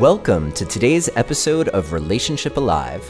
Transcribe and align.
Welcome 0.00 0.52
to 0.52 0.64
today's 0.64 1.10
episode 1.16 1.70
of 1.70 1.92
Relationship 1.92 2.56
Alive. 2.56 3.02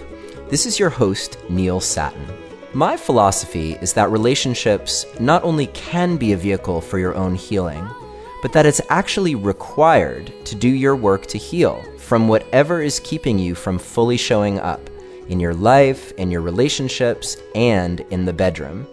This 0.49 0.65
is 0.65 0.79
your 0.79 0.89
host, 0.89 1.37
Neil 1.51 1.81
Sattin. 1.81 2.27
My 2.73 2.97
philosophy 2.97 3.73
is 3.83 3.93
that 3.93 4.11
relationships 4.11 5.05
not 5.21 5.45
only 5.45 5.67
can 5.67 6.17
be 6.17 6.33
a 6.33 6.37
vehicle 6.39 6.81
for 6.81 6.99
your 6.99 7.15
own 7.15 7.35
healing, 7.35 7.87
but 8.41 8.55
that 8.55 8.65
it's 8.65 8.81
actually 8.89 9.35
required 9.35 10.33
to 10.47 10.55
do 10.55 10.71
your 10.71 10.97
work 10.97 11.27
to 11.27 11.37
heal 11.37 11.85
from 11.99 12.27
whatever 12.27 12.81
is 12.81 13.01
keeping 13.01 13.39
you 13.39 13.55
from 13.55 13.79
fully 13.79 14.17
showing 14.17 14.59
up 14.59 14.81
in 15.29 15.39
your 15.39 15.53
life, 15.53 16.13
in 16.13 16.31
your 16.31 16.41
relationships, 16.41 17.37
and 17.55 18.01
in 18.09 18.25
the 18.25 18.33
bedroom. 18.33 18.87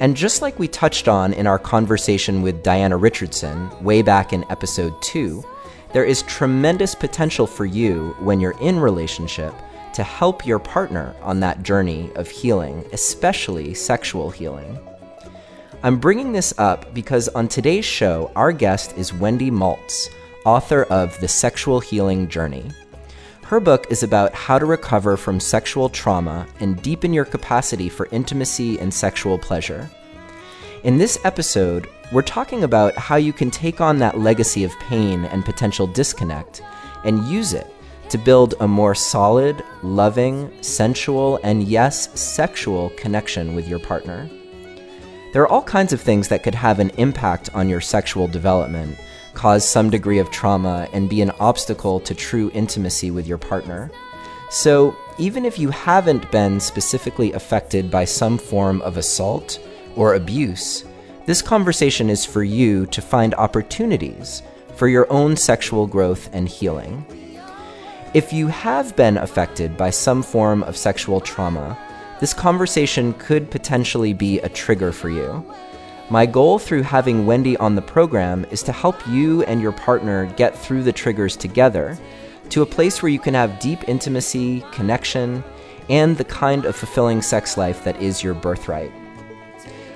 And 0.00 0.16
just 0.16 0.42
like 0.42 0.58
we 0.58 0.66
touched 0.66 1.06
on 1.06 1.34
in 1.34 1.46
our 1.46 1.60
conversation 1.60 2.42
with 2.42 2.64
Diana 2.64 2.96
Richardson 2.96 3.70
way 3.80 4.02
back 4.02 4.32
in 4.32 4.44
episode 4.50 5.00
2, 5.02 5.44
there 5.92 6.04
is 6.04 6.22
tremendous 6.22 6.94
potential 6.94 7.46
for 7.46 7.66
you 7.66 8.16
when 8.20 8.40
you're 8.40 8.58
in 8.60 8.80
relationship 8.80 9.54
to 9.92 10.02
help 10.02 10.46
your 10.46 10.58
partner 10.58 11.14
on 11.20 11.40
that 11.40 11.62
journey 11.62 12.10
of 12.14 12.28
healing, 12.28 12.84
especially 12.92 13.74
sexual 13.74 14.30
healing. 14.30 14.78
I'm 15.82 15.98
bringing 15.98 16.32
this 16.32 16.54
up 16.58 16.94
because 16.94 17.28
on 17.28 17.48
today's 17.48 17.84
show, 17.84 18.30
our 18.36 18.52
guest 18.52 18.96
is 18.96 19.12
Wendy 19.12 19.50
Maltz, 19.50 20.08
author 20.46 20.84
of 20.84 21.18
The 21.20 21.28
Sexual 21.28 21.80
Healing 21.80 22.28
Journey. 22.28 22.70
Her 23.42 23.60
book 23.60 23.86
is 23.90 24.02
about 24.02 24.32
how 24.32 24.58
to 24.58 24.64
recover 24.64 25.18
from 25.18 25.38
sexual 25.38 25.90
trauma 25.90 26.46
and 26.60 26.80
deepen 26.80 27.12
your 27.12 27.26
capacity 27.26 27.90
for 27.90 28.08
intimacy 28.12 28.78
and 28.78 28.94
sexual 28.94 29.38
pleasure. 29.38 29.90
In 30.84 30.98
this 30.98 31.16
episode, 31.22 31.88
we're 32.10 32.22
talking 32.22 32.64
about 32.64 32.96
how 32.96 33.14
you 33.14 33.32
can 33.32 33.52
take 33.52 33.80
on 33.80 33.98
that 33.98 34.18
legacy 34.18 34.64
of 34.64 34.76
pain 34.80 35.26
and 35.26 35.44
potential 35.44 35.86
disconnect 35.86 36.60
and 37.04 37.24
use 37.28 37.52
it 37.52 37.72
to 38.08 38.18
build 38.18 38.56
a 38.58 38.66
more 38.66 38.92
solid, 38.92 39.62
loving, 39.84 40.50
sensual, 40.60 41.38
and 41.44 41.62
yes, 41.62 42.20
sexual 42.20 42.90
connection 42.96 43.54
with 43.54 43.68
your 43.68 43.78
partner. 43.78 44.28
There 45.32 45.42
are 45.42 45.48
all 45.48 45.62
kinds 45.62 45.92
of 45.92 46.00
things 46.00 46.26
that 46.26 46.42
could 46.42 46.56
have 46.56 46.80
an 46.80 46.90
impact 46.98 47.48
on 47.54 47.68
your 47.68 47.80
sexual 47.80 48.26
development, 48.26 48.98
cause 49.34 49.66
some 49.66 49.88
degree 49.88 50.18
of 50.18 50.32
trauma, 50.32 50.88
and 50.92 51.08
be 51.08 51.22
an 51.22 51.30
obstacle 51.38 52.00
to 52.00 52.12
true 52.12 52.50
intimacy 52.54 53.12
with 53.12 53.28
your 53.28 53.38
partner. 53.38 53.88
So, 54.50 54.96
even 55.16 55.44
if 55.44 55.60
you 55.60 55.70
haven't 55.70 56.28
been 56.32 56.58
specifically 56.58 57.32
affected 57.34 57.88
by 57.88 58.04
some 58.04 58.36
form 58.36 58.82
of 58.82 58.96
assault 58.96 59.60
or 59.96 60.14
abuse, 60.14 60.84
this 61.26 61.42
conversation 61.42 62.10
is 62.10 62.24
for 62.24 62.42
you 62.42 62.86
to 62.86 63.00
find 63.00 63.34
opportunities 63.34 64.42
for 64.74 64.88
your 64.88 65.10
own 65.12 65.36
sexual 65.36 65.86
growth 65.86 66.28
and 66.32 66.48
healing. 66.48 67.04
If 68.14 68.32
you 68.32 68.48
have 68.48 68.96
been 68.96 69.16
affected 69.16 69.76
by 69.76 69.90
some 69.90 70.22
form 70.22 70.62
of 70.64 70.76
sexual 70.76 71.20
trauma, 71.20 71.78
this 72.20 72.34
conversation 72.34 73.14
could 73.14 73.50
potentially 73.50 74.12
be 74.12 74.38
a 74.40 74.48
trigger 74.48 74.92
for 74.92 75.10
you. 75.10 75.44
My 76.10 76.26
goal 76.26 76.58
through 76.58 76.82
having 76.82 77.24
Wendy 77.24 77.56
on 77.56 77.74
the 77.74 77.82
program 77.82 78.44
is 78.50 78.62
to 78.64 78.72
help 78.72 79.06
you 79.08 79.42
and 79.44 79.62
your 79.62 79.72
partner 79.72 80.26
get 80.36 80.56
through 80.56 80.82
the 80.82 80.92
triggers 80.92 81.36
together 81.36 81.98
to 82.50 82.62
a 82.62 82.66
place 82.66 83.02
where 83.02 83.10
you 83.10 83.18
can 83.18 83.32
have 83.32 83.60
deep 83.60 83.88
intimacy, 83.88 84.62
connection, 84.72 85.42
and 85.88 86.16
the 86.16 86.24
kind 86.24 86.66
of 86.66 86.76
fulfilling 86.76 87.22
sex 87.22 87.56
life 87.56 87.82
that 87.84 88.00
is 88.02 88.22
your 88.22 88.34
birthright. 88.34 88.92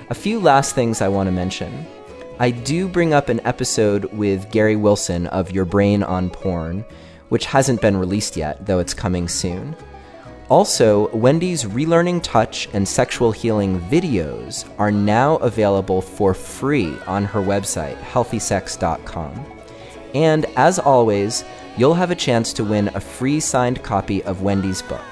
A 0.09 0.15
few 0.15 0.39
last 0.39 0.73
things 0.73 1.01
I 1.01 1.09
want 1.09 1.27
to 1.27 1.33
mention. 1.33 1.85
I 2.39 2.51
do 2.51 2.87
bring 2.87 3.13
up 3.13 3.27
an 3.27 3.41
episode 3.45 4.05
with 4.13 4.49
Gary 4.51 4.77
Wilson 4.77 5.27
of 5.27 5.51
Your 5.51 5.65
Brain 5.65 6.01
on 6.01 6.29
Porn, 6.29 6.85
which 7.27 7.45
hasn't 7.45 7.81
been 7.81 7.97
released 7.97 8.37
yet, 8.37 8.65
though 8.65 8.79
it's 8.79 8.93
coming 8.93 9.27
soon. 9.27 9.75
Also, 10.47 11.09
Wendy's 11.09 11.65
Relearning 11.65 12.23
Touch 12.23 12.69
and 12.71 12.87
Sexual 12.87 13.33
Healing 13.33 13.81
videos 13.81 14.63
are 14.79 14.91
now 14.91 15.35
available 15.37 16.01
for 16.01 16.33
free 16.33 16.95
on 17.05 17.25
her 17.25 17.41
website, 17.41 17.97
healthysex.com. 17.99 19.45
And 20.15 20.45
as 20.55 20.79
always, 20.79 21.43
you'll 21.75 21.95
have 21.95 22.11
a 22.11 22.15
chance 22.15 22.53
to 22.53 22.63
win 22.63 22.87
a 22.95 23.01
free 23.01 23.41
signed 23.41 23.83
copy 23.83 24.23
of 24.23 24.41
Wendy's 24.41 24.81
book. 24.81 25.03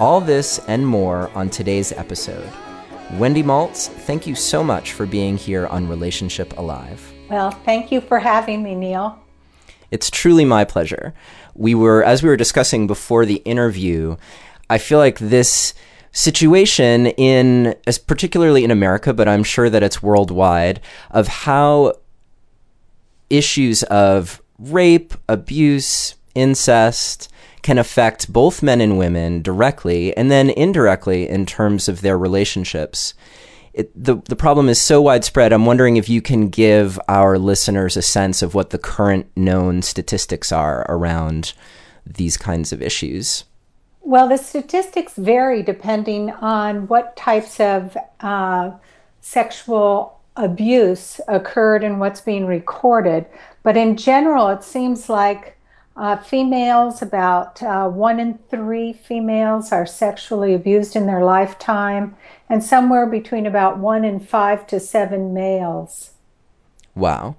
All 0.00 0.22
this 0.22 0.58
and 0.68 0.86
more 0.86 1.30
on 1.34 1.50
today's 1.50 1.92
episode. 1.92 2.50
Wendy 3.12 3.42
Maltz, 3.42 3.88
thank 3.88 4.26
you 4.26 4.34
so 4.34 4.64
much 4.64 4.92
for 4.92 5.06
being 5.06 5.36
here 5.36 5.66
on 5.68 5.88
Relationship 5.88 6.58
Alive. 6.58 7.12
Well, 7.30 7.52
thank 7.52 7.92
you 7.92 8.00
for 8.00 8.18
having 8.18 8.62
me, 8.64 8.74
Neil. 8.74 9.18
It's 9.92 10.10
truly 10.10 10.44
my 10.44 10.64
pleasure. 10.64 11.14
We 11.54 11.74
were, 11.74 12.02
as 12.02 12.22
we 12.22 12.28
were 12.28 12.36
discussing 12.36 12.88
before 12.88 13.24
the 13.24 13.36
interview, 13.36 14.16
I 14.68 14.78
feel 14.78 14.98
like 14.98 15.18
this 15.20 15.72
situation 16.10 17.06
in, 17.06 17.76
as 17.86 17.96
particularly 17.96 18.64
in 18.64 18.72
America, 18.72 19.14
but 19.14 19.28
I'm 19.28 19.44
sure 19.44 19.70
that 19.70 19.84
it's 19.84 20.02
worldwide, 20.02 20.80
of 21.12 21.28
how 21.28 21.94
issues 23.30 23.84
of 23.84 24.42
rape, 24.58 25.14
abuse, 25.28 26.16
incest, 26.34 27.30
can 27.66 27.78
affect 27.78 28.32
both 28.32 28.62
men 28.62 28.80
and 28.80 28.96
women 28.96 29.42
directly 29.42 30.16
and 30.16 30.30
then 30.30 30.50
indirectly 30.50 31.28
in 31.28 31.44
terms 31.44 31.88
of 31.88 32.00
their 32.00 32.16
relationships. 32.16 33.12
It, 33.74 33.90
the 33.92 34.22
the 34.28 34.36
problem 34.36 34.68
is 34.68 34.80
so 34.80 35.02
widespread. 35.02 35.52
I'm 35.52 35.66
wondering 35.66 35.96
if 35.96 36.08
you 36.08 36.22
can 36.22 36.48
give 36.48 37.00
our 37.08 37.40
listeners 37.40 37.96
a 37.96 38.02
sense 38.02 38.40
of 38.40 38.54
what 38.54 38.70
the 38.70 38.78
current 38.78 39.26
known 39.34 39.82
statistics 39.82 40.52
are 40.52 40.86
around 40.88 41.54
these 42.06 42.36
kinds 42.36 42.72
of 42.72 42.80
issues. 42.80 43.42
Well, 44.00 44.28
the 44.28 44.38
statistics 44.38 45.14
vary 45.16 45.64
depending 45.64 46.30
on 46.30 46.86
what 46.86 47.16
types 47.16 47.58
of 47.58 47.96
uh, 48.20 48.70
sexual 49.20 50.20
abuse 50.36 51.20
occurred 51.26 51.82
and 51.82 51.98
what's 51.98 52.20
being 52.20 52.46
recorded. 52.46 53.26
But 53.64 53.76
in 53.76 53.96
general, 53.96 54.50
it 54.50 54.62
seems 54.62 55.08
like 55.08 55.55
uh, 55.96 56.16
females, 56.16 57.00
about 57.00 57.62
uh, 57.62 57.88
one 57.88 58.20
in 58.20 58.38
three 58.50 58.92
females 58.92 59.72
are 59.72 59.86
sexually 59.86 60.52
abused 60.52 60.94
in 60.94 61.06
their 61.06 61.24
lifetime, 61.24 62.14
and 62.48 62.62
somewhere 62.62 63.06
between 63.06 63.46
about 63.46 63.78
one 63.78 64.04
in 64.04 64.20
five 64.20 64.66
to 64.66 64.78
seven 64.78 65.32
males. 65.32 66.10
Wow. 66.94 67.36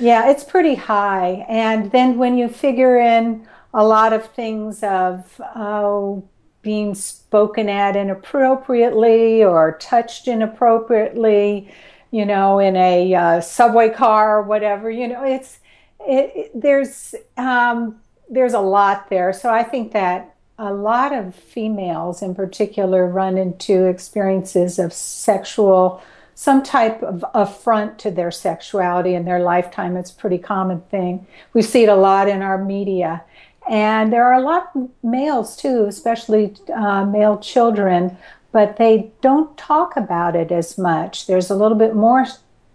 Yeah, 0.00 0.28
it's 0.30 0.44
pretty 0.44 0.74
high. 0.74 1.46
And 1.48 1.92
then 1.92 2.18
when 2.18 2.36
you 2.36 2.48
figure 2.48 2.98
in 2.98 3.46
a 3.72 3.84
lot 3.84 4.12
of 4.12 4.26
things 4.32 4.82
of 4.82 5.40
oh, 5.54 6.28
being 6.62 6.94
spoken 6.94 7.68
at 7.68 7.94
inappropriately 7.94 9.44
or 9.44 9.78
touched 9.80 10.26
inappropriately, 10.26 11.72
you 12.10 12.26
know, 12.26 12.58
in 12.58 12.76
a 12.76 13.14
uh, 13.14 13.40
subway 13.40 13.88
car 13.88 14.38
or 14.38 14.42
whatever, 14.42 14.90
you 14.90 15.06
know, 15.06 15.24
it's 15.24 15.59
it, 16.06 16.50
there's 16.54 17.14
um, 17.36 18.00
there's 18.28 18.54
a 18.54 18.60
lot 18.60 19.10
there. 19.10 19.32
So 19.32 19.50
I 19.50 19.62
think 19.62 19.92
that 19.92 20.34
a 20.58 20.72
lot 20.72 21.12
of 21.14 21.34
females, 21.34 22.22
in 22.22 22.34
particular, 22.34 23.06
run 23.06 23.38
into 23.38 23.86
experiences 23.86 24.78
of 24.78 24.92
sexual, 24.92 26.02
some 26.34 26.62
type 26.62 27.02
of 27.02 27.24
affront 27.34 27.98
to 28.00 28.10
their 28.10 28.30
sexuality 28.30 29.14
in 29.14 29.24
their 29.24 29.40
lifetime. 29.40 29.96
It's 29.96 30.10
a 30.10 30.14
pretty 30.14 30.38
common 30.38 30.82
thing. 30.82 31.26
We 31.54 31.62
see 31.62 31.84
it 31.84 31.88
a 31.88 31.94
lot 31.94 32.28
in 32.28 32.42
our 32.42 32.62
media. 32.62 33.24
And 33.68 34.12
there 34.12 34.24
are 34.24 34.34
a 34.34 34.42
lot 34.42 34.70
of 34.74 34.90
males 35.02 35.56
too, 35.56 35.86
especially 35.86 36.54
uh, 36.74 37.04
male 37.06 37.38
children, 37.38 38.16
but 38.52 38.76
they 38.76 39.12
don't 39.22 39.56
talk 39.56 39.96
about 39.96 40.36
it 40.36 40.52
as 40.52 40.76
much. 40.76 41.26
There's 41.26 41.50
a 41.50 41.54
little 41.54 41.78
bit 41.78 41.94
more 41.94 42.26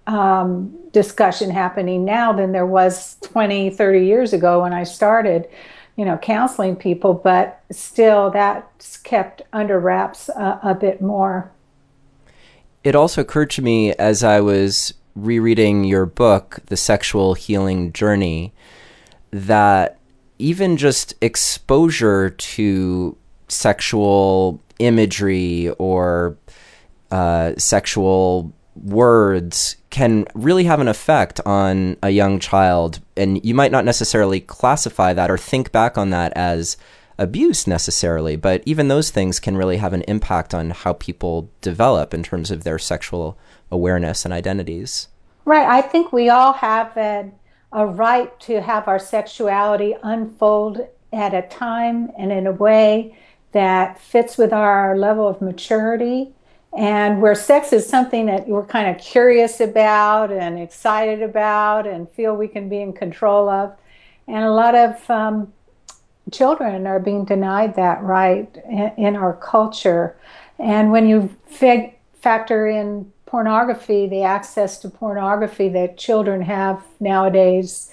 um, 0.07 0.75
discussion 0.91 1.49
happening 1.49 2.05
now 2.05 2.31
than 2.31 2.51
there 2.51 2.65
was 2.65 3.17
20, 3.21 3.71
30 3.71 4.05
years 4.05 4.33
ago 4.33 4.61
when 4.61 4.73
I 4.73 4.83
started, 4.83 5.47
you 5.95 6.05
know, 6.05 6.17
counseling 6.17 6.75
people, 6.75 7.13
but 7.13 7.61
still 7.71 8.29
that's 8.31 8.97
kept 8.97 9.41
under 9.53 9.79
wraps 9.79 10.29
a, 10.29 10.59
a 10.63 10.75
bit 10.75 11.01
more. 11.01 11.51
It 12.83 12.95
also 12.95 13.21
occurred 13.21 13.49
to 13.51 13.61
me 13.61 13.93
as 13.93 14.23
I 14.23 14.41
was 14.41 14.93
rereading 15.15 15.85
your 15.85 16.05
book, 16.05 16.59
The 16.67 16.77
Sexual 16.77 17.33
Healing 17.33 17.93
Journey, 17.93 18.53
that 19.31 19.97
even 20.37 20.77
just 20.77 21.15
exposure 21.21 22.29
to 22.29 23.17
sexual 23.47 24.61
imagery 24.79 25.69
or 25.77 26.37
uh, 27.11 27.53
sexual 27.57 28.53
words 28.75 29.77
can 29.89 30.25
really 30.33 30.65
have 30.65 30.79
an 30.79 30.87
effect 30.87 31.39
on 31.45 31.97
a 32.03 32.09
young 32.09 32.39
child. 32.39 32.99
And 33.15 33.43
you 33.45 33.53
might 33.53 33.71
not 33.71 33.85
necessarily 33.85 34.39
classify 34.41 35.13
that 35.13 35.31
or 35.31 35.37
think 35.37 35.71
back 35.71 35.97
on 35.97 36.09
that 36.09 36.33
as 36.35 36.77
abuse 37.17 37.65
necessarily, 37.65 38.35
but 38.35 38.61
even 38.65 38.87
those 38.87 39.09
things 39.09 39.39
can 39.39 39.55
really 39.55 39.77
have 39.77 39.93
an 39.93 40.01
impact 40.03 40.53
on 40.53 40.71
how 40.71 40.93
people 40.93 41.49
develop 41.61 42.13
in 42.13 42.23
terms 42.23 42.51
of 42.51 42.63
their 42.63 42.77
sexual 42.77 43.37
awareness 43.71 44.25
and 44.25 44.33
identities. 44.33 45.07
Right. 45.45 45.67
I 45.67 45.81
think 45.81 46.11
we 46.11 46.29
all 46.29 46.53
have 46.53 46.95
a, 46.97 47.31
a 47.71 47.85
right 47.85 48.37
to 48.41 48.61
have 48.61 48.87
our 48.87 48.99
sexuality 48.99 49.95
unfold 50.03 50.87
at 51.13 51.33
a 51.33 51.43
time 51.43 52.11
and 52.17 52.31
in 52.31 52.47
a 52.47 52.51
way 52.51 53.17
that 53.53 53.97
fits 54.01 54.37
with 54.37 54.51
our 54.51 54.97
level 54.97 55.27
of 55.27 55.41
maturity 55.41 56.34
and 56.75 57.21
where 57.21 57.35
sex 57.35 57.71
is 57.71 57.87
something 57.87 58.25
that 58.25 58.47
we're 58.47 58.65
kind 58.65 58.93
of 58.93 59.01
curious 59.01 59.61
about 59.61 60.31
and 60.31 60.59
excited 60.59 61.21
about 61.21 61.87
and 61.87 62.09
feel 62.11 62.35
we 62.35 62.49
can 62.49 62.67
be 62.67 62.81
in 62.81 62.91
control 62.91 63.47
of. 63.47 63.73
And 64.27 64.43
a 64.43 64.51
lot 64.51 64.75
of 64.75 65.09
um, 65.09 65.53
children 66.31 66.85
are 66.85 66.99
being 66.99 67.23
denied 67.23 67.75
that 67.77 68.03
right 68.03 68.49
in, 68.69 68.91
in 68.97 69.15
our 69.15 69.33
culture. 69.33 70.17
And 70.59 70.91
when 70.91 71.07
you 71.07 71.35
fig- 71.47 71.95
factor 72.13 72.67
in 72.67 73.11
pornography, 73.25 74.07
the 74.07 74.23
access 74.23 74.77
to 74.79 74.89
pornography 74.89 75.69
that 75.69 75.97
children 75.97 76.41
have 76.41 76.83
nowadays, 76.99 77.91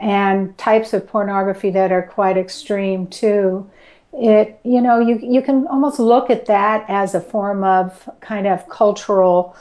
and 0.00 0.56
types 0.58 0.92
of 0.92 1.06
pornography 1.08 1.70
that 1.70 1.90
are 1.90 2.02
quite 2.02 2.36
extreme 2.36 3.06
too, 3.06 3.68
it 4.12 4.58
you 4.64 4.80
know 4.80 4.98
you 4.98 5.18
you 5.22 5.42
can 5.42 5.66
almost 5.66 5.98
look 5.98 6.30
at 6.30 6.46
that 6.46 6.84
as 6.88 7.14
a 7.14 7.20
form 7.20 7.62
of 7.62 8.08
kind 8.20 8.46
of 8.46 8.68
cultural 8.68 9.54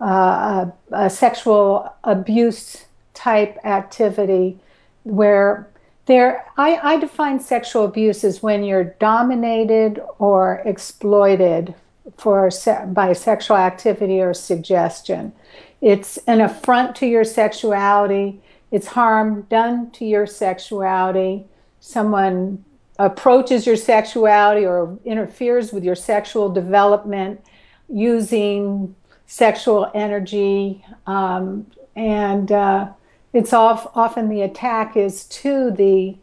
uh, 0.00 0.66
a 0.90 1.08
sexual 1.08 1.94
abuse 2.04 2.84
type 3.14 3.56
activity 3.64 4.58
where 5.04 5.68
there 6.06 6.44
I, 6.56 6.76
I 6.82 6.96
define 6.98 7.38
sexual 7.38 7.84
abuse 7.84 8.24
as 8.24 8.42
when 8.42 8.64
you're 8.64 8.84
dominated 8.84 10.02
or 10.18 10.62
exploited 10.64 11.74
for 12.16 12.50
by 12.88 13.12
sexual 13.12 13.56
activity 13.56 14.20
or 14.20 14.34
suggestion. 14.34 15.32
It's 15.80 16.16
an 16.26 16.40
affront 16.40 16.96
to 16.96 17.06
your 17.06 17.24
sexuality. 17.24 18.40
It's 18.70 18.88
harm 18.88 19.42
done 19.42 19.90
to 19.92 20.04
your 20.04 20.26
sexuality. 20.26 21.46
Someone 21.80 22.64
approaches 22.98 23.66
your 23.66 23.76
sexuality 23.76 24.66
or 24.66 24.98
interferes 25.04 25.72
with 25.72 25.84
your 25.84 25.94
sexual 25.94 26.48
development 26.50 27.40
using 27.88 28.94
sexual 29.26 29.90
energy. 29.94 30.84
Um, 31.06 31.66
and 31.96 32.52
uh, 32.52 32.90
it's 33.32 33.52
off, 33.52 33.86
often 33.96 34.28
the 34.28 34.42
attack 34.42 34.96
is 34.96 35.24
to 35.24 35.70
the 35.70 36.16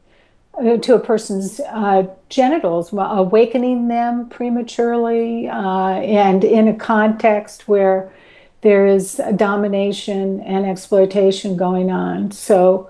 uh, 0.59 0.77
to 0.77 0.95
a 0.95 0.99
person's 0.99 1.61
uh, 1.61 2.03
genitals, 2.27 2.91
awakening 2.91 3.87
them 3.87 4.27
prematurely, 4.27 5.47
uh, 5.47 5.91
and 6.01 6.43
in 6.43 6.67
a 6.67 6.73
context 6.73 7.67
where 7.67 8.11
there 8.61 8.85
is 8.85 9.21
domination 9.35 10.41
and 10.41 10.65
exploitation 10.65 11.55
going 11.55 11.91
on. 11.91 12.31
So 12.31 12.89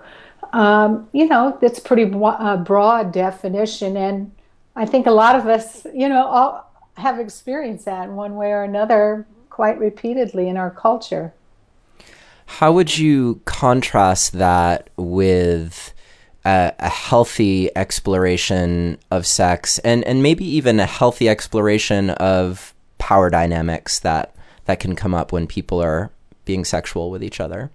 um, 0.53 1.07
you 1.13 1.27
know, 1.27 1.57
that's 1.61 1.79
pretty 1.79 2.05
broad 2.05 3.11
definition. 3.11 3.97
And 3.97 4.31
I 4.75 4.85
think 4.85 5.07
a 5.07 5.11
lot 5.11 5.35
of 5.35 5.47
us, 5.47 5.85
you 5.93 6.09
know, 6.09 6.25
all 6.25 6.71
have 6.95 7.19
experienced 7.19 7.85
that 7.85 8.09
in 8.09 8.15
one 8.15 8.35
way 8.35 8.51
or 8.51 8.63
another 8.63 9.25
quite 9.49 9.79
repeatedly 9.79 10.47
in 10.47 10.57
our 10.57 10.71
culture. 10.71 11.33
How 12.45 12.71
would 12.71 12.97
you 12.97 13.41
contrast 13.45 14.33
that 14.33 14.89
with 14.97 15.93
a, 16.45 16.73
a, 16.79 16.89
healthy 16.89 17.69
exploration 17.75 18.97
of 19.11 19.27
sex 19.27 19.77
and, 19.79 20.03
and 20.05 20.23
maybe 20.23 20.45
even 20.45 20.79
a 20.79 20.85
healthy 20.85 21.29
exploration 21.29 22.09
of 22.11 22.73
power 22.97 23.29
dynamics 23.29 23.99
that, 23.99 24.35
that 24.65 24.79
can 24.79 24.95
come 24.95 25.13
up 25.13 25.31
when 25.31 25.45
people 25.45 25.81
are 25.81 26.09
being 26.45 26.65
sexual 26.65 27.11
with 27.11 27.23
each 27.23 27.39
other? 27.39 27.69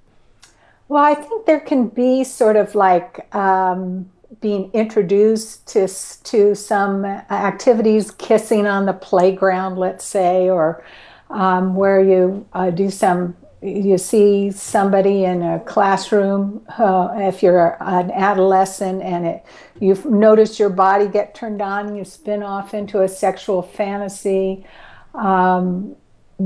Well, 0.95 1.03
I 1.03 1.17
think 1.17 1.45
there 1.45 1.59
can 1.59 1.89
be 1.89 2.23
sort 2.23 2.55
of 2.55 2.77
like 2.77 3.27
um, 3.35 4.09
being 4.41 4.71
introduced 4.73 5.67
to 5.73 5.89
to 5.89 6.55
some 6.55 7.05
activities, 7.05 8.13
kissing 8.13 8.69
on 8.69 8.87
the 8.87 8.93
playground, 8.93 9.77
let's 9.77 10.05
say, 10.05 10.49
or 10.49 10.85
um, 11.31 11.75
where 11.75 12.01
you 12.01 12.47
uh, 12.53 12.71
do 12.71 12.91
some. 12.93 13.37
You 13.61 13.99
see 13.99 14.53
somebody 14.53 15.25
in 15.25 15.43
a 15.43 15.59
classroom, 15.67 16.65
uh, 16.79 17.09
if 17.17 17.43
you're 17.43 17.77
an 17.81 18.13
adolescent, 18.13 19.03
and 19.03 19.27
it, 19.27 19.45
you've 19.81 20.07
noticed 20.07 20.61
your 20.61 20.71
body 20.71 21.09
get 21.09 21.35
turned 21.35 21.61
on, 21.61 21.97
you 21.97 22.05
spin 22.05 22.45
off 22.45 22.73
into 22.73 23.03
a 23.03 23.09
sexual 23.09 23.63
fantasy. 23.63 24.65
Um, 25.13 25.97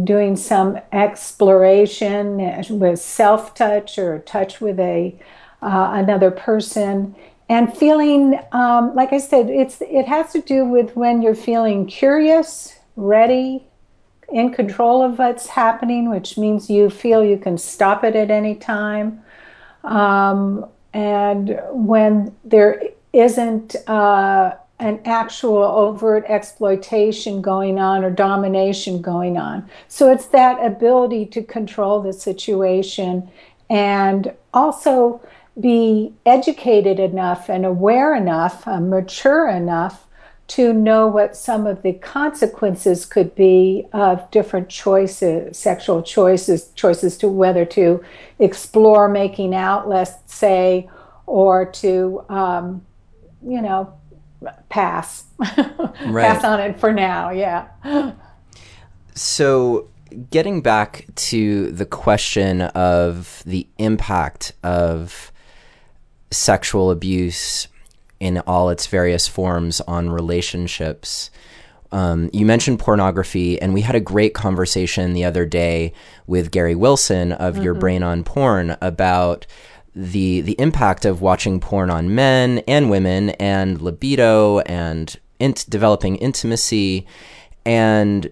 doing 0.05 0.37
some 0.37 0.79
exploration 0.93 2.37
with 2.71 2.99
self 2.99 3.55
touch 3.55 3.99
or 3.99 4.19
touch 4.21 4.61
with 4.61 4.79
a 4.79 5.15
uh, 5.63 5.91
another 5.95 6.31
person 6.31 7.15
and 7.49 7.77
feeling 7.77 8.39
um, 8.53 8.95
like 8.95 9.13
i 9.13 9.19
said 9.19 9.49
it's 9.51 9.81
it 9.81 10.07
has 10.07 10.33
to 10.33 10.41
do 10.43 10.65
with 10.65 10.95
when 10.95 11.21
you're 11.23 11.35
feeling 11.35 11.87
curious 11.87 12.79
ready 12.97 13.67
in 14.31 14.53
control 14.53 15.03
of 15.03 15.19
what's 15.19 15.47
happening 15.47 16.11
which 16.11 16.37
means 16.37 16.69
you 16.69 16.91
feel 16.91 17.25
you 17.25 17.39
can 17.39 17.57
stop 17.57 18.05
it 18.05 18.15
at 18.15 18.31
any 18.31 18.55
time. 18.55 19.23
Um, 19.85 20.67
and 20.93 21.61
when 21.71 22.35
there 22.45 22.83
isn't 23.13 23.77
uh, 23.87 24.55
an 24.81 25.01
actual 25.05 25.63
overt 25.63 26.25
exploitation 26.29 27.43
going 27.43 27.79
on 27.79 28.05
or 28.05 28.11
domination 28.11 29.03
going 29.03 29.37
on. 29.37 29.69
So 29.89 30.11
it's 30.13 30.27
that 30.27 30.65
ability 30.65 31.27
to 31.27 31.43
control 31.43 32.01
the 32.01 32.13
situation 32.13 33.29
and 33.69 34.33
also 34.55 35.21
be 35.59 36.15
educated 36.25 37.01
enough 37.01 37.49
and 37.49 37.67
aware 37.67 38.15
enough, 38.15 38.67
uh, 38.69 38.81
mature 38.81 39.49
enough 39.49 40.07
to 40.47 40.73
know 40.73 41.07
what 41.07 41.37
some 41.37 41.67
of 41.67 41.83
the 41.83 41.93
consequences 41.93 43.05
could 43.05 43.35
be 43.35 43.87
of 43.93 44.31
different 44.31 44.69
choices, 44.69 45.59
sexual 45.59 46.03
choices, 46.03 46.71
choices 46.75 47.19
to 47.19 47.29
whether 47.29 47.67
to 47.67 48.03
explore 48.39 49.09
making 49.09 49.55
out, 49.55 49.89
let's 49.89 50.15
say, 50.33 50.89
or 51.27 51.67
to, 51.67 52.25
um, 52.31 52.85
you 53.47 53.61
know, 53.61 53.93
pass 54.69 55.25
right. 55.39 56.27
pass 56.27 56.45
on 56.45 56.61
it 56.61 56.79
for 56.79 56.93
now 56.93 57.31
yeah 57.31 58.13
so 59.15 59.89
getting 60.31 60.61
back 60.61 61.07
to 61.15 61.71
the 61.73 61.85
question 61.85 62.63
of 62.63 63.43
the 63.47 63.67
impact 63.79 64.53
of 64.63 65.33
sexual 66.31 66.91
abuse 66.91 67.69
in 68.21 68.39
all 68.41 68.71
its 68.71 68.87
various 68.87 69.27
forms 69.27 69.81
on 69.83 70.11
relationships 70.11 71.31
um, 71.91 72.29
you 72.33 72.45
mentioned 72.45 72.79
pornography, 72.79 73.61
and 73.61 73.73
we 73.73 73.81
had 73.81 73.95
a 73.95 74.01
great 74.01 74.35
conversation 74.35 75.15
the 75.15 75.25
other 75.25 75.47
day 75.47 75.95
with 76.27 76.51
Gary 76.51 76.75
Wilson 76.75 77.33
of 77.33 77.55
mm-hmm. 77.55 77.65
Your 77.65 77.75
Brain 77.75 78.03
on 78.03 78.25
Porn 78.25 78.77
about 78.81 79.47
the 79.99 80.43
the 80.43 80.55
impact 80.61 81.05
of 81.05 81.21
watching 81.21 81.59
porn 81.59 81.91
on 81.91 82.15
men 82.15 82.63
and 82.69 82.89
women 82.89 83.31
and 83.31 83.83
libido 83.83 84.61
and 84.61 85.17
int- 85.41 85.67
developing 85.69 86.15
intimacy 86.17 87.05
and 87.67 88.31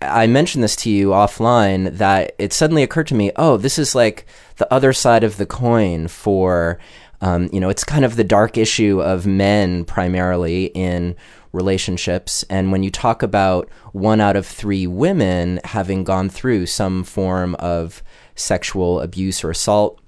I 0.00 0.28
mentioned 0.28 0.62
this 0.62 0.76
to 0.76 0.90
you 0.90 1.08
offline 1.08 1.96
that 1.96 2.36
it 2.38 2.52
suddenly 2.52 2.84
occurred 2.84 3.08
to 3.08 3.14
me, 3.14 3.32
oh, 3.34 3.56
this 3.56 3.78
is 3.78 3.94
like 3.94 4.26
the 4.58 4.72
other 4.72 4.92
side 4.92 5.24
of 5.24 5.38
the 5.38 5.46
coin 5.46 6.06
for, 6.06 6.78
um, 7.20 7.48
you 7.52 7.58
know, 7.58 7.70
it's 7.70 7.82
kind 7.82 8.04
of 8.04 8.14
the 8.14 8.22
dark 8.22 8.56
issue 8.56 9.00
of 9.00 9.26
men 9.26 9.84
primarily 9.86 10.66
in 10.66 11.16
relationships. 11.52 12.44
And 12.50 12.70
when 12.70 12.82
you 12.82 12.90
talk 12.90 13.22
about 13.22 13.70
one 13.92 14.20
out 14.20 14.36
of 14.36 14.46
three 14.46 14.86
women 14.86 15.60
having 15.64 16.04
gone 16.04 16.28
through 16.28 16.66
some 16.66 17.02
form 17.02 17.54
of 17.56 18.02
sexual 18.34 19.00
abuse 19.00 19.42
or 19.42 19.50
assault 19.50 19.98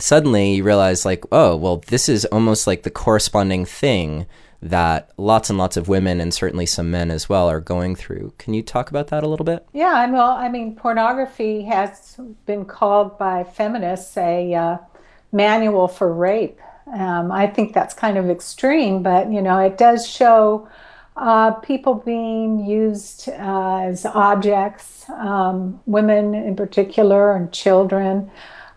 suddenly 0.00 0.54
you 0.54 0.64
realize 0.64 1.04
like 1.04 1.24
oh 1.32 1.56
well 1.56 1.78
this 1.88 2.08
is 2.08 2.24
almost 2.26 2.66
like 2.66 2.82
the 2.82 2.90
corresponding 2.90 3.64
thing 3.64 4.26
that 4.60 5.10
lots 5.18 5.50
and 5.50 5.58
lots 5.58 5.76
of 5.76 5.88
women 5.88 6.20
and 6.20 6.32
certainly 6.32 6.64
some 6.64 6.90
men 6.90 7.10
as 7.10 7.28
well 7.28 7.50
are 7.50 7.60
going 7.60 7.94
through. 7.94 8.32
Can 8.38 8.54
you 8.54 8.62
talk 8.62 8.88
about 8.88 9.08
that 9.08 9.22
a 9.22 9.28
little 9.28 9.44
bit? 9.44 9.66
Yeah 9.72 10.08
well 10.10 10.30
i 10.32 10.48
mean 10.48 10.76
pornography 10.76 11.62
has 11.62 12.18
been 12.46 12.64
called 12.64 13.18
by 13.18 13.44
feminists 13.44 14.16
a 14.16 14.54
uh, 14.54 14.78
manual 15.32 15.88
for 15.88 16.12
rape. 16.12 16.60
Um, 16.92 17.32
i 17.32 17.46
think 17.46 17.72
that's 17.72 17.94
kind 17.94 18.18
of 18.18 18.28
extreme 18.28 19.02
but 19.02 19.32
you 19.32 19.40
know 19.40 19.58
it 19.58 19.78
does 19.78 20.06
show 20.06 20.68
uh, 21.16 21.52
people 21.52 21.94
being 21.94 22.64
used 22.64 23.28
uh, 23.28 23.82
as 23.82 24.04
objects, 24.04 25.08
um, 25.10 25.80
women 25.86 26.34
in 26.34 26.56
particular, 26.56 27.36
and 27.36 27.52
children. 27.52 28.30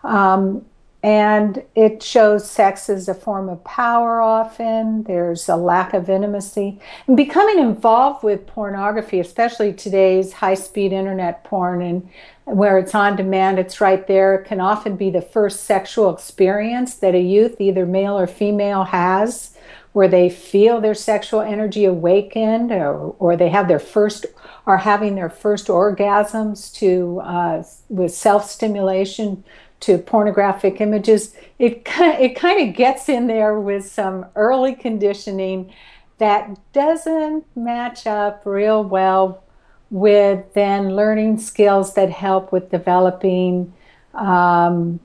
Um, 0.04 0.64
and 1.02 1.62
it 1.76 2.02
shows 2.02 2.50
sex 2.50 2.88
as 2.88 3.08
a 3.08 3.14
form 3.14 3.48
of 3.48 3.62
power 3.62 4.20
often. 4.20 5.04
There's 5.04 5.48
a 5.48 5.54
lack 5.54 5.94
of 5.94 6.10
intimacy. 6.10 6.80
And 7.06 7.16
becoming 7.16 7.60
involved 7.60 8.24
with 8.24 8.48
pornography, 8.48 9.20
especially 9.20 9.72
today's 9.72 10.32
high 10.32 10.54
speed 10.54 10.92
internet 10.92 11.44
porn 11.44 11.82
and 11.82 12.08
where 12.44 12.78
it's 12.78 12.94
on 12.94 13.14
demand, 13.14 13.58
it's 13.58 13.80
right 13.80 14.06
there, 14.08 14.38
can 14.38 14.60
often 14.60 14.96
be 14.96 15.10
the 15.10 15.22
first 15.22 15.64
sexual 15.64 16.12
experience 16.12 16.94
that 16.94 17.14
a 17.14 17.20
youth, 17.20 17.60
either 17.60 17.86
male 17.86 18.18
or 18.18 18.26
female, 18.26 18.84
has 18.84 19.54
where 19.92 20.08
they 20.08 20.28
feel 20.28 20.80
their 20.80 20.94
sexual 20.94 21.40
energy 21.40 21.84
awakened 21.84 22.70
or, 22.70 23.14
or 23.18 23.36
they 23.36 23.48
have 23.48 23.68
their 23.68 23.78
first 23.78 24.26
are 24.66 24.76
having 24.76 25.14
their 25.14 25.30
first 25.30 25.68
orgasms 25.68 26.72
to 26.74 27.20
uh, 27.24 27.62
with 27.88 28.14
self 28.14 28.48
stimulation 28.48 29.42
to 29.80 29.98
pornographic 29.98 30.80
images, 30.80 31.34
it 31.58 31.82
it 31.86 32.36
kind 32.36 32.68
of 32.68 32.74
gets 32.74 33.08
in 33.08 33.26
there 33.26 33.58
with 33.58 33.86
some 33.86 34.26
early 34.34 34.74
conditioning 34.74 35.72
that 36.18 36.58
doesn't 36.72 37.44
match 37.56 38.06
up 38.06 38.42
real 38.44 38.82
well 38.82 39.42
with 39.90 40.52
then 40.54 40.94
learning 40.94 41.38
skills 41.38 41.94
that 41.94 42.10
help 42.10 42.52
with 42.52 42.70
developing 42.70 43.72
um, 44.14 45.00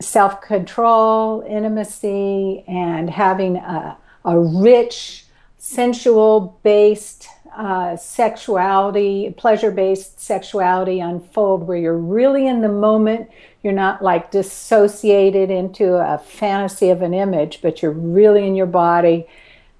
self 0.00 0.40
control, 0.40 1.42
intimacy, 1.48 2.64
and 2.68 3.10
having 3.10 3.56
a, 3.56 3.96
a 4.24 4.38
rich, 4.38 5.24
sensual 5.58 6.58
based 6.62 7.28
uh, 7.56 7.96
sexuality, 7.96 9.32
pleasure 9.36 9.70
based 9.70 10.20
sexuality 10.20 11.00
unfold 11.00 11.66
where 11.66 11.76
you're 11.76 11.96
really 11.96 12.46
in 12.46 12.60
the 12.60 12.68
moment. 12.68 13.30
You're 13.62 13.72
not 13.72 14.02
like 14.02 14.30
dissociated 14.30 15.50
into 15.50 15.94
a 15.94 16.18
fantasy 16.18 16.90
of 16.90 17.02
an 17.02 17.14
image, 17.14 17.60
but 17.62 17.80
you're 17.80 17.92
really 17.92 18.46
in 18.46 18.54
your 18.54 18.66
body, 18.66 19.26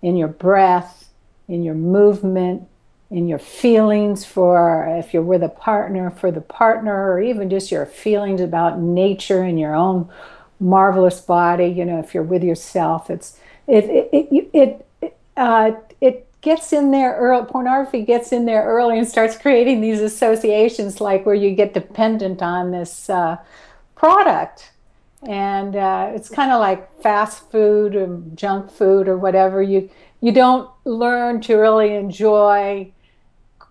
in 0.03 0.17
your 0.17 0.29
breath, 0.29 1.11
in 1.49 1.63
your 1.63 1.75
movement, 1.75 2.69
in 3.11 3.29
your 3.29 3.39
feelings 3.39 4.25
for 4.25 4.87
if 4.99 5.13
you're 5.13 5.23
with 5.23 5.43
a 5.43 5.49
partner, 5.49 6.11
for 6.11 6.31
the 6.31 6.41
partner, 6.41 7.13
or 7.13 7.21
even 7.21 7.51
just 7.51 7.71
your 7.71 7.87
feelings 7.87 8.41
about 8.41 8.79
nature 8.79 9.43
and 9.43 9.59
your 9.61 9.75
own 9.75 10.09
marvelous 10.61 11.21
body. 11.21 11.67
You 11.67 11.85
know, 11.85 11.99
if 11.99 12.15
you're 12.15 12.23
with 12.23 12.43
yourself, 12.43 13.11
it's 13.11 13.39
it 13.67 13.85
it 13.85 14.29
it, 14.53 14.87
it 15.01 15.17
uh, 15.37 15.73
it 16.01 16.27
gets 16.45 16.75
in 16.75 16.91
there 16.91 17.17
early, 17.17 17.47
pornography 17.47 18.03
gets 18.03 18.31
in 18.31 18.45
there 18.45 18.65
early 18.65 18.99
and 18.99 19.09
starts 19.09 19.37
creating 19.37 19.81
these 19.81 20.01
associations 20.01 21.01
like 21.01 21.25
where 21.25 21.35
you 21.35 21.55
get 21.55 21.73
dependent 21.73 22.43
on 22.43 22.71
this 22.71 23.09
uh, 23.09 23.39
product. 23.97 24.71
And 25.27 25.75
uh, 25.75 26.13
it's 26.15 26.29
kind 26.29 26.53
of 26.53 26.61
like 26.61 27.01
fast 27.01 27.51
food 27.51 27.97
or 27.97 28.21
junk 28.35 28.71
food 28.71 29.09
or 29.09 29.17
whatever. 29.17 29.63
You, 29.63 29.89
you 30.21 30.33
don't 30.33 30.71
learn 30.85 31.41
to 31.43 31.57
really 31.57 31.95
enjoy 31.95 32.93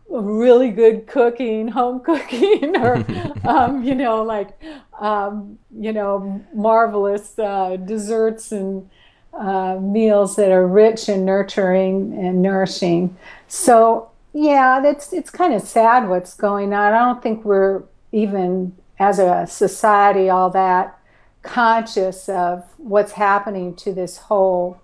really 0.10 0.72
good 0.72 1.06
cooking, 1.06 1.68
home 1.68 2.00
cooking, 2.00 2.76
or, 2.82 3.06
um, 3.48 3.84
you 3.84 3.94
know, 3.94 4.24
like, 4.24 4.60
um, 5.00 5.60
you 5.78 5.94
know, 5.94 6.44
marvelous 6.56 7.38
uh, 7.38 7.76
desserts 7.76 8.52
and 8.52 8.90
uh, 9.38 9.78
meals 9.82 10.36
that 10.36 10.52
are 10.52 10.68
rich 10.68 11.10
and 11.10 11.26
nurturing 11.26 12.14
and 12.14 12.42
nourishing. 12.42 13.16
So 13.48 14.10
yeah, 14.34 14.86
it's 14.86 15.14
it's 15.14 15.30
kind 15.30 15.54
of 15.54 15.62
sad 15.62 16.10
what's 16.10 16.34
going 16.34 16.74
on. 16.74 16.94
I 16.94 17.06
don't 17.06 17.22
think 17.22 17.46
we're 17.46 17.84
even 18.12 18.76
as 19.00 19.20
a 19.20 19.46
society 19.48 20.30
all 20.30 20.50
that 20.52 20.98
conscious 21.42 22.30
of 22.30 22.64
what's 22.78 23.14
happening 23.14 23.76
to 23.76 23.94
this 23.94 24.18
whole 24.18 24.80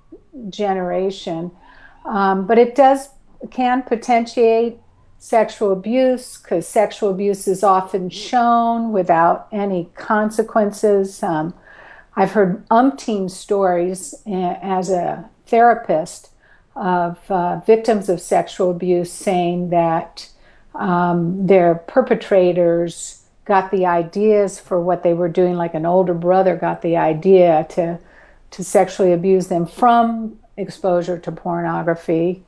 generation. 0.50 1.52
Um, 2.06 2.46
but 2.46 2.58
it 2.58 2.76
does 2.76 3.10
can 3.52 3.82
potentiate 3.84 4.80
sexual 5.18 5.72
abuse 5.72 6.38
because 6.38 6.68
sexual 6.68 7.10
abuse 7.10 7.48
is 7.48 7.64
often 7.64 8.10
shown 8.10 8.92
without 8.92 9.48
any 9.52 9.90
consequences. 9.96 11.22
Um, 11.24 11.54
I've 12.20 12.34
heard 12.34 12.68
umpteen 12.68 13.32
stories 13.32 14.14
eh, 14.28 14.58
as 14.62 14.90
a 14.90 15.30
therapist 15.46 16.32
of 16.76 17.18
uh, 17.32 17.62
victims 17.66 18.10
of 18.10 18.20
sexual 18.20 18.72
abuse 18.72 19.10
saying 19.10 19.70
that 19.70 20.30
um, 20.76 21.48
their 21.48 21.76
perpetrators 21.76 23.24
got 23.46 23.72
the 23.72 23.86
ideas 23.86 24.60
for 24.60 24.82
what 24.82 25.02
they 25.02 25.14
were 25.14 25.30
doing, 25.30 25.56
like 25.56 25.74
an 25.74 25.86
older 25.86 26.14
brother 26.14 26.58
got 26.58 26.82
the 26.82 26.98
idea 26.98 27.66
to 27.70 27.98
to 28.52 28.64
sexually 28.66 29.14
abuse 29.14 29.48
them 29.48 29.66
from 29.66 30.38
exposure 30.58 31.18
to 31.20 31.32
pornography, 31.32 32.44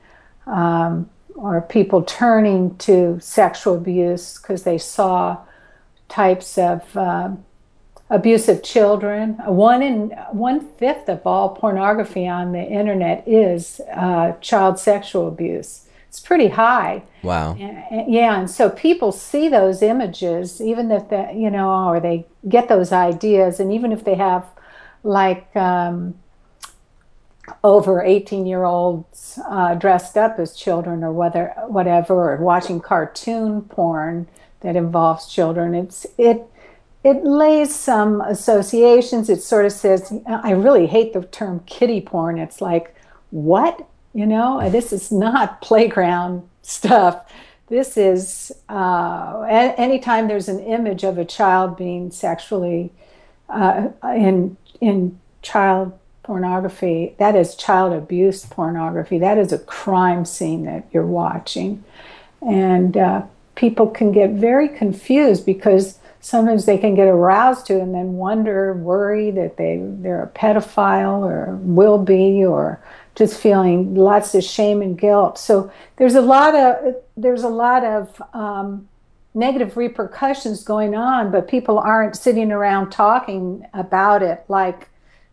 um, 0.48 1.10
or 1.36 1.62
people 1.62 2.02
turning 2.04 2.76
to 2.76 3.18
sexual 3.22 3.76
abuse 3.76 4.38
because 4.38 4.64
they 4.64 4.78
saw 4.78 5.38
types 6.10 6.58
of 6.58 6.98
uh, 6.98 7.30
abusive 8.12 8.62
children. 8.62 9.36
One 9.46 9.82
in 9.82 10.10
one 10.32 10.60
fifth 10.60 11.10
of 11.10 11.26
all 11.26 11.56
pornography 11.56 12.28
on 12.28 12.52
the 12.52 12.62
internet 12.62 13.24
is 13.28 13.82
uh, 13.92 14.34
child 14.34 14.78
sexual 14.78 15.28
abuse. 15.28 15.88
It's 16.10 16.20
pretty 16.20 16.50
high. 16.50 17.04
Wow. 17.24 17.56
Yeah, 17.56 18.38
and 18.38 18.50
so 18.50 18.70
people 18.70 19.14
see 19.14 19.48
those 19.48 19.82
images, 19.82 20.60
even 20.60 20.92
if 20.92 21.08
they, 21.10 21.34
you 21.38 21.50
know, 21.50 21.88
or 21.88 22.02
they 22.02 22.26
get 22.50 22.68
those 22.68 22.92
ideas, 22.92 23.62
and 23.62 23.72
even 23.72 23.94
if 23.94 24.04
they 24.04 24.16
have 24.16 24.46
like 25.04 25.56
um, 25.56 26.16
over 27.64 28.04
18 28.04 28.46
year 28.46 28.66
olds 28.66 29.40
uh, 29.48 29.74
dressed 29.76 30.18
up 30.18 30.38
as 30.38 30.54
children 30.54 31.04
or 31.04 31.14
whether 31.14 31.54
whatever 31.68 32.34
or 32.34 32.38
watching 32.38 32.80
cartoon 32.80 33.62
porn 33.62 34.28
that 34.62 34.76
involves 34.76 35.28
children 35.28 35.74
it's 35.74 36.06
it 36.18 36.44
it 37.04 37.24
lays 37.24 37.74
some 37.74 38.22
associations. 38.22 39.30
It 39.30 39.42
sort 39.42 39.66
of 39.66 39.72
says, 39.72 40.14
I 40.28 40.52
really 40.52 40.88
hate 40.88 41.14
the 41.14 41.24
term 41.24 41.62
kiddie 41.66 42.02
porn. 42.02 42.38
It's 42.38 42.62
like, 42.62 42.96
what? 43.32 43.88
You 44.14 44.26
know, 44.26 44.70
this 44.70 44.94
is 44.94 45.12
not 45.12 45.62
playground 45.62 46.48
stuff. 46.62 47.32
This 47.68 47.96
is 47.96 48.52
uh, 48.68 49.46
anytime 49.48 50.28
there's 50.28 50.50
an 50.50 50.60
image 50.60 51.04
of 51.04 51.18
a 51.18 51.24
child 51.24 51.78
being 51.78 52.12
sexually 52.12 52.92
uh, 53.48 53.90
in 54.04 54.58
in 54.82 55.18
child 55.42 55.98
pornography, 56.24 57.16
that 57.18 57.36
is 57.36 57.56
child 57.56 57.94
abuse 57.94 58.46
pornography. 58.46 59.18
That 59.20 59.38
is 59.38 59.54
a 59.54 59.58
crime 59.58 60.26
scene 60.26 60.66
that 60.66 60.86
you're 60.92 61.06
watching, 61.06 61.84
and 62.42 62.98
uh, 62.98 63.22
people 63.56 63.88
can 63.88 64.12
get 64.12 64.32
very 64.32 64.68
confused 64.68 65.46
because 65.46 65.98
sometimes 66.22 66.66
they 66.66 66.78
can 66.78 66.96
get 66.96 67.08
aroused 67.08 67.66
to 67.66 67.80
and 67.80 67.94
then 67.94 68.14
wonder, 68.14 68.74
worry 68.74 69.32
that 69.32 69.58
they 69.58 69.82
they're 69.82 70.24
a 70.24 70.28
pedophile 70.28 71.24
or 71.24 71.56
will 71.58 71.98
be, 71.98 72.46
or 72.46 72.80
just 73.16 73.40
feeling 73.40 73.96
lots 73.96 74.34
of 74.36 74.44
shame 74.44 74.82
and 74.82 74.98
guilt. 74.98 75.38
So 75.38 75.72
there's 75.98 76.16
a 76.16 76.22
lot 76.22 76.56
of 76.56 76.96
there's 77.18 77.44
a 77.44 77.50
lot 77.50 77.84
of 77.84 78.22
um, 78.34 78.88
negative 79.34 79.76
repercussions 79.76 80.64
going 80.64 80.96
on, 80.96 81.32
but 81.32 81.48
people 81.48 81.80
aren't 81.80 82.16
sitting 82.16 82.52
around 82.52 82.92
talking 82.92 83.66
about 83.74 84.24
it 84.24 84.44
like 84.48 84.88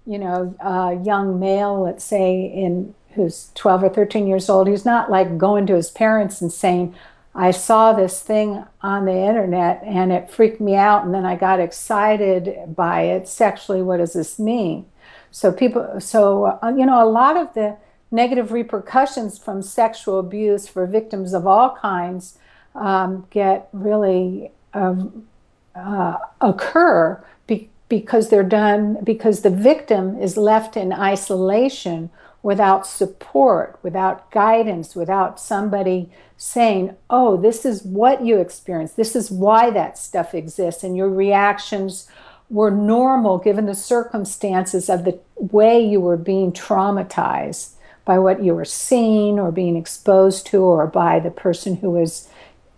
you 0.06 0.18
know 0.18 0.54
a 0.60 0.98
young 1.04 1.38
male, 1.38 1.82
let's 1.82 2.04
say 2.04 2.46
in 2.46 2.94
who's 3.14 3.50
12 3.54 3.84
or 3.84 3.88
13 3.88 4.26
years 4.26 4.48
old, 4.48 4.68
he's 4.68 4.84
not 4.84 5.10
like 5.10 5.36
going 5.36 5.66
to 5.66 5.74
his 5.74 5.90
parents 5.90 6.40
and 6.40 6.52
saying, 6.52 6.94
I 7.38 7.52
saw 7.52 7.92
this 7.92 8.20
thing 8.20 8.64
on 8.82 9.04
the 9.04 9.14
internet 9.14 9.80
and 9.84 10.10
it 10.12 10.28
freaked 10.28 10.60
me 10.60 10.74
out, 10.74 11.04
and 11.04 11.14
then 11.14 11.24
I 11.24 11.36
got 11.36 11.60
excited 11.60 12.74
by 12.74 13.02
it 13.02 13.28
sexually. 13.28 13.80
What 13.80 13.98
does 13.98 14.12
this 14.12 14.40
mean? 14.40 14.86
So, 15.30 15.52
people, 15.52 16.00
so, 16.00 16.58
uh, 16.62 16.74
you 16.76 16.84
know, 16.84 17.00
a 17.00 17.06
lot 17.06 17.36
of 17.36 17.54
the 17.54 17.76
negative 18.10 18.50
repercussions 18.50 19.38
from 19.38 19.62
sexual 19.62 20.18
abuse 20.18 20.66
for 20.66 20.84
victims 20.84 21.32
of 21.32 21.46
all 21.46 21.76
kinds 21.76 22.38
um, 22.74 23.24
get 23.30 23.68
really 23.72 24.50
um, 24.74 25.28
uh, 25.76 26.16
occur 26.40 27.22
be- 27.46 27.70
because 27.88 28.30
they're 28.30 28.42
done, 28.42 28.98
because 29.04 29.42
the 29.42 29.50
victim 29.50 30.20
is 30.20 30.36
left 30.36 30.76
in 30.76 30.92
isolation 30.92 32.10
without 32.42 32.86
support, 32.86 33.78
without 33.82 34.30
guidance, 34.30 34.94
without 34.94 35.40
somebody 35.40 36.10
saying, 36.36 36.96
oh, 37.10 37.36
this 37.36 37.64
is 37.64 37.82
what 37.82 38.24
you 38.24 38.38
experienced, 38.38 38.96
this 38.96 39.16
is 39.16 39.30
why 39.30 39.70
that 39.70 39.98
stuff 39.98 40.34
exists, 40.34 40.84
and 40.84 40.96
your 40.96 41.08
reactions 41.08 42.08
were 42.50 42.70
normal 42.70 43.38
given 43.38 43.66
the 43.66 43.74
circumstances 43.74 44.88
of 44.88 45.04
the 45.04 45.18
way 45.36 45.84
you 45.84 46.00
were 46.00 46.16
being 46.16 46.52
traumatized 46.52 47.72
by 48.04 48.18
what 48.18 48.42
you 48.42 48.54
were 48.54 48.64
seeing 48.64 49.38
or 49.38 49.52
being 49.52 49.76
exposed 49.76 50.46
to 50.46 50.62
or 50.62 50.86
by 50.86 51.20
the 51.20 51.30
person 51.30 51.76
who 51.76 51.90
was 51.90 52.28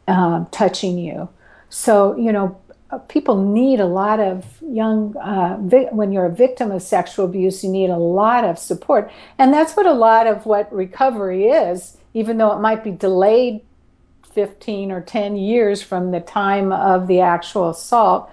um, 0.09 0.49
touching 0.50 0.99
you. 0.99 1.29
So, 1.69 2.17
you 2.17 2.33
know, 2.33 2.60
people 3.09 3.37
need 3.37 3.80
a 3.80 3.87
lot 3.87 4.18
of 4.20 4.44
young 4.62 5.16
uh, 5.16 5.56
when 5.56 6.12
you're 6.12 6.26
a 6.26 6.35
victim 6.35 6.70
of 6.70 6.82
sexual 6.82 7.25
abuse 7.25 7.62
you 7.62 7.70
need 7.70 7.90
a 7.90 7.97
lot 7.97 8.44
of 8.44 8.59
support. 8.59 9.11
And 9.38 9.52
that's 9.52 9.76
what 9.76 9.87
a 9.87 9.92
lot 9.92 10.26
of 10.26 10.47
what 10.47 10.73
recovery 10.73 11.47
is 11.47 11.97
even 12.14 12.38
though 12.38 12.52
it 12.52 12.61
might 12.61 12.82
be 12.82 12.90
delayed 12.90 13.61
15 14.32 14.92
or 14.92 15.00
10 15.00 15.37
years 15.37 15.82
from 15.82 16.11
the 16.11 16.20
time 16.20 16.73
of 16.73 17.06
the 17.06 17.20
actual 17.20 17.70
assault 17.70 18.30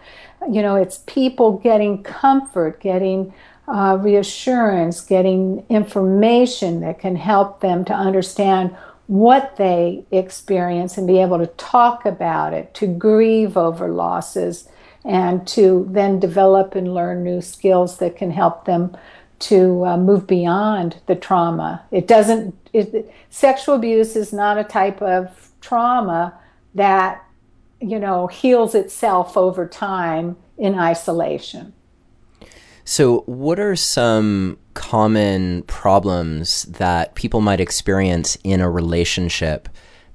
you 0.49 0.61
know 0.61 0.75
it's 0.75 0.99
people 1.07 1.57
getting 1.57 2.03
comfort 2.03 2.79
getting 2.79 3.33
uh, 3.67 3.97
reassurance 3.99 5.01
getting 5.01 5.65
information 5.69 6.81
that 6.81 6.99
can 6.99 7.15
help 7.15 7.61
them 7.61 7.83
to 7.83 7.93
understand 7.93 8.75
what 9.07 9.55
they 9.55 10.03
experience 10.11 10.97
and 10.97 11.07
be 11.07 11.19
able 11.19 11.39
to 11.39 11.47
talk 11.47 12.05
about 12.05 12.53
it, 12.53 12.73
to 12.75 12.85
grieve 12.85 13.57
over 13.57 13.87
losses, 13.87 14.67
and 15.05 15.47
to 15.47 15.87
then 15.89 16.19
develop 16.19 16.75
and 16.75 16.93
learn 16.93 17.23
new 17.23 17.41
skills 17.41 17.97
that 17.97 18.17
can 18.17 18.31
help 18.31 18.65
them 18.65 18.95
to 19.39 19.85
uh, 19.85 19.97
move 19.97 20.27
beyond 20.27 20.97
the 21.05 21.15
trauma. 21.15 21.85
It 21.91 22.07
doesn't, 22.07 22.55
it, 22.73 23.13
sexual 23.29 23.75
abuse 23.75 24.15
is 24.15 24.33
not 24.33 24.57
a 24.57 24.63
type 24.63 25.01
of 25.01 25.51
trauma 25.61 26.37
that, 26.75 27.23
you 27.79 27.99
know, 27.99 28.27
heals 28.27 28.75
itself 28.75 29.37
over 29.37 29.67
time 29.67 30.35
in 30.57 30.75
isolation. 30.75 31.73
So, 32.83 33.19
what 33.21 33.59
are 33.59 33.75
some 33.75 34.57
common 34.77 35.63
problems 35.63 36.63
that 36.65 37.15
people 37.15 37.41
might 37.41 37.59
experience 37.59 38.37
in 38.43 38.61
a 38.61 38.69
relationship 38.69 39.67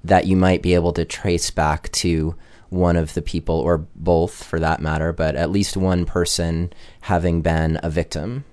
that 0.04 0.26
you 0.28 0.36
might 0.36 0.62
be 0.62 0.72
able 0.72 0.92
to 0.92 1.04
trace 1.04 1.50
back 1.50 1.90
to 1.90 2.36
one 2.68 2.96
of 2.96 3.14
the 3.14 3.22
people, 3.22 3.56
or 3.56 3.78
both 3.96 4.44
for 4.44 4.60
that 4.60 4.80
matter, 4.80 5.12
but 5.12 5.34
at 5.34 5.50
least 5.50 5.76
one 5.76 6.06
person 6.06 6.72
having 7.02 7.42
been 7.42 7.80
a 7.82 7.90
victim? 7.90 8.44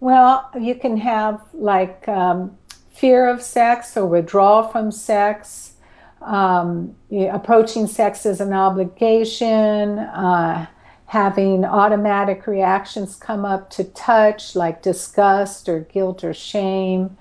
Well, 0.00 0.50
you 0.60 0.74
can 0.74 0.96
have 0.96 1.40
like 1.54 2.08
um, 2.08 2.58
fear 2.90 3.28
of 3.28 3.40
sex 3.42 3.96
or 3.96 4.06
withdrawal 4.06 4.64
from 4.64 4.90
sex, 4.90 5.74
um, 6.20 6.96
approaching 7.12 7.86
sex 7.86 8.26
as 8.26 8.40
an 8.40 8.52
obligation. 8.52 10.00
Uh, 10.00 10.66
having 11.06 11.64
automatic 11.64 12.46
reactions 12.46 13.14
come 13.16 13.44
up 13.44 13.70
to 13.70 13.84
touch, 13.84 14.56
like 14.56 14.82
disgust 14.82 15.68
or 15.68 15.80
guilt 15.80 16.24
or 16.24 16.34
shame, 16.34 17.16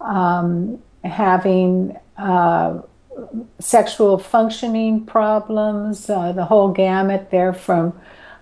um, 0.00 0.82
having 1.04 1.96
uh, 2.18 2.80
sexual 3.58 4.18
functioning 4.18 5.04
problems, 5.04 6.10
uh, 6.10 6.32
the 6.32 6.44
whole 6.44 6.72
gamut 6.72 7.30
there 7.30 7.52
from 7.52 7.98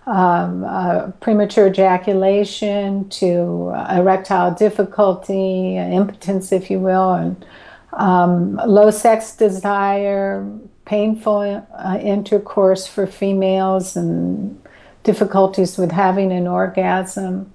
um, 0.06 0.64
uh, 0.64 1.10
premature 1.20 1.68
ejaculation 1.68 3.08
to 3.10 3.74
erectile 3.90 4.54
difficulty, 4.54 5.76
impotence, 5.76 6.50
if 6.50 6.70
you 6.70 6.80
will, 6.80 7.12
and 7.12 7.44
um, 7.92 8.56
low 8.66 8.90
sex 8.90 9.36
desire, 9.36 10.48
painful 10.86 11.66
uh, 11.76 11.98
intercourse 12.00 12.86
for 12.86 13.06
females, 13.06 13.96
and 13.96 14.58
difficulties 15.08 15.78
with 15.78 15.90
having 15.90 16.30
an 16.32 16.46
orgasm. 16.46 17.50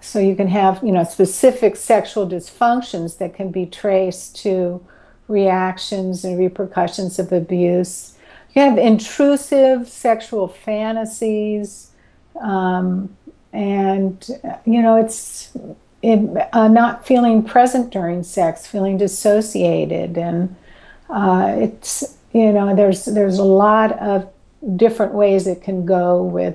So 0.00 0.20
you 0.20 0.36
can 0.36 0.46
have, 0.46 0.80
you 0.84 0.92
know, 0.92 1.02
specific 1.02 1.74
sexual 1.74 2.28
dysfunctions 2.28 3.18
that 3.18 3.34
can 3.34 3.50
be 3.50 3.66
traced 3.66 4.36
to 4.44 4.80
reactions 5.26 6.24
and 6.24 6.38
repercussions 6.38 7.18
of 7.18 7.32
abuse. 7.32 8.16
You 8.54 8.62
have 8.62 8.78
intrusive 8.78 9.88
sexual 9.88 10.46
fantasies, 10.46 11.90
um, 12.40 13.16
and 13.52 14.14
you 14.64 14.80
know, 14.80 14.94
it's 14.96 15.50
it, 16.02 16.20
uh, 16.52 16.68
not 16.68 17.04
feeling 17.04 17.42
present 17.42 17.90
during 17.90 18.22
sex, 18.22 18.64
feeling 18.64 18.96
dissociated, 18.96 20.16
and 20.16 20.54
uh, 21.10 21.56
it's 21.58 22.16
you 22.32 22.52
know, 22.52 22.76
there's 22.76 23.06
there's 23.06 23.38
a 23.38 23.50
lot 23.66 23.90
of 23.98 24.28
different 24.76 25.14
ways 25.14 25.48
it 25.48 25.62
can 25.62 25.84
go 25.84 26.22
with 26.22 26.54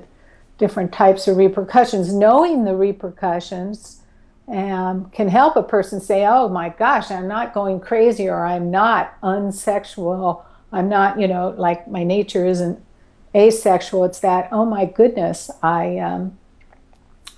different 0.58 0.92
types 0.92 1.28
of 1.28 1.38
repercussions. 1.38 2.14
Knowing 2.14 2.66
the 2.66 2.76
repercussions 2.76 4.02
um, 4.48 5.10
can 5.12 5.28
help 5.28 5.56
a 5.56 5.64
person 5.64 6.00
say, 6.00 6.26
oh 6.26 6.50
my 6.50 6.70
gosh, 6.70 7.12
I'm 7.12 7.28
not 7.28 7.54
going 7.54 7.80
crazy 7.80 8.28
or 8.28 8.46
I'm 8.46 8.72
not 8.72 9.20
unsexual. 9.22 10.44
I'm 10.72 10.90
not, 10.90 11.20
you 11.20 11.28
know, 11.28 11.54
like 11.58 11.88
my 11.88 12.04
nature 12.04 12.46
isn't 12.46 12.84
asexual. 13.36 14.06
It's 14.06 14.20
that, 14.20 14.50
oh 14.52 14.66
my 14.66 14.86
goodness, 14.86 15.52
I, 15.62 15.98
um, 16.00 16.38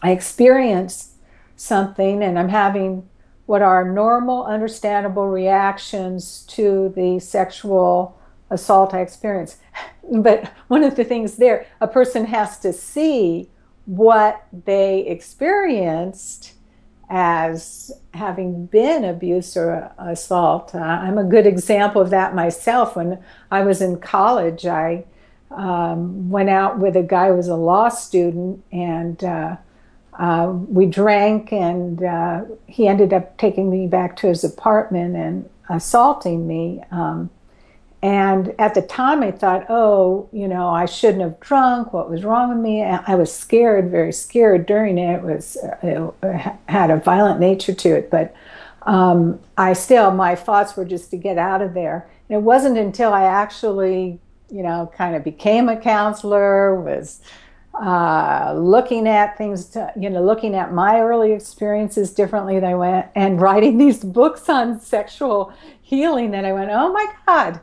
I 0.02 0.12
experienced 0.12 1.12
something 1.56 2.24
and 2.24 2.40
I'm 2.40 2.50
having 2.50 3.10
what 3.48 3.64
are 3.64 3.84
normal, 3.84 4.46
understandable 4.46 5.28
reactions 5.28 6.46
to 6.50 6.94
the 6.96 7.20
sexual 7.20 8.19
assault 8.50 8.94
I 8.94 9.02
experienced 9.02 9.58
but 10.12 10.52
one 10.68 10.84
of 10.84 10.96
the 10.96 11.04
things 11.04 11.38
there, 11.38 11.68
a 11.82 11.88
person 11.88 12.26
has 12.26 12.60
to 12.60 12.74
see 12.74 13.50
what 13.86 14.46
they 14.66 15.06
experienced 15.08 16.54
as 17.10 17.92
having 18.14 18.68
been 18.68 19.04
abuse 19.04 19.58
or 19.58 19.92
assault. 19.98 20.76
Uh, 20.76 20.80
I'm 20.80 21.18
a 21.18 21.24
good 21.24 21.48
example 21.48 22.02
of 22.02 22.12
that 22.12 22.36
myself. 22.36 22.96
When 22.96 23.24
I 23.50 23.62
was 23.62 23.82
in 23.82 24.00
college, 24.00 24.66
I 24.66 25.06
um, 25.50 26.30
went 26.30 26.50
out 26.50 26.78
with 26.78 26.96
a 26.96 27.02
guy 27.02 27.30
who 27.30 27.36
was 27.36 27.48
a 27.48 27.56
law 27.56 27.90
student, 27.90 28.64
and 28.72 29.24
uh, 29.24 29.58
uh, 30.20 30.54
we 30.54 30.86
drank, 30.86 31.52
and 31.52 32.04
uh, 32.04 32.44
he 32.68 32.88
ended 32.88 33.12
up 33.12 33.38
taking 33.40 33.72
me 33.72 33.88
back 33.88 34.16
to 34.18 34.28
his 34.28 34.44
apartment 34.44 35.16
and 35.16 35.50
assaulting 35.68 36.48
me. 36.48 36.84
Um, 36.92 37.32
and 38.02 38.56
at 38.60 38.76
the 38.76 38.82
time, 38.82 39.24
I 39.24 39.32
thought, 39.32 39.66
oh, 39.68 40.30
you 40.32 40.48
know, 40.48 40.70
I 40.70 40.86
shouldn't 40.86 41.22
have 41.22 41.40
drunk. 41.42 41.92
What 41.92 42.10
was 42.10 42.24
wrong 42.24 42.50
with 42.50 42.60
me? 42.60 42.82
I 42.82 43.16
was 43.16 43.34
scared, 43.34 43.92
very 43.92 44.14
scared 44.14 44.66
during 44.66 44.98
it. 44.98 45.16
It 45.16 45.22
was 45.22 45.58
it 45.84 46.56
had 46.70 46.92
a 46.92 46.98
violent 46.98 47.42
nature 47.42 47.74
to 47.74 47.90
it, 47.90 48.10
but 48.10 48.34
um, 48.84 49.40
I 49.58 49.74
still 49.74 50.12
my 50.12 50.36
thoughts 50.36 50.78
were 50.78 50.86
just 50.86 51.12
to 51.12 51.18
get 51.18 51.38
out 51.38 51.62
of 51.62 51.74
there. 51.74 52.10
And 52.30 52.38
it 52.38 52.42
wasn't 52.42 52.78
until 52.78 53.12
I 53.12 53.24
actually, 53.24 54.20
you 54.50 54.64
know, 54.64 54.90
kind 54.96 55.18
of 55.18 55.26
became 55.26 55.68
a 55.68 55.76
counselor, 55.76 56.80
was 56.80 57.20
uh, 57.74 58.54
looking 58.58 59.10
at 59.10 59.38
things, 59.38 59.66
to, 59.72 59.92
you 60.00 60.10
know, 60.10 60.24
looking 60.24 60.56
at 60.56 60.74
my 60.74 61.02
early 61.02 61.34
experiences 61.34 62.14
differently 62.14 62.62
than 62.62 62.70
I 62.70 62.76
went, 62.76 63.08
and 63.14 63.42
writing 63.42 63.78
these 63.78 64.06
books 64.06 64.48
on 64.48 64.80
sexual 64.80 65.52
healing 65.82 66.32
that 66.32 66.46
I 66.46 66.54
went, 66.54 66.72
oh 66.72 66.94
my 66.94 67.06
God 67.26 67.60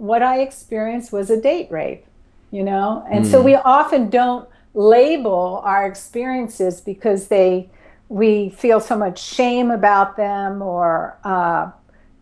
what 0.00 0.22
I 0.22 0.40
experienced 0.40 1.12
was 1.12 1.28
a 1.28 1.38
date 1.38 1.70
rape, 1.70 2.06
you 2.50 2.64
know? 2.64 3.06
And 3.10 3.26
mm. 3.26 3.30
so 3.30 3.40
hmm. 3.40 3.44
we 3.44 3.54
often 3.54 4.08
don't 4.08 4.48
label 4.72 5.60
our 5.64 5.86
experiences 5.86 6.80
because 6.80 7.28
they 7.28 7.68
we 8.08 8.48
feel 8.48 8.80
so 8.80 8.96
much 8.96 9.22
shame 9.22 9.70
about 9.70 10.16
them 10.16 10.62
or 10.62 11.16
uh, 11.22 11.70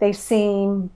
they 0.00 0.12
seem 0.12 0.90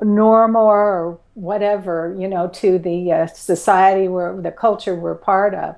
normal 0.00 0.64
or 0.64 1.18
whatever, 1.34 2.16
you 2.18 2.26
know, 2.26 2.48
to 2.48 2.78
the 2.78 3.12
uh, 3.12 3.26
society 3.26 4.08
where 4.08 4.40
the 4.40 4.52
culture 4.52 4.94
we're 4.94 5.16
part 5.16 5.54
of. 5.54 5.76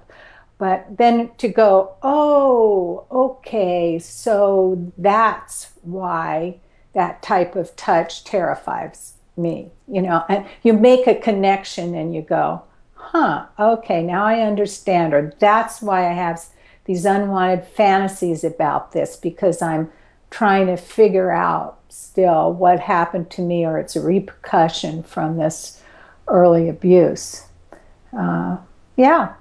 But 0.58 0.98
then 0.98 1.30
to 1.38 1.48
go, 1.48 1.96
oh, 2.02 3.06
okay, 3.10 3.98
so 3.98 4.92
that's 4.98 5.72
why 5.80 6.60
that 6.92 7.22
type 7.22 7.56
of 7.56 7.74
touch 7.74 8.22
terrifies 8.22 9.14
me, 9.36 9.70
you 9.88 10.02
know, 10.02 10.24
and 10.28 10.46
you 10.62 10.72
make 10.72 11.06
a 11.06 11.14
connection 11.14 11.94
and 11.94 12.14
you 12.14 12.22
go, 12.22 12.62
huh, 12.94 13.46
okay, 13.58 14.02
now 14.02 14.24
I 14.24 14.40
understand, 14.40 15.14
or 15.14 15.34
that's 15.38 15.82
why 15.82 16.08
I 16.08 16.12
have 16.12 16.44
these 16.84 17.04
unwanted 17.04 17.66
fantasies 17.66 18.44
about 18.44 18.92
this 18.92 19.16
because 19.16 19.62
I'm 19.62 19.90
trying 20.30 20.66
to 20.66 20.76
figure 20.76 21.30
out 21.30 21.78
still 21.88 22.52
what 22.52 22.80
happened 22.80 23.30
to 23.30 23.42
me 23.42 23.66
or 23.66 23.78
it's 23.78 23.94
a 23.96 24.00
repercussion 24.00 25.02
from 25.02 25.36
this 25.36 25.82
early 26.26 26.68
abuse. 26.68 27.46
Uh, 28.16 28.56
yeah, 28.96 29.34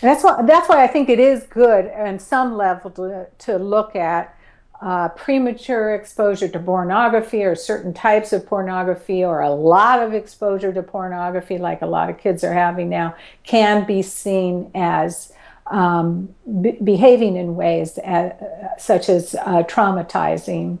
that's 0.00 0.24
why 0.24 0.42
that's 0.42 0.68
why 0.68 0.82
I 0.82 0.86
think 0.86 1.08
it 1.08 1.20
is 1.20 1.44
good 1.44 1.90
on 1.90 2.18
some 2.18 2.56
level 2.56 2.90
to, 2.92 3.26
to 3.38 3.58
look 3.58 3.94
at 3.96 4.36
uh, 4.82 5.08
premature 5.10 5.94
exposure 5.94 6.48
to 6.48 6.58
pornography 6.58 7.44
or 7.44 7.54
certain 7.54 7.94
types 7.94 8.32
of 8.32 8.44
pornography 8.44 9.24
or 9.24 9.40
a 9.40 9.50
lot 9.50 10.02
of 10.02 10.12
exposure 10.12 10.72
to 10.72 10.82
pornography, 10.82 11.56
like 11.56 11.82
a 11.82 11.86
lot 11.86 12.10
of 12.10 12.18
kids 12.18 12.42
are 12.42 12.52
having 12.52 12.88
now, 12.88 13.14
can 13.44 13.86
be 13.86 14.02
seen 14.02 14.68
as 14.74 15.32
um, 15.68 16.34
behaving 16.82 17.36
in 17.36 17.54
ways 17.54 17.96
as, 17.98 18.32
uh, 18.32 18.76
such 18.76 19.08
as 19.08 19.36
uh, 19.36 19.62
traumatizing 19.62 20.78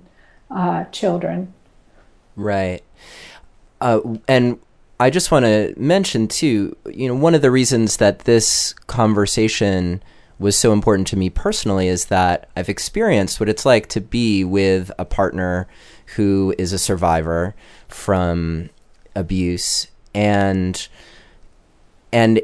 uh, 0.50 0.82
children. 0.86 1.54
Right. 2.34 2.82
Uh, 3.80 4.00
and 4.26 4.58
I 4.98 5.10
just 5.10 5.30
want 5.30 5.44
to 5.44 5.74
mention 5.76 6.26
too, 6.26 6.76
you 6.86 7.06
know, 7.06 7.14
one 7.14 7.36
of 7.36 7.42
the 7.42 7.52
reasons 7.52 7.98
that 7.98 8.20
this 8.20 8.72
conversation 8.88 10.02
was 10.42 10.58
so 10.58 10.72
important 10.72 11.06
to 11.08 11.16
me 11.16 11.30
personally 11.30 11.88
is 11.88 12.06
that 12.06 12.48
I've 12.56 12.68
experienced 12.68 13.40
what 13.40 13.48
it's 13.48 13.64
like 13.64 13.88
to 13.90 14.00
be 14.00 14.44
with 14.44 14.90
a 14.98 15.04
partner 15.04 15.68
who 16.16 16.54
is 16.58 16.72
a 16.72 16.78
survivor 16.78 17.54
from 17.88 18.70
abuse. 19.14 19.86
And 20.14 20.86
and 22.12 22.42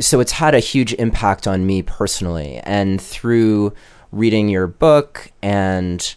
so 0.00 0.20
it's 0.20 0.32
had 0.32 0.54
a 0.54 0.60
huge 0.60 0.94
impact 0.94 1.46
on 1.46 1.66
me 1.66 1.82
personally. 1.82 2.60
And 2.64 3.00
through 3.00 3.74
reading 4.12 4.48
your 4.48 4.66
book 4.66 5.32
and 5.42 6.14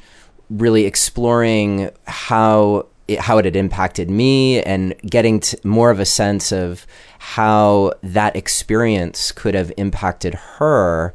really 0.50 0.86
exploring 0.86 1.92
how 2.08 2.88
it, 3.08 3.20
how 3.20 3.38
it 3.40 3.46
had 3.46 3.56
impacted 3.56 4.10
me 4.10 4.62
and 4.62 4.96
getting 5.02 5.42
more 5.64 5.90
of 5.90 6.00
a 6.00 6.06
sense 6.06 6.52
of 6.52 6.86
how 7.20 7.94
that 8.02 8.36
experience 8.36 9.32
could 9.32 9.54
have 9.54 9.72
impacted 9.78 10.34
her 10.34 11.14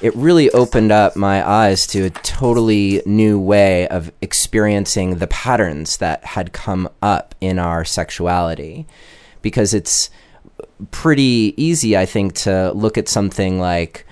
it 0.00 0.14
really 0.16 0.50
opened 0.50 0.92
up 0.92 1.16
my 1.16 1.48
eyes 1.48 1.86
to 1.86 2.02
a 2.02 2.10
totally 2.10 3.00
new 3.06 3.38
way 3.38 3.88
of 3.88 4.12
experiencing 4.20 5.16
the 5.16 5.26
patterns 5.28 5.96
that 5.98 6.22
had 6.24 6.52
come 6.52 6.88
up 7.00 7.34
in 7.40 7.58
our 7.58 7.84
sexuality. 7.84 8.86
Because 9.40 9.72
it's 9.72 10.10
pretty 10.90 11.54
easy 11.56 11.96
i 11.96 12.04
think 12.04 12.34
to 12.34 12.72
look 12.72 12.98
at 12.98 13.08
something 13.08 13.58
like 13.58 14.06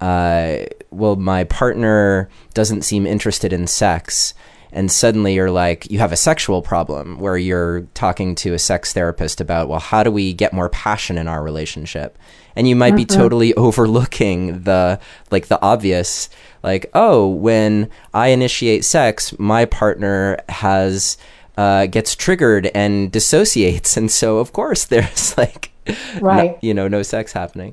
uh, 0.00 0.58
well 0.90 1.16
my 1.16 1.44
partner 1.44 2.28
doesn't 2.54 2.82
seem 2.82 3.06
interested 3.06 3.52
in 3.52 3.66
sex 3.66 4.34
and 4.76 4.92
suddenly 4.92 5.34
you're 5.34 5.50
like 5.50 5.90
you 5.90 5.98
have 5.98 6.12
a 6.12 6.16
sexual 6.16 6.60
problem 6.60 7.18
where 7.18 7.38
you're 7.38 7.80
talking 7.94 8.34
to 8.34 8.52
a 8.52 8.58
sex 8.58 8.92
therapist 8.92 9.40
about 9.40 9.68
well 9.68 9.80
how 9.80 10.02
do 10.02 10.10
we 10.10 10.34
get 10.34 10.52
more 10.52 10.68
passion 10.68 11.18
in 11.18 11.26
our 11.26 11.42
relationship? 11.42 12.18
And 12.54 12.68
you 12.68 12.76
might 12.76 12.94
be 12.94 13.04
mm-hmm. 13.04 13.18
totally 13.18 13.54
overlooking 13.66 14.62
the 14.62 15.00
like 15.30 15.46
the 15.46 15.60
obvious 15.62 16.28
like 16.62 16.86
oh 16.94 17.26
when 17.28 17.90
i 18.14 18.28
initiate 18.28 18.84
sex 18.84 19.36
my 19.38 19.64
partner 19.64 20.38
has 20.48 21.16
uh, 21.56 21.86
gets 21.86 22.14
triggered 22.14 22.66
and 22.74 23.10
dissociates. 23.10 23.96
And 23.96 24.10
so 24.10 24.38
of 24.38 24.52
course 24.52 24.84
there's 24.92 25.36
like 25.38 25.72
right. 26.20 26.52
no, 26.52 26.58
you 26.60 26.74
know 26.74 26.86
no 26.86 27.02
sex 27.02 27.32
happening. 27.32 27.72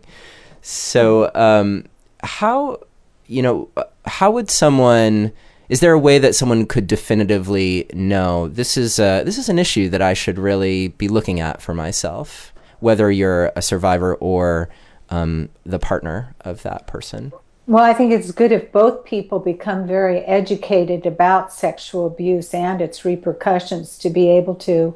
So 0.62 1.30
um 1.36 1.86
how 2.24 2.80
you 3.28 3.42
know 3.42 3.70
how 4.06 4.32
would 4.32 4.50
someone 4.50 5.34
is 5.74 5.80
there 5.80 5.94
a 5.94 5.98
way 5.98 6.20
that 6.20 6.36
someone 6.36 6.68
could 6.68 6.86
definitively 6.86 7.88
know 7.96 8.48
this 8.48 8.78
is 8.78 9.00
a, 9.00 9.24
this 9.26 9.40
is 9.40 9.50
an 9.50 9.58
issue 9.58 9.90
that 9.90 10.04
I 10.04 10.14
should 10.14 10.38
really 10.38 10.90
be 10.90 11.08
looking 11.08 11.40
at 11.40 11.64
for 11.64 11.74
myself, 11.74 12.54
whether 12.80 13.10
you're 13.10 13.52
a 13.56 13.62
survivor 13.64 14.14
or 14.14 14.70
um, 15.10 15.50
the 15.66 15.80
partner 15.80 16.36
of 16.42 16.62
that 16.62 16.86
person? 16.86 17.34
Well, 17.66 17.84
I 17.84 17.94
think 17.94 18.12
it's 18.12 18.32
good 18.32 18.52
if 18.52 18.72
both 18.72 19.04
people 19.04 19.40
become 19.40 19.88
very 19.88 20.20
educated 20.20 21.08
about 21.08 21.52
sexual 21.52 22.06
abuse 22.06 22.54
and 22.54 22.80
its 22.80 23.04
repercussions 23.04 23.98
to 23.98 24.12
be 24.12 24.30
able 24.30 24.54
to 24.70 24.96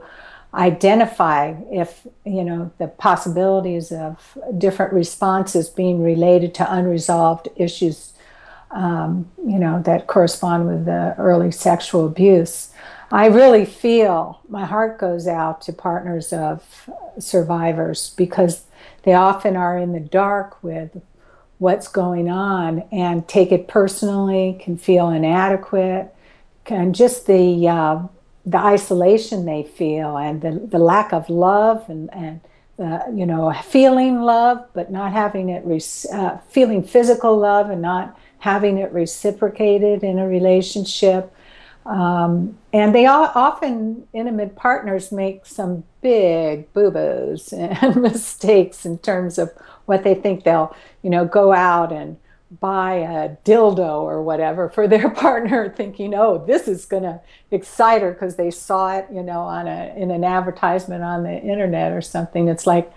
identify 0.54 1.56
if 1.72 2.06
you 2.24 2.44
know 2.44 2.72
the 2.78 2.88
possibilities 2.88 3.92
of 3.92 4.38
different 4.60 4.94
responses 4.94 5.70
being 5.70 6.04
related 6.04 6.54
to 6.54 6.72
unresolved 6.72 7.48
issues 7.56 8.14
um, 8.72 9.30
you 9.46 9.60
know, 9.60 9.82
that 9.84 10.08
correspond 10.08 10.68
with 10.68 10.86
the 10.86 11.16
early 11.18 11.52
sexual 11.52 12.06
abuse. 12.06 12.72
I 13.12 13.28
really 13.28 13.66
feel 13.66 14.42
my 14.50 14.66
heart 14.66 15.00
goes 15.00 15.28
out 15.28 15.62
to 15.62 15.74
partners 15.74 16.34
of 16.34 16.90
survivors 17.20 18.14
because 18.18 18.66
they 19.04 19.14
often 19.14 19.56
are 19.56 19.78
in 19.78 19.94
the 19.94 20.00
dark 20.00 20.62
with 20.62 21.02
what's 21.60 21.88
going 21.88 22.30
on 22.30 22.84
and 22.92 23.28
take 23.28 23.52
it 23.52 23.68
personally, 23.68 24.60
can 24.62 24.78
feel 24.78 25.10
inadequate, 25.10 26.14
and 26.66 26.94
just 26.94 27.26
the 27.28 27.68
uh, 27.68 28.00
the 28.46 28.58
isolation 28.58 29.46
they 29.46 29.64
feel 29.64 30.18
and 30.18 30.42
the, 30.42 30.52
the 30.52 30.80
lack 30.80 31.12
of 31.12 31.30
love 31.30 31.84
and, 31.90 32.10
and 32.14 32.40
uh, 32.80 33.00
you 33.14 33.26
know 33.26 33.54
feeling 33.66 34.22
love 34.22 34.66
but 34.74 34.90
not 34.90 35.12
having 35.12 35.50
it 35.50 35.66
uh, 36.14 36.38
feeling 36.50 36.82
physical 36.82 37.38
love 37.38 37.70
and 37.70 37.82
not 37.82 38.18
having 38.40 38.78
it 38.78 38.92
reciprocated 38.92 40.04
in 40.04 40.20
a 40.20 40.28
relationship. 40.28 41.34
Um, 41.86 42.58
and 42.74 42.94
they 42.94 43.06
all, 43.06 43.32
often, 43.34 44.08
intimate 44.14 44.56
partners 44.56 45.12
make 45.12 45.46
some 45.46 45.84
big 46.02 46.72
boo 46.74 46.92
boos 46.92 47.54
and 47.54 48.02
mistakes 48.02 48.86
in 48.86 48.98
terms 49.00 49.38
of 49.38 49.52
what 49.86 50.04
they 50.04 50.14
think 50.16 50.44
they'll, 50.44 50.76
you 51.02 51.10
know, 51.10 51.26
go 51.26 51.54
out 51.54 51.92
and 51.92 52.18
buy 52.50 52.96
a 52.96 53.36
dildo 53.44 54.02
or 54.02 54.22
whatever 54.22 54.70
for 54.70 54.88
their 54.88 55.10
partner 55.26 55.70
thinking 55.76 56.16
oh 56.16 56.46
this 56.46 56.66
is 56.68 56.86
going 56.86 57.04
to 57.04 57.20
excite 57.52 58.02
her 58.02 58.14
because 58.14 58.38
they 58.38 58.50
saw 58.50 58.98
it 58.98 59.06
you 59.12 59.22
know 59.22 59.42
on 59.42 59.68
a 59.68 59.94
in 59.98 60.12
an 60.12 60.24
advertisement 60.24 61.04
on 61.04 61.24
the 61.24 61.42
internet 61.42 61.92
or 61.92 62.00
something 62.00 62.48
it's 62.48 62.66
like 62.66 62.90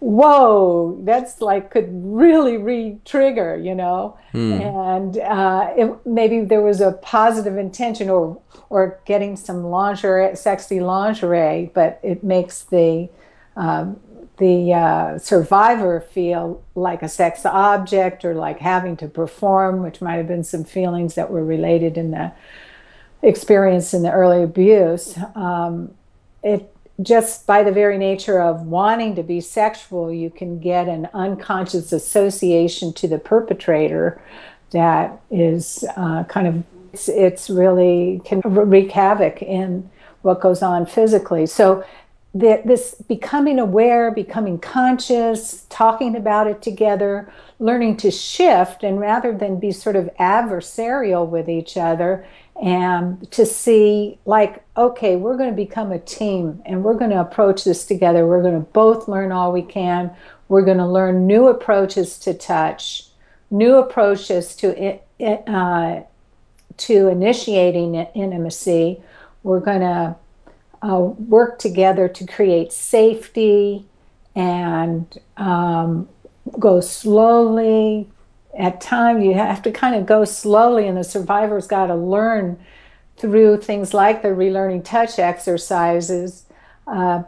whoa, 0.00 1.00
that's 1.04 1.40
like 1.40 1.70
could 1.70 1.88
really 1.90 2.56
re-trigger, 2.56 3.56
you 3.56 3.74
know. 3.74 4.18
Mm. 4.32 4.60
And 4.60 5.18
uh, 5.18 5.72
it, 5.76 6.06
maybe 6.06 6.40
there 6.40 6.62
was 6.62 6.80
a 6.80 6.92
positive 6.92 7.56
intention, 7.56 8.10
or 8.10 8.40
or 8.68 9.00
getting 9.04 9.36
some 9.36 9.64
lingerie, 9.64 10.36
sexy 10.36 10.80
lingerie, 10.80 11.70
but 11.74 12.00
it 12.02 12.22
makes 12.22 12.62
the 12.64 13.08
um, 13.56 14.00
the 14.38 14.74
uh, 14.74 15.18
survivor 15.18 16.00
feel 16.00 16.62
like 16.74 17.02
a 17.02 17.08
sex 17.08 17.46
object 17.46 18.24
or 18.24 18.34
like 18.34 18.58
having 18.58 18.96
to 18.98 19.08
perform, 19.08 19.82
which 19.82 20.02
might 20.02 20.16
have 20.16 20.28
been 20.28 20.44
some 20.44 20.64
feelings 20.64 21.14
that 21.14 21.30
were 21.30 21.44
related 21.44 21.96
in 21.96 22.10
the 22.10 22.32
experience 23.22 23.94
in 23.94 24.02
the 24.02 24.12
early 24.12 24.42
abuse. 24.42 25.18
Um, 25.34 25.94
it 26.42 26.75
just 27.02 27.46
by 27.46 27.62
the 27.62 27.72
very 27.72 27.98
nature 27.98 28.40
of 28.40 28.62
wanting 28.62 29.14
to 29.16 29.22
be 29.22 29.40
sexual, 29.40 30.12
you 30.12 30.30
can 30.30 30.58
get 30.58 30.88
an 30.88 31.08
unconscious 31.12 31.92
association 31.92 32.92
to 32.94 33.06
the 33.06 33.18
perpetrator 33.18 34.20
that 34.70 35.20
is 35.30 35.84
uh, 35.96 36.24
kind 36.24 36.46
of 36.46 36.64
it's, 36.92 37.08
it's, 37.08 37.50
really 37.50 38.22
can 38.24 38.40
wreak 38.40 38.90
havoc 38.92 39.42
in 39.42 39.90
what 40.22 40.40
goes 40.40 40.62
on 40.62 40.86
physically. 40.86 41.46
So 41.46 41.84
the, 42.34 42.62
this 42.64 42.94
becoming 43.06 43.58
aware, 43.58 44.10
becoming 44.10 44.58
conscious, 44.58 45.66
talking 45.68 46.16
about 46.16 46.46
it 46.46 46.62
together, 46.62 47.30
learning 47.58 47.98
to 47.98 48.10
shift, 48.10 48.82
and 48.82 48.98
rather 48.98 49.36
than 49.36 49.60
be 49.60 49.72
sort 49.72 49.96
of 49.96 50.10
adversarial 50.18 51.28
with 51.28 51.48
each 51.48 51.76
other, 51.76 52.26
and 52.62 53.30
to 53.30 53.44
see 53.44 54.18
like 54.24 54.64
okay 54.76 55.14
we're 55.16 55.36
going 55.36 55.50
to 55.50 55.56
become 55.56 55.92
a 55.92 55.98
team 55.98 56.62
and 56.64 56.82
we're 56.82 56.94
going 56.94 57.10
to 57.10 57.20
approach 57.20 57.64
this 57.64 57.84
together. 57.84 58.26
We're 58.26 58.42
going 58.42 58.54
to 58.54 58.70
both 58.72 59.08
learn 59.08 59.32
all 59.32 59.52
we 59.52 59.62
can. 59.62 60.10
We're 60.48 60.64
going 60.64 60.78
to 60.78 60.86
learn 60.86 61.26
new 61.26 61.48
approaches 61.48 62.18
to 62.20 62.34
touch 62.34 63.06
new 63.50 63.76
approaches 63.76 64.54
to 64.56 64.98
uh, 65.20 66.02
to 66.76 67.08
initiating 67.08 67.94
intimacy. 67.94 69.02
We're 69.42 69.60
going 69.60 69.80
to 69.80 70.16
uh, 70.82 70.98
work 70.98 71.58
together 71.58 72.08
to 72.08 72.26
create 72.26 72.72
safety 72.72 73.86
and 74.34 75.18
um, 75.36 76.08
go 76.58 76.80
slowly 76.80 78.08
at 78.58 78.80
times 78.80 79.24
you 79.24 79.34
have 79.34 79.62
to 79.62 79.70
kind 79.70 79.94
of 79.94 80.06
go 80.06 80.24
slowly, 80.24 80.86
and 80.88 80.96
the 80.96 81.04
survivor's 81.04 81.66
got 81.66 81.86
to 81.86 81.94
learn 81.94 82.58
through 83.16 83.60
things 83.60 83.94
like 83.94 84.22
the 84.22 84.28
relearning 84.28 84.84
touch 84.84 85.18
exercises 85.18 86.44
uh, 86.86 87.22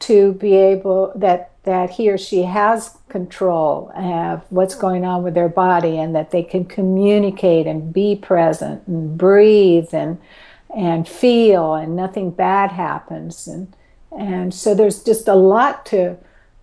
to 0.00 0.32
be 0.34 0.54
able 0.54 1.12
that 1.16 1.50
that 1.64 1.90
he 1.90 2.10
or 2.10 2.16
she 2.16 2.42
has 2.42 2.96
control 3.08 3.92
of 3.94 4.42
what's 4.48 4.74
going 4.74 5.04
on 5.04 5.22
with 5.22 5.34
their 5.34 5.48
body 5.48 5.98
and 5.98 6.14
that 6.14 6.30
they 6.30 6.42
can 6.42 6.64
communicate 6.64 7.66
and 7.66 7.92
be 7.92 8.16
present 8.16 8.86
and 8.86 9.18
breathe 9.18 9.92
and 9.92 10.18
and 10.74 11.06
feel 11.06 11.74
and 11.74 11.94
nothing 11.96 12.30
bad 12.30 12.70
happens. 12.70 13.46
And 13.46 13.74
and 14.16 14.54
so 14.54 14.74
there's 14.74 15.02
just 15.02 15.28
a 15.28 15.34
lot 15.34 15.84
to 15.86 16.16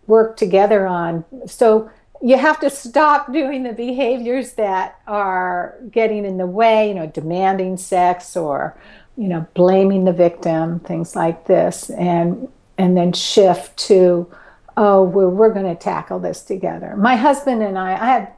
work 0.08 0.38
together 0.38 0.88
on. 0.88 1.26
So 1.46 1.92
you 2.22 2.38
have 2.38 2.60
to 2.62 2.70
stop 2.70 3.32
doing 3.34 3.64
the 3.64 3.74
behaviors 3.74 4.54
that 4.54 5.00
are 5.08 5.78
getting 5.92 6.26
in 6.26 6.38
the 6.38 6.48
way, 6.48 6.90
you 6.90 6.96
know, 6.96 7.08
demanding 7.08 7.78
sex 7.78 8.36
or, 8.36 8.78
you 9.18 9.28
know, 9.28 9.46
blaming 9.54 10.06
the 10.06 10.14
victim, 10.14 10.80
things 10.80 11.16
like 11.16 11.46
this, 11.48 11.90
and 11.92 12.48
and 12.78 12.96
then 12.96 13.12
shift 13.12 13.76
to, 13.78 14.32
oh, 14.78 15.02
we're, 15.04 15.30
we're 15.30 15.52
going 15.52 15.66
to 15.66 15.76
tackle 15.76 16.20
this 16.20 16.44
together. 16.44 16.96
My 16.96 17.16
husband 17.16 17.64
and 17.64 17.76
I, 17.76 17.94
I 17.94 18.06
had, 18.06 18.34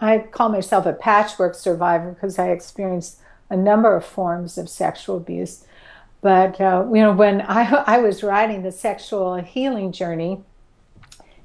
I 0.00 0.18
call 0.18 0.48
myself 0.48 0.86
a 0.86 0.92
patchwork 0.92 1.56
survivor 1.56 2.12
because 2.12 2.38
I 2.38 2.50
experienced 2.50 3.18
a 3.50 3.56
number 3.56 3.96
of 3.96 4.04
forms 4.04 4.56
of 4.56 4.68
sexual 4.68 5.16
abuse. 5.16 5.64
but 6.20 6.60
uh, 6.60 6.86
you 6.88 7.00
know, 7.00 7.12
when 7.12 7.40
I 7.40 7.62
I 7.86 7.98
was 7.98 8.22
writing 8.22 8.62
the 8.62 8.72
sexual 8.72 9.34
healing 9.36 9.90
journey, 9.92 10.42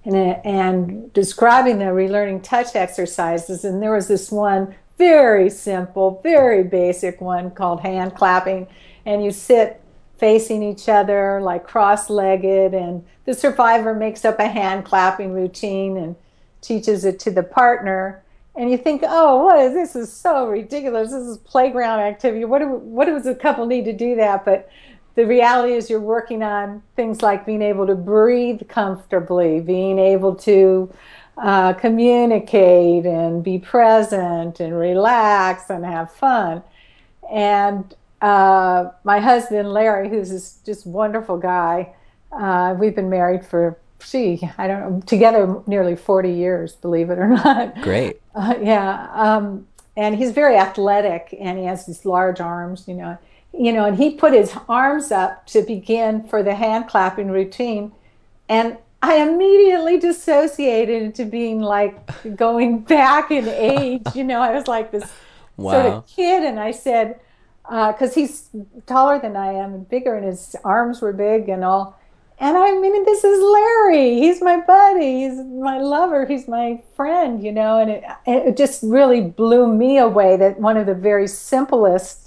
and 0.06 0.16
and 0.46 1.14
describing 1.14 1.80
the 1.80 1.86
relearning 1.86 2.44
touch 2.44 2.76
exercises, 2.76 3.66
and 3.66 3.82
there 3.82 3.94
was 3.94 4.08
this 4.08 4.32
one 4.32 4.76
very 4.98 5.50
simple, 5.50 6.22
very 6.24 6.64
basic 6.64 7.20
one 7.20 7.52
called 7.52 7.82
hand 7.82 8.16
clapping, 8.16 8.68
and 9.06 9.24
you 9.24 9.32
sit 9.32 9.82
facing 10.18 10.64
each 10.64 10.88
other 10.88 11.42
like 11.42 11.68
cross-legged, 11.68 12.74
and 12.74 13.06
the 13.26 13.34
survivor 13.34 13.94
makes 13.94 14.24
up 14.24 14.40
a 14.40 14.48
hand 14.48 14.86
clapping 14.86 15.34
routine 15.34 15.98
and 15.98 16.16
teaches 16.62 17.04
it 17.04 17.20
to 17.20 17.30
the 17.30 17.44
partner 17.44 18.24
and 18.56 18.72
you 18.72 18.78
think, 18.78 19.04
oh, 19.06 19.44
what 19.44 19.60
is 19.60 19.74
this? 19.74 19.96
Is 19.96 20.14
so 20.14 20.48
ridiculous. 20.48 21.12
This 21.12 21.28
is 21.28 21.38
playground 21.40 22.00
activity. 22.00 22.46
What 22.46 22.60
do 22.60 22.68
what 22.68 23.06
does 23.06 23.28
a 23.28 23.36
couple 23.36 23.66
need 23.66 23.86
to 23.86 23.94
do 23.94 24.16
that? 24.16 24.46
But 24.46 24.70
the 25.16 25.26
reality 25.26 25.74
is, 25.74 25.90
you're 25.90 26.00
working 26.00 26.44
on 26.44 26.84
things 26.96 27.22
like 27.22 27.46
being 27.46 27.62
able 27.62 27.88
to 27.88 27.96
breathe 27.96 28.62
comfortably, 28.68 29.62
being 29.62 29.98
able 29.98 30.36
to 30.36 30.92
uh, 31.38 31.74
communicate 31.74 33.06
and 33.06 33.44
be 33.44 33.58
present 33.58 34.60
and 34.60 34.78
relax 34.78 35.70
and 35.70 35.86
have 35.86 36.12
fun. 36.12 36.64
And 37.32 37.94
uh, 38.22 38.92
my 39.04 39.20
husband 39.20 39.72
Larry, 39.72 40.10
who's 40.10 40.30
this 40.30 40.60
just 40.66 40.86
wonderful 40.86 41.38
guy, 41.38 41.94
uh, 42.32 42.76
we've 42.78 42.96
been 42.96 43.10
married 43.10 43.46
for 43.46 43.78
gee, 44.00 44.50
I 44.58 44.68
don't 44.68 44.80
know, 44.82 45.02
together 45.02 45.62
nearly 45.68 45.96
40 45.96 46.32
years, 46.32 46.74
believe 46.76 47.10
it 47.10 47.18
or 47.18 47.28
not. 47.28 47.82
Great. 47.82 48.22
Uh, 48.34 48.56
yeah. 48.62 49.10
Um, 49.14 49.68
and 49.98 50.16
he's 50.16 50.32
very 50.32 50.58
athletic 50.58 51.36
and 51.40 51.58
he 51.58 51.66
has 51.66 51.86
these 51.86 52.06
large 52.06 52.40
arms, 52.40 52.88
you 52.88 52.94
know. 52.94 53.18
You 53.58 53.72
know, 53.72 53.86
and 53.86 53.98
he 53.98 54.12
put 54.12 54.34
his 54.34 54.54
arms 54.68 55.12
up 55.12 55.46
to 55.48 55.62
begin 55.62 56.28
for 56.28 56.44
the 56.44 56.56
hand 56.56 56.88
clapping 56.88 57.30
routine. 57.32 57.92
And 58.50 58.78
I 59.02 59.18
immediately 59.18 60.00
dissociated 60.00 61.02
into 61.02 61.26
being 61.26 61.62
like 61.62 62.36
going 62.36 62.80
back 62.96 63.32
in 63.32 63.48
age. 63.48 64.04
You 64.14 64.24
know, 64.24 64.42
I 64.42 64.52
was 64.52 64.68
like 64.68 64.92
this 64.92 65.12
wow. 65.58 65.72
sort 65.72 65.86
of 65.86 66.08
kid. 66.08 66.44
And 66.44 66.60
I 66.60 66.72
said, 66.72 67.20
because 67.64 68.12
uh, 68.12 68.16
he's 68.16 68.50
taller 68.86 69.20
than 69.20 69.36
I 69.36 69.54
am 69.54 69.74
and 69.74 69.90
bigger, 69.90 70.16
and 70.16 70.26
his 70.26 70.56
arms 70.64 71.02
were 71.02 71.14
big 71.14 71.50
and 71.50 71.64
all. 71.64 72.00
And 72.38 72.58
I 72.58 72.72
mean, 72.78 73.06
this 73.06 73.24
is 73.24 73.42
Larry. 73.42 74.20
He's 74.20 74.42
my 74.42 74.58
buddy. 74.58 75.24
He's 75.24 75.38
my 75.38 75.80
lover. 75.80 76.26
He's 76.26 76.48
my 76.48 76.82
friend, 76.96 77.42
you 77.42 77.52
know. 77.52 77.80
And 77.80 77.90
it, 77.90 78.04
it 78.26 78.58
just 78.58 78.84
really 78.84 79.22
blew 79.22 79.72
me 79.72 79.98
away 79.98 80.36
that 80.38 80.60
one 80.60 80.76
of 80.76 80.86
the 80.86 80.94
very 80.94 81.28
simplest 81.28 82.25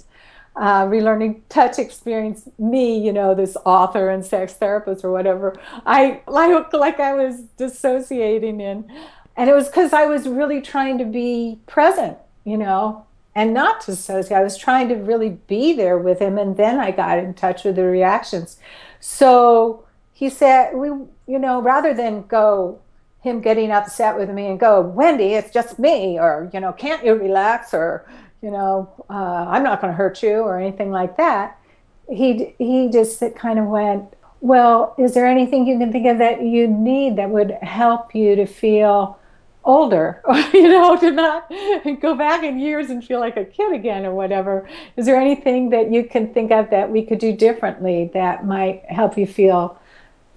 uh, 0.55 0.85
relearning 0.85 1.41
touch 1.49 1.79
experience, 1.79 2.49
me, 2.57 2.97
you 2.97 3.13
know, 3.13 3.33
this 3.33 3.55
author 3.65 4.09
and 4.09 4.25
sex 4.25 4.53
therapist 4.53 5.05
or 5.05 5.11
whatever, 5.11 5.59
I 5.85 6.21
like, 6.27 6.73
like 6.73 6.99
I 6.99 7.13
was 7.13 7.41
dissociating 7.57 8.59
in. 8.59 8.91
And 9.37 9.49
it 9.49 9.53
was 9.53 9.67
because 9.67 9.93
I 9.93 10.05
was 10.05 10.27
really 10.27 10.61
trying 10.61 10.97
to 10.97 11.05
be 11.05 11.59
present, 11.65 12.17
you 12.43 12.57
know, 12.57 13.05
and 13.35 13.53
not 13.53 13.85
dissociate. 13.85 14.37
I 14.37 14.43
was 14.43 14.57
trying 14.57 14.89
to 14.89 14.95
really 14.95 15.29
be 15.47 15.73
there 15.73 15.97
with 15.97 16.19
him. 16.19 16.37
And 16.37 16.57
then 16.57 16.79
I 16.79 16.91
got 16.91 17.19
in 17.19 17.33
touch 17.33 17.63
with 17.63 17.77
the 17.77 17.85
reactions. 17.85 18.57
So, 18.99 19.85
he 20.11 20.29
said, 20.29 20.75
we, 20.75 20.89
you 21.27 21.39
know, 21.39 21.61
rather 21.61 21.93
than 21.93 22.23
go 22.27 22.81
him 23.21 23.39
getting 23.39 23.71
upset 23.71 24.17
with 24.17 24.29
me 24.29 24.47
and 24.47 24.59
go, 24.59 24.81
Wendy, 24.81 25.33
it's 25.33 25.53
just 25.53 25.79
me, 25.79 26.19
or, 26.19 26.49
you 26.53 26.59
know, 26.59 26.73
can't 26.73 27.05
you 27.05 27.13
relax, 27.13 27.73
or, 27.73 28.05
you 28.41 28.51
know, 28.51 28.89
uh, 29.09 29.45
I'm 29.47 29.63
not 29.63 29.81
going 29.81 29.91
to 29.91 29.97
hurt 29.97 30.23
you, 30.23 30.37
or 30.39 30.59
anything 30.59 30.91
like 30.91 31.17
that. 31.17 31.57
He, 32.09 32.55
he 32.57 32.89
just 32.89 33.21
kind 33.35 33.59
of 33.59 33.65
went, 33.65 34.13
well, 34.41 34.95
is 34.97 35.13
there 35.13 35.27
anything 35.27 35.67
you 35.67 35.77
can 35.77 35.91
think 35.91 36.07
of 36.07 36.17
that 36.19 36.41
you 36.41 36.67
need 36.67 37.17
that 37.17 37.29
would 37.29 37.51
help 37.61 38.15
you 38.15 38.35
to 38.35 38.45
feel 38.45 39.17
older 39.65 40.23
you 40.53 40.69
know 40.69 40.95
to 40.95 41.11
not 41.11 41.47
go 42.01 42.15
back 42.15 42.43
in 42.43 42.57
years 42.57 42.89
and 42.89 43.03
feel 43.03 43.19
like 43.19 43.35
a 43.35 43.43
kid 43.43 43.73
again 43.75 44.05
or 44.05 44.15
whatever 44.15 44.67
is 44.95 45.05
there 45.05 45.19
anything 45.19 45.69
that 45.69 45.91
you 45.91 46.01
can 46.01 46.33
think 46.33 46.49
of 46.49 46.69
that 46.69 46.89
we 46.89 47.05
could 47.05 47.19
do 47.19 47.35
differently 47.35 48.09
that 48.13 48.45
might 48.45 48.81
help 48.85 49.17
you 49.17 49.27
feel 49.27 49.77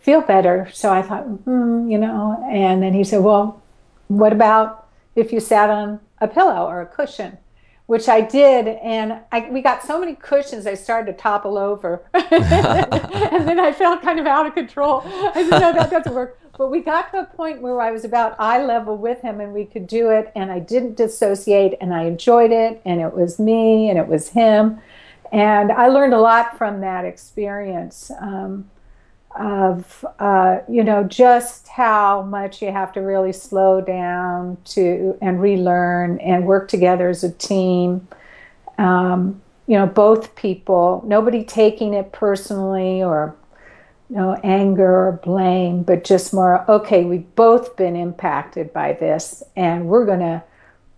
feel 0.02 0.20
better. 0.20 0.68
So 0.72 0.92
I 0.92 1.00
thought, 1.00 1.22
hmm, 1.22 1.88
you 1.88 1.96
know, 1.96 2.44
and 2.50 2.82
then 2.82 2.92
he 2.92 3.04
said, 3.04 3.20
well, 3.20 3.62
what 4.08 4.32
about 4.32 4.88
if 5.14 5.32
you 5.32 5.40
sat 5.40 5.70
on 5.70 6.00
a 6.20 6.28
pillow 6.28 6.66
or 6.66 6.80
a 6.80 6.86
cushion? 6.86 7.38
Which 7.86 8.08
I 8.08 8.20
did, 8.20 8.68
and 8.68 9.20
I, 9.32 9.50
we 9.50 9.60
got 9.60 9.82
so 9.82 9.98
many 9.98 10.14
cushions, 10.14 10.66
I 10.66 10.74
started 10.74 11.12
to 11.12 11.18
topple 11.18 11.58
over. 11.58 12.02
and 12.14 13.48
then 13.48 13.60
I 13.60 13.72
felt 13.72 14.02
kind 14.02 14.20
of 14.20 14.26
out 14.26 14.46
of 14.46 14.54
control. 14.54 15.02
I 15.04 15.46
said, 15.48 15.60
no, 15.60 15.72
that 15.72 15.90
doesn't 15.90 16.14
work. 16.14 16.38
But 16.56 16.70
we 16.70 16.80
got 16.80 17.10
to 17.12 17.20
a 17.20 17.24
point 17.24 17.60
where 17.60 17.80
I 17.80 17.90
was 17.90 18.04
about 18.04 18.36
eye 18.38 18.64
level 18.64 18.96
with 18.96 19.20
him 19.20 19.40
and 19.40 19.52
we 19.52 19.64
could 19.64 19.86
do 19.86 20.10
it, 20.10 20.30
and 20.36 20.52
I 20.52 20.60
didn't 20.60 20.96
dissociate, 20.96 21.74
and 21.80 21.92
I 21.92 22.04
enjoyed 22.04 22.52
it, 22.52 22.80
and 22.84 23.00
it 23.00 23.12
was 23.14 23.38
me, 23.38 23.90
and 23.90 23.98
it 23.98 24.06
was 24.06 24.28
him. 24.28 24.80
And 25.32 25.72
I 25.72 25.88
learned 25.88 26.14
a 26.14 26.20
lot 26.20 26.58
from 26.58 26.82
that 26.82 27.04
experience. 27.04 28.10
Um, 28.20 28.70
of 29.38 30.04
uh, 30.18 30.58
you 30.68 30.84
know 30.84 31.04
just 31.04 31.68
how 31.68 32.22
much 32.22 32.60
you 32.60 32.70
have 32.70 32.92
to 32.92 33.00
really 33.00 33.32
slow 33.32 33.80
down 33.80 34.58
to 34.64 35.16
and 35.22 35.40
relearn 35.40 36.20
and 36.20 36.46
work 36.46 36.68
together 36.68 37.08
as 37.08 37.24
a 37.24 37.32
team. 37.32 38.06
Um, 38.78 39.40
you 39.66 39.78
know, 39.78 39.86
both 39.86 40.34
people, 40.34 41.02
nobody 41.06 41.44
taking 41.44 41.94
it 41.94 42.12
personally 42.12 43.02
or 43.02 43.34
you 44.10 44.16
know 44.16 44.38
anger 44.44 45.08
or 45.08 45.12
blame, 45.24 45.82
but 45.82 46.04
just 46.04 46.34
more 46.34 46.70
okay. 46.70 47.04
We've 47.04 47.34
both 47.34 47.76
been 47.76 47.96
impacted 47.96 48.72
by 48.72 48.92
this, 48.92 49.42
and 49.56 49.86
we're 49.86 50.04
gonna 50.04 50.44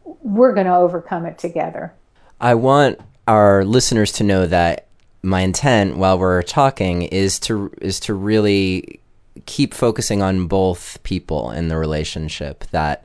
we're 0.05 0.55
gonna 0.55 0.79
overcome 0.79 1.27
it 1.27 1.39
together. 1.39 1.95
I 2.41 2.55
want 2.55 3.01
our 3.29 3.65
listeners 3.65 4.13
to 4.13 4.25
know 4.25 4.47
that 4.47 4.89
my 5.25 5.41
intent 5.41 5.97
while 5.97 6.19
we're 6.19 6.43
talking 6.43 7.03
is 7.03 7.41
to 7.41 7.73
is 7.81 7.99
to 7.99 8.15
really 8.15 9.01
keep 9.47 9.75
focusing 9.75 10.23
on 10.23 10.47
both 10.47 11.03
people 11.03 11.51
in 11.51 11.69
the 11.69 11.77
relationship 11.77 12.65
that 12.71 13.05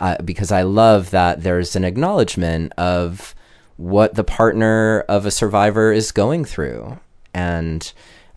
uh, 0.00 0.20
because 0.22 0.50
I 0.50 0.62
love 0.62 1.10
that 1.10 1.42
there's 1.42 1.76
an 1.76 1.84
acknowledgement 1.84 2.72
of 2.76 3.34
what 3.76 4.14
the 4.14 4.24
partner 4.24 5.00
of 5.08 5.26
a 5.26 5.30
survivor 5.30 5.92
is 5.92 6.12
going 6.12 6.44
through 6.44 6.98
and 7.34 7.92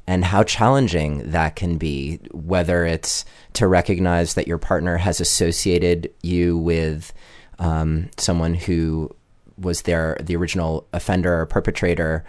and 0.06 0.26
how 0.26 0.44
challenging 0.44 1.32
that 1.32 1.56
can 1.56 1.78
be 1.78 2.20
whether 2.32 2.86
it's 2.86 3.26
to 3.54 3.68
recognize 3.68 4.34
that 4.34 4.48
your 4.48 4.58
partner 4.58 4.98
has 4.98 5.22
associated 5.22 6.12
you 6.22 6.58
with 6.58 7.14
um, 7.60 8.10
someone 8.18 8.54
who 8.54 9.10
was 9.58 9.84
their 9.84 10.18
the 10.22 10.36
original 10.36 10.88
offender 10.94 11.40
or 11.40 11.46
perpetrator 11.46 12.26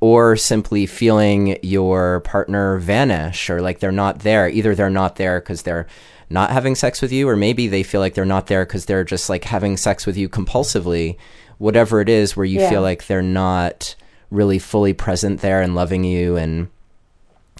or 0.00 0.36
simply 0.36 0.86
feeling 0.86 1.58
your 1.62 2.20
partner 2.20 2.78
vanish 2.78 3.50
or 3.50 3.60
like 3.60 3.80
they're 3.80 3.90
not 3.90 4.20
there. 4.20 4.48
Either 4.48 4.74
they're 4.74 4.90
not 4.90 5.16
there 5.16 5.40
because 5.40 5.62
they're 5.62 5.86
not 6.30 6.50
having 6.50 6.74
sex 6.74 7.00
with 7.00 7.10
you, 7.10 7.28
or 7.28 7.36
maybe 7.36 7.68
they 7.68 7.82
feel 7.82 8.00
like 8.00 8.14
they're 8.14 8.24
not 8.24 8.46
there 8.46 8.64
because 8.64 8.84
they're 8.84 9.04
just 9.04 9.28
like 9.28 9.44
having 9.44 9.76
sex 9.76 10.06
with 10.06 10.16
you 10.16 10.28
compulsively. 10.28 11.16
Whatever 11.58 12.00
it 12.00 12.08
is, 12.08 12.36
where 12.36 12.46
you 12.46 12.60
yeah. 12.60 12.70
feel 12.70 12.82
like 12.82 13.06
they're 13.06 13.22
not 13.22 13.96
really 14.30 14.58
fully 14.58 14.92
present 14.92 15.40
there 15.40 15.60
and 15.60 15.74
loving 15.74 16.04
you. 16.04 16.36
And 16.36 16.68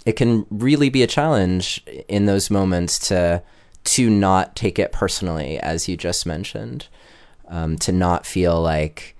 it 0.07 0.12
can 0.12 0.46
really 0.51 0.88
be 0.88 1.03
a 1.03 1.09
challenge 1.09 1.83
in 2.09 2.27
those 2.27 2.51
moments 2.51 2.98
to 3.09 3.42
to 3.85 4.11
not 4.11 4.55
take 4.55 4.79
it 4.79 4.92
personally, 4.92 5.59
as 5.61 5.88
you 5.88 5.96
just 5.96 6.27
mentioned, 6.27 6.88
um, 7.48 7.77
to 7.79 7.90
not 7.90 8.27
feel 8.27 8.61
like 8.61 9.16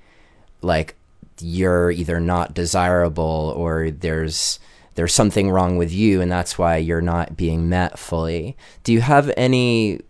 like 0.61 0.94
you're 1.40 1.90
either 1.90 2.20
not 2.20 2.55
desirable 2.55 3.53
or 3.57 3.90
there's 3.90 4.59
there's 4.94 5.14
something 5.14 5.48
wrong 5.51 5.77
with 5.77 5.92
you 5.92 6.20
and 6.20 6.31
that's 6.31 6.59
why 6.59 6.77
you're 6.77 7.01
not 7.01 7.37
being 7.37 7.68
met 7.68 7.98
fully. 7.98 8.57
Do 8.83 8.92
you 8.92 9.01
have 9.01 9.33
any 9.37 10.01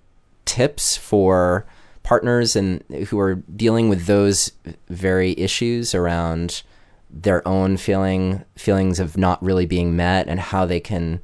tips 0.46 0.96
for 0.96 1.66
partners 2.02 2.56
and 2.56 2.82
who 3.08 3.18
are 3.20 3.34
dealing 3.34 3.90
with 3.90 4.06
those 4.06 4.52
very 4.88 5.38
issues 5.38 5.94
around 5.94 6.62
their 7.10 7.46
own 7.46 7.76
feeling 7.76 8.44
feelings 8.56 8.98
of 8.98 9.18
not 9.18 9.42
really 9.42 9.66
being 9.66 9.94
met 9.94 10.26
and 10.26 10.40
how 10.40 10.64
they 10.64 10.80
can 10.80 11.20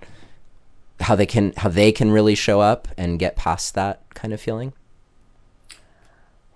how 1.00 1.14
they 1.14 1.26
can 1.26 1.54
how 1.56 1.70
they 1.70 1.90
can 1.90 2.10
really 2.10 2.34
show 2.34 2.60
up 2.60 2.86
and 2.98 3.18
get 3.18 3.34
past 3.34 3.74
that 3.74 4.02
kind 4.14 4.34
of 4.34 4.40
feeling? 4.40 4.74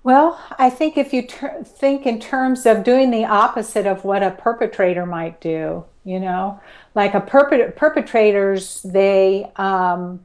Well, 0.09 0.41
I 0.59 0.71
think 0.71 0.97
if 0.97 1.13
you 1.13 1.21
ter- 1.21 1.63
think 1.63 2.07
in 2.07 2.19
terms 2.19 2.65
of 2.65 2.83
doing 2.83 3.11
the 3.11 3.27
opposite 3.27 3.85
of 3.87 4.07
what 4.07 4.23
a 4.23 4.31
perpetrator 4.31 5.05
might 5.05 5.39
do, 5.39 5.85
you 6.03 6.19
know, 6.19 6.59
like 6.95 7.13
a 7.13 7.21
perpet- 7.21 7.77
perpetrators, 7.77 8.81
they 8.85 9.51
um, 9.57 10.21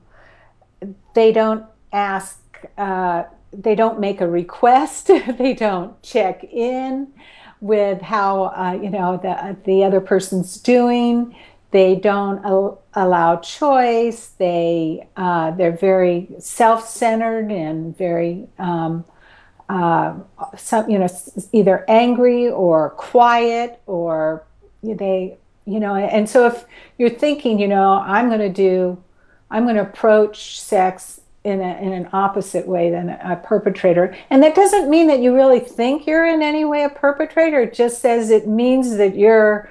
they 1.13 1.33
don't 1.33 1.65
ask, 1.91 2.39
uh, 2.77 3.23
they 3.51 3.75
don't 3.75 3.99
make 3.99 4.21
a 4.21 4.27
request, 4.27 5.07
they 5.37 5.53
don't 5.53 6.01
check 6.01 6.45
in 6.45 7.11
with 7.59 8.01
how 8.01 8.53
uh, 8.55 8.79
you 8.81 8.89
know 8.89 9.17
the 9.17 9.57
the 9.65 9.83
other 9.83 9.99
person's 9.99 10.55
doing. 10.59 11.35
They 11.71 11.95
don't 11.95 12.45
al- 12.45 12.81
allow 12.93 13.35
choice. 13.41 14.27
They 14.37 15.09
uh, 15.17 15.51
they're 15.51 15.75
very 15.75 16.29
self-centered 16.39 17.51
and 17.51 17.97
very 17.97 18.47
um, 18.57 19.03
uh, 19.73 20.13
some 20.55 20.89
you 20.89 20.99
know 20.99 21.07
either 21.51 21.83
angry 21.87 22.47
or 22.47 22.91
quiet 22.91 23.81
or 23.87 24.43
they 24.83 25.35
you 25.65 25.79
know 25.79 25.95
and 25.95 26.29
so 26.29 26.45
if 26.45 26.65
you're 26.97 27.09
thinking 27.09 27.59
you 27.59 27.67
know 27.67 27.93
I'm 27.93 28.27
going 28.27 28.39
to 28.39 28.49
do 28.49 29.01
I'm 29.49 29.63
going 29.63 29.75
to 29.75 29.81
approach 29.81 30.59
sex 30.61 31.21
in, 31.43 31.59
a, 31.59 31.77
in 31.77 31.91
an 31.91 32.09
opposite 32.13 32.67
way 32.67 32.89
than 32.89 33.09
a 33.09 33.39
perpetrator. 33.43 34.15
And 34.29 34.41
that 34.43 34.55
doesn't 34.55 34.89
mean 34.89 35.07
that 35.07 35.19
you 35.19 35.35
really 35.35 35.59
think 35.59 36.07
you're 36.07 36.25
in 36.25 36.41
any 36.41 36.65
way 36.65 36.83
a 36.83 36.89
perpetrator. 36.89 37.61
It 37.61 37.73
just 37.73 37.99
says 37.99 38.29
it 38.29 38.47
means 38.47 38.95
that 38.97 39.15
you're 39.15 39.69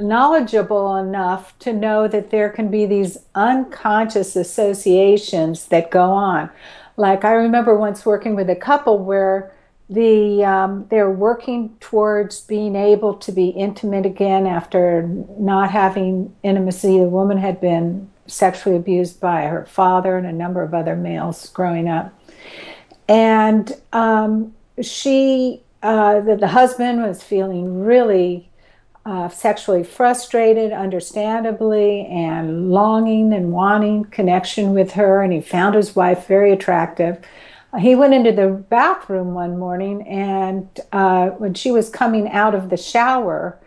knowledgeable 0.00 0.96
enough 0.96 1.56
to 1.60 1.72
know 1.72 2.08
that 2.08 2.30
there 2.30 2.50
can 2.50 2.68
be 2.68 2.84
these 2.84 3.18
unconscious 3.34 4.34
associations 4.34 5.66
that 5.66 5.90
go 5.90 6.10
on. 6.10 6.50
Like 6.96 7.24
I 7.24 7.32
remember 7.32 7.76
once 7.76 8.06
working 8.06 8.34
with 8.34 8.48
a 8.48 8.56
couple 8.56 8.98
where 8.98 9.52
the 9.90 10.44
um, 10.44 10.86
they're 10.88 11.10
working 11.10 11.76
towards 11.80 12.40
being 12.40 12.74
able 12.74 13.14
to 13.14 13.32
be 13.32 13.48
intimate 13.48 14.06
again 14.06 14.46
after 14.46 15.02
not 15.38 15.70
having 15.70 16.34
intimacy. 16.42 16.98
The 16.98 17.04
woman 17.04 17.38
had 17.38 17.60
been 17.60 18.10
sexually 18.26 18.76
abused 18.76 19.20
by 19.20 19.42
her 19.42 19.66
father 19.66 20.16
and 20.16 20.26
a 20.26 20.32
number 20.32 20.62
of 20.62 20.72
other 20.72 20.96
males 20.96 21.48
growing 21.50 21.88
up. 21.88 22.14
And 23.08 23.70
um, 23.92 24.54
she, 24.80 25.62
uh, 25.82 26.20
the, 26.20 26.36
the, 26.36 26.48
husband 26.48 27.02
was 27.02 27.22
feeling 27.22 27.84
really 27.84 28.48
uh, 29.06 29.28
sexually 29.28 29.84
frustrated, 29.84 30.72
understandably, 30.72 32.06
and 32.06 32.70
longing 32.70 33.32
and 33.32 33.52
wanting 33.52 34.04
connection 34.04 34.72
with 34.72 34.92
her. 34.92 35.22
And 35.22 35.32
he 35.32 35.40
found 35.40 35.74
his 35.74 35.94
wife 35.94 36.26
very 36.26 36.52
attractive. 36.52 37.24
he 37.78 37.94
went 37.94 38.14
into 38.14 38.32
the 38.32 38.48
bathroom 38.48 39.34
one 39.34 39.58
morning, 39.58 40.06
and 40.08 40.68
uh, 40.92 41.30
when 41.30 41.54
she 41.54 41.70
was 41.70 41.90
coming 41.90 42.28
out 42.30 42.54
of 42.54 42.70
the 42.70 42.76
shower, 42.76 43.58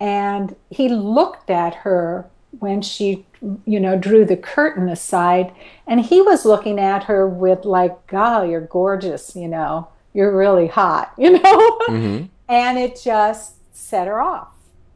and 0.00 0.56
he 0.68 0.88
looked 0.88 1.48
at 1.48 1.76
her 1.76 2.28
when 2.58 2.82
she 2.82 3.24
you 3.64 3.80
know 3.80 3.98
drew 3.98 4.24
the 4.24 4.36
curtain 4.36 4.88
aside 4.88 5.52
and 5.86 6.00
he 6.00 6.20
was 6.20 6.44
looking 6.44 6.78
at 6.78 7.04
her 7.04 7.26
with 7.26 7.64
like 7.64 8.06
god 8.06 8.48
you're 8.48 8.60
gorgeous 8.60 9.34
you 9.34 9.48
know 9.48 9.88
you're 10.12 10.36
really 10.36 10.66
hot 10.66 11.12
you 11.18 11.30
know 11.30 11.78
mm-hmm. 11.88 12.24
and 12.48 12.78
it 12.78 13.00
just 13.02 13.54
set 13.74 14.06
her 14.06 14.20
off 14.20 14.48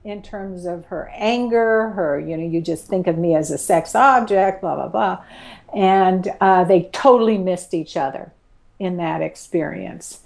in 0.07 0.23
terms 0.23 0.65
of 0.67 0.87
her 0.87 1.11
anger 1.15 1.91
her 1.91 2.19
you 2.19 2.37
know 2.37 2.45
you 2.45 2.61
just 2.61 2.87
think 2.87 3.07
of 3.07 3.19
me 3.19 3.35
as 3.35 3.51
a 3.51 3.59
sex 3.59 3.95
object 3.95 4.61
blah 4.61 4.75
blah 4.75 4.89
blah. 4.89 5.25
And 5.75 6.29
uh, 6.41 6.65
they 6.65 6.85
totally 6.93 7.37
missed 7.37 7.75
each 7.75 7.97
other 7.97 8.33
in 8.79 8.97
that 8.99 9.21
experience. 9.21 10.21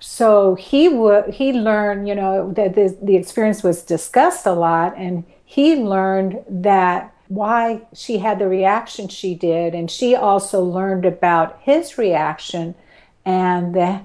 So 0.00 0.56
he 0.56 0.88
would 0.88 1.32
he 1.32 1.52
learned 1.52 2.08
you 2.08 2.14
know 2.14 2.52
that 2.52 2.74
the, 2.74 2.96
the 3.00 3.16
experience 3.16 3.62
was 3.62 3.82
discussed 3.82 4.46
a 4.46 4.52
lot 4.52 4.96
and 4.96 5.24
he 5.44 5.76
learned 5.76 6.44
that 6.48 7.14
why 7.30 7.80
she 7.94 8.18
had 8.18 8.40
the 8.40 8.48
reaction 8.48 9.06
she 9.06 9.36
did. 9.36 9.72
And 9.72 9.88
she 9.88 10.16
also 10.16 10.64
learned 10.64 11.04
about 11.04 11.60
his 11.62 11.96
reaction 11.96 12.74
and 13.24 13.72
the, 13.72 14.00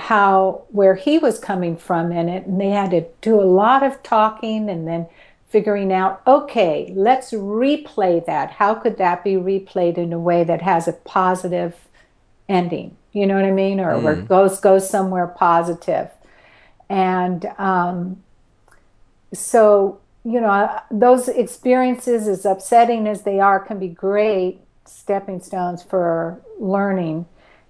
how 0.00 0.62
where 0.70 0.94
he 0.94 1.18
was 1.18 1.38
coming 1.38 1.76
from 1.76 2.10
in 2.12 2.28
it 2.28 2.46
and 2.46 2.60
they 2.60 2.70
had 2.70 2.90
to 2.90 3.04
do 3.20 3.40
a 3.40 3.42
lot 3.42 3.82
of 3.82 4.02
talking 4.02 4.68
and 4.68 4.86
then 4.86 5.06
figuring 5.48 5.92
out 5.92 6.22
okay 6.26 6.92
let's 6.94 7.32
replay 7.32 8.24
that 8.24 8.52
how 8.52 8.74
could 8.74 8.96
that 8.98 9.22
be 9.24 9.34
replayed 9.34 9.96
in 9.98 10.12
a 10.12 10.18
way 10.18 10.44
that 10.44 10.62
has 10.62 10.88
a 10.88 10.92
positive 10.92 11.88
ending 12.48 12.96
you 13.12 13.26
know 13.26 13.34
what 13.34 13.44
i 13.44 13.50
mean 13.50 13.80
or 13.80 13.94
mm. 13.94 14.02
where 14.02 14.16
goes 14.16 14.60
goes 14.60 14.88
somewhere 14.88 15.26
positive 15.26 16.08
and 16.88 17.46
um, 17.58 18.20
so 19.32 20.00
you 20.24 20.40
know, 20.40 20.80
those 20.90 21.28
experiences, 21.28 22.28
as 22.28 22.44
upsetting 22.44 23.06
as 23.06 23.22
they 23.22 23.40
are, 23.40 23.58
can 23.58 23.78
be 23.78 23.88
great 23.88 24.60
stepping 24.84 25.40
stones 25.40 25.82
for 25.82 26.40
learning. 26.58 27.26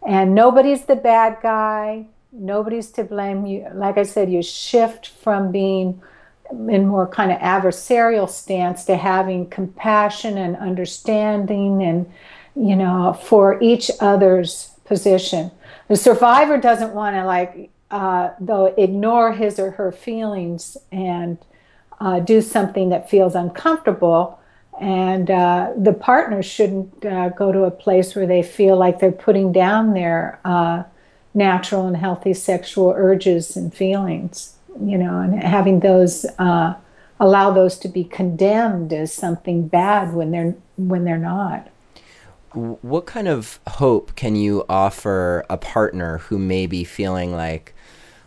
And 0.07 0.35
nobody's 0.35 0.87
the 0.87 0.97
bad 0.97 1.39
guy. 1.43 2.07
Nobody's 2.33 2.91
to 2.93 3.05
blame. 3.05 3.47
You, 3.47 3.67
like 3.75 3.99
I 3.99 4.05
said, 4.05 4.31
you 4.31 4.43
shift 4.43 5.09
from 5.09 5.51
being 5.51 6.01
in 6.51 6.87
more 6.87 7.07
kind 7.07 7.33
of 7.33 7.39
adversarial 7.39 8.29
stance 8.29 8.85
to 8.85 8.97
having 8.97 9.49
compassion 9.49 10.39
and 10.39 10.57
understanding, 10.57 11.83
and 11.83 12.11
you 12.55 12.77
know, 12.77 13.19
for 13.25 13.61
each 13.63 13.91
other's 14.01 14.71
position. 14.85 15.51
The 15.89 15.97
survivor 15.97 16.59
doesn't 16.59 16.95
want 16.95 17.17
to 17.17 17.25
like, 17.25 17.71
uh, 17.91 18.31
though, 18.41 18.67
ignore 18.67 19.33
his 19.33 19.59
or 19.59 19.73
her 19.73 19.91
feelings 19.91 20.77
and 20.93 21.39
uh, 22.01 22.21
do 22.21 22.41
something 22.41 22.91
that 22.91 23.11
feels 23.11 23.35
uncomfortable. 23.35 24.41
And 24.81 25.31
uh, 25.31 25.73
the 25.77 25.93
partner 25.93 26.43
shouldn't 26.43 27.05
uh, 27.05 27.31
go 27.31 27.53
to 27.53 27.65
a 27.65 27.71
place 27.71 28.15
where 28.15 28.27
they 28.27 28.43
feel 28.43 28.77
like 28.77 28.99
they're 28.99 29.13
putting 29.13 29.53
down 29.53 29.95
their 29.95 30.41
uh, 30.45 30.85
natural 31.35 31.87
and 31.87 31.97
healthy 31.97 32.35
sexual 32.35 32.93
urges 32.97 33.57
and 33.57 33.73
feelings, 33.73 34.57
you 34.83 34.99
know, 34.99 35.21
and 35.21 35.43
having 35.43 35.81
those 35.81 36.27
uh, 36.39 36.75
allow 37.19 37.51
those 37.51 37.79
to 37.79 37.89
be 37.89 38.05
condemned 38.05 38.93
as 38.93 39.13
something 39.13 39.69
bad 39.69 40.15
when 40.15 40.31
they're 40.31 40.55
when 40.77 41.05
they're 41.05 41.19
not. 41.19 41.69
What 42.53 43.07
kind 43.07 43.29
of 43.29 43.61
hope 43.69 44.17
can 44.17 44.35
you 44.35 44.65
offer 44.69 45.45
a 45.49 45.57
partner 45.57 46.19
who 46.19 46.39
may 46.39 46.67
be 46.67 46.83
feeling 46.83 47.33
like 47.33 47.75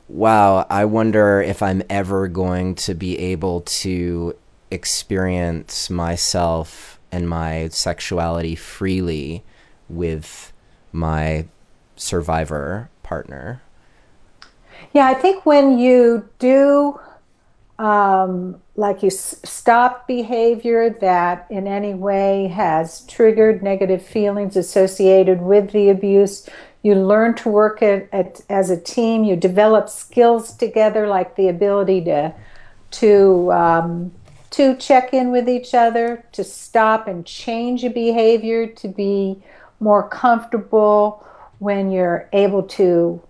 wow, 0.10 0.66
I 0.70 0.86
wonder 0.86 1.42
if 1.42 1.64
I'm 1.64 1.82
ever 1.90 2.28
going 2.28 2.76
to 2.76 2.94
be 2.94 3.18
able 3.18 3.62
to 3.62 4.36
experience 4.70 5.90
myself 5.90 7.00
and 7.12 7.28
my 7.28 7.70
sexuality 7.70 8.56
freely 8.56 9.44
with 9.90 10.54
my 10.92 11.46
survivor 11.96 12.90
partner. 13.04 13.62
Yeah, 14.94 15.08
I 15.08 15.14
think 15.14 15.46
when 15.46 15.78
you 15.78 16.30
do, 16.40 17.00
um, 17.80 18.62
like 18.76 19.02
you 19.02 19.08
s- 19.08 19.40
stop 19.44 20.08
behavior 20.08 20.90
that 20.90 21.48
in 21.50 21.68
any 21.68 21.94
way 21.94 22.48
has 22.48 23.02
triggered 23.08 23.64
negative 23.64 24.06
feelings 24.06 24.56
associated 24.56 25.42
with 25.42 25.72
the 25.72 25.90
abuse, 25.90 26.48
you 26.84 26.96
learn 26.96 27.34
to 27.36 27.50
work 27.50 27.82
at, 27.82 28.10
at, 28.12 28.42
as 28.50 28.70
a 28.70 28.80
team. 28.80 29.24
You 29.24 29.36
develop 29.36 29.90
skills 29.90 30.54
together, 30.56 31.08
like 31.08 31.36
the 31.36 31.48
ability 31.48 32.04
to 32.06 32.34
to 32.92 33.52
um, 33.52 34.12
to 34.52 34.76
check 34.76 35.14
in 35.14 35.32
with 35.32 35.50
each 35.50 35.74
other, 35.74 36.24
to 36.34 36.44
stop 36.44 37.08
and 37.08 37.26
change 37.26 37.84
a 37.84 37.90
behavior, 37.90 38.68
to 38.68 38.88
be 38.88 39.42
more 39.80 40.08
comfortable 40.08 41.26
when 41.60 41.92
you're 41.92 42.30
able 42.34 42.64
to 42.64 43.22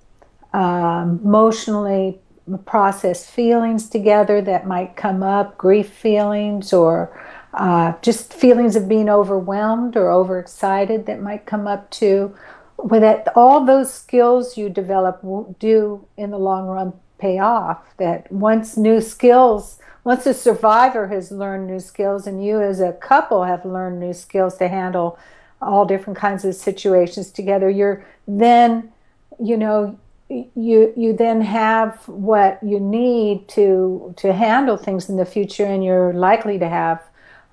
um, 0.53 1.19
emotionally 1.23 2.19
process 2.65 3.29
feelings 3.29 3.89
together 3.89 4.41
that 4.41 4.67
might 4.67 4.95
come 4.95 5.23
up, 5.23 5.57
grief 5.57 5.89
feelings, 5.89 6.73
or 6.73 7.17
uh, 7.53 7.93
just 8.01 8.33
feelings 8.33 8.75
of 8.75 8.89
being 8.89 9.09
overwhelmed 9.09 9.95
or 9.95 10.11
overexcited 10.11 11.05
that 11.05 11.21
might 11.21 11.45
come 11.45 11.67
up 11.67 11.89
too 11.89 12.35
with 12.83 13.01
that, 13.01 13.27
all 13.35 13.65
those 13.65 13.93
skills 13.93 14.57
you 14.57 14.69
develop 14.69 15.21
do 15.59 16.05
in 16.17 16.31
the 16.31 16.37
long 16.37 16.67
run 16.67 16.93
pay 17.17 17.39
off. 17.39 17.95
That 17.97 18.31
once 18.31 18.77
new 18.77 19.01
skills, 19.01 19.79
once 20.03 20.25
a 20.25 20.33
survivor 20.33 21.07
has 21.07 21.31
learned 21.31 21.67
new 21.67 21.79
skills, 21.79 22.27
and 22.27 22.43
you 22.43 22.61
as 22.61 22.79
a 22.79 22.93
couple 22.93 23.43
have 23.43 23.65
learned 23.65 23.99
new 23.99 24.13
skills 24.13 24.57
to 24.57 24.67
handle 24.67 25.17
all 25.63 25.85
different 25.85 26.19
kinds 26.19 26.45
of 26.45 26.55
situations 26.55 27.31
together, 27.31 27.69
you're 27.69 28.05
then, 28.27 28.91
you 29.39 29.57
know, 29.57 29.97
you 30.29 30.93
you 30.95 31.13
then 31.13 31.41
have 31.41 32.07
what 32.07 32.59
you 32.63 32.79
need 32.79 33.47
to 33.49 34.13
to 34.17 34.33
handle 34.33 34.77
things 34.77 35.09
in 35.09 35.17
the 35.17 35.25
future, 35.25 35.65
and 35.65 35.83
you're 35.83 36.13
likely 36.13 36.57
to 36.59 36.67
have 36.67 37.01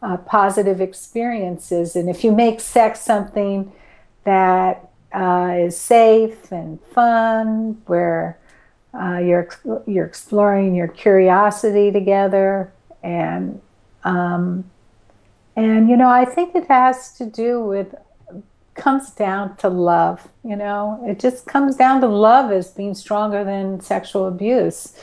uh, 0.02 0.16
positive 0.16 0.80
experiences. 0.80 1.96
And 1.96 2.08
if 2.08 2.24
you 2.24 2.32
make 2.32 2.60
sex 2.60 3.00
something 3.00 3.72
that 4.24 4.88
uh, 5.12 5.54
is 5.58 5.76
safe 5.76 6.52
and 6.52 6.80
fun, 6.94 7.82
where 7.86 8.38
uh, 8.94 9.18
you're 9.18 9.48
you're 9.86 10.06
exploring 10.06 10.74
your 10.74 10.88
curiosity 10.88 11.90
together, 11.90 12.72
and 13.02 13.60
um, 14.04 14.64
and 15.56 15.88
you 15.88 15.96
know 15.96 16.08
I 16.08 16.24
think 16.24 16.54
it 16.54 16.66
has 16.68 17.12
to 17.14 17.26
do 17.26 17.60
with 17.60 17.94
comes 18.74 19.10
down 19.10 19.56
to 19.56 19.68
love. 19.68 20.28
You 20.42 20.56
know, 20.56 21.04
it 21.06 21.20
just 21.20 21.46
comes 21.46 21.76
down 21.76 22.00
to 22.00 22.08
love 22.08 22.50
as 22.50 22.70
being 22.70 22.94
stronger 22.94 23.44
than 23.44 23.80
sexual 23.80 24.26
abuse. 24.26 24.94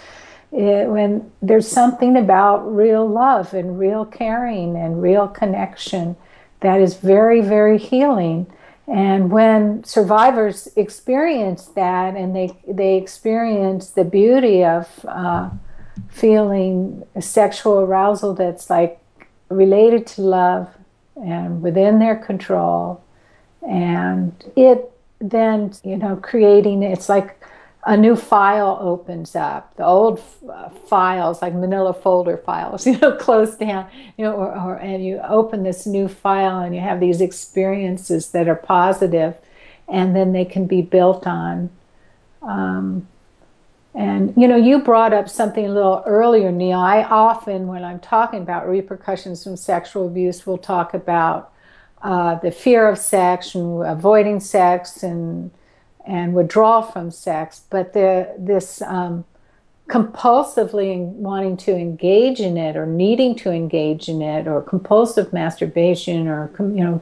it, 0.51 0.87
when 0.87 1.29
there's 1.41 1.67
something 1.67 2.17
about 2.17 2.59
real 2.75 3.07
love 3.07 3.53
and 3.53 3.77
real 3.77 4.05
caring 4.05 4.75
and 4.75 5.01
real 5.01 5.27
connection 5.27 6.15
that 6.61 6.81
is 6.81 6.95
very, 6.95 7.41
very 7.41 7.77
healing. 7.77 8.47
And 8.87 9.29
when 9.29 9.83
survivors 9.83 10.69
experience 10.75 11.65
that 11.75 12.15
and 12.15 12.35
they, 12.35 12.57
they 12.67 12.95
experience 12.95 13.91
the 13.91 14.05
beauty 14.05 14.63
of 14.63 14.87
uh, 15.05 15.49
feeling 16.09 17.05
sexual 17.19 17.79
arousal 17.81 18.33
that's 18.33 18.69
like 18.69 18.99
related 19.49 20.07
to 20.07 20.21
love 20.21 20.69
and 21.15 21.61
within 21.61 21.99
their 21.99 22.15
control, 22.15 23.03
and 23.67 24.33
it 24.55 24.91
then, 25.19 25.73
you 25.83 25.97
know, 25.97 26.15
creating 26.15 26.83
it's 26.83 27.09
like 27.09 27.41
a 27.85 27.95
new 27.95 28.15
file 28.15 28.77
opens 28.81 29.35
up. 29.35 29.75
The 29.77 29.85
old 29.85 30.19
f- 30.19 30.77
files, 30.87 31.41
like 31.41 31.53
manila 31.53 31.93
folder 31.93 32.37
files, 32.37 32.85
you 32.87 32.97
know, 32.97 33.15
close 33.15 33.55
down, 33.55 33.89
you 34.17 34.25
know, 34.25 34.33
or, 34.33 34.53
or, 34.53 34.75
and 34.75 35.03
you 35.03 35.19
open 35.19 35.63
this 35.63 35.87
new 35.87 36.07
file 36.07 36.59
and 36.59 36.75
you 36.75 36.81
have 36.81 36.99
these 36.99 37.21
experiences 37.21 38.31
that 38.31 38.47
are 38.47 38.55
positive 38.55 39.35
and 39.87 40.15
then 40.15 40.33
they 40.33 40.43
can 40.45 40.67
be 40.67 40.81
built 40.81 41.25
on. 41.25 41.69
Um, 42.41 43.07
and, 43.97 44.31
you 44.37 44.47
know, 44.47 44.55
you 44.55 44.77
brought 44.77 45.11
up 45.11 45.27
something 45.27 45.65
a 45.65 45.71
little 45.71 46.03
earlier, 46.05 46.51
Neil. 46.51 46.77
I 46.77 47.01
often, 47.01 47.65
when 47.65 47.83
I'm 47.83 47.99
talking 47.99 48.43
about 48.43 48.69
repercussions 48.69 49.43
from 49.43 49.57
sexual 49.57 50.05
abuse, 50.05 50.45
we'll 50.45 50.59
talk 50.59 50.93
about 50.93 51.51
uh, 52.03 52.35
the 52.35 52.51
fear 52.51 52.87
of 52.87 52.99
sex 52.99 53.55
and 53.55 53.83
avoiding 53.83 54.39
sex 54.39 55.01
and 55.01 55.49
and 56.05 56.33
withdrawal 56.33 56.83
from 56.83 57.11
sex, 57.11 57.63
but 57.69 57.91
the, 57.91 58.33
this 58.37 58.81
um, 58.83 59.25
compulsively 59.89 60.99
wanting 60.99 61.57
to 61.57 61.75
engage 61.75 62.39
in 62.39 62.55
it 62.55 62.77
or 62.77 62.85
needing 62.85 63.35
to 63.35 63.51
engage 63.51 64.07
in 64.07 64.21
it 64.21 64.47
or 64.47 64.61
compulsive 64.61 65.33
masturbation 65.33 66.27
or 66.27 66.49
you 66.59 66.83
know 66.83 67.01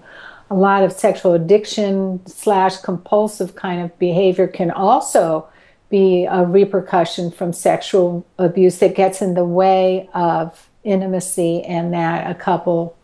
a 0.50 0.56
lot 0.56 0.84
of 0.84 0.92
sexual 0.92 1.34
addiction 1.34 2.20
slash 2.26 2.78
compulsive 2.78 3.56
kind 3.56 3.82
of 3.82 3.98
behavior 4.00 4.48
can 4.48 4.72
also 4.72 5.48
be 5.90 6.26
a 6.26 6.44
repercussion 6.44 7.32
from 7.32 7.54
sexual 7.54 8.26
abuse 8.38 8.80
that 8.80 8.96
gets 8.96 9.22
in 9.22 9.34
the 9.34 9.46
way 9.46 10.10
of 10.14 10.70
intimacy 10.84 11.64
and 11.64 11.94
that 11.94 12.30
a 12.30 12.36
couple 12.36 12.98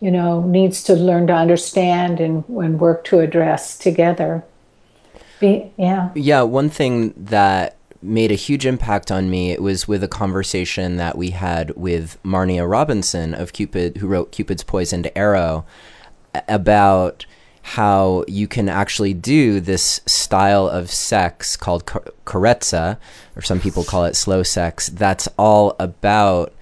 you 0.00 0.10
know 0.10 0.42
needs 0.42 0.82
to 0.82 0.94
learn 0.94 1.26
to 1.26 1.32
understand 1.32 2.20
and, 2.20 2.44
and 2.48 2.80
work 2.80 3.04
to 3.04 3.20
address 3.20 3.78
together 3.78 4.44
be, 5.42 5.72
yeah. 5.76 6.10
Yeah, 6.14 6.42
one 6.42 6.70
thing 6.70 7.12
that 7.16 7.76
made 8.00 8.30
a 8.30 8.36
huge 8.36 8.64
impact 8.64 9.12
on 9.12 9.28
me 9.28 9.50
it 9.50 9.60
was 9.60 9.86
with 9.86 10.02
a 10.02 10.08
conversation 10.08 10.96
that 10.96 11.18
we 11.18 11.30
had 11.30 11.70
with 11.76 12.16
Marnia 12.24 12.68
Robinson 12.68 13.34
of 13.34 13.52
Cupid 13.52 13.98
who 13.98 14.06
wrote 14.06 14.32
Cupid's 14.32 14.62
Poisoned 14.62 15.10
Arrow 15.14 15.64
about 16.48 17.26
how 17.62 18.24
you 18.26 18.48
can 18.48 18.68
actually 18.68 19.14
do 19.14 19.60
this 19.60 20.00
style 20.06 20.66
of 20.66 20.90
sex 20.90 21.56
called 21.56 21.86
carezza 21.86 22.98
or 23.36 23.42
some 23.42 23.60
people 23.60 23.84
call 23.84 24.04
it 24.04 24.16
slow 24.16 24.42
sex 24.42 24.88
that's 24.88 25.28
all 25.38 25.76
about 25.78 26.52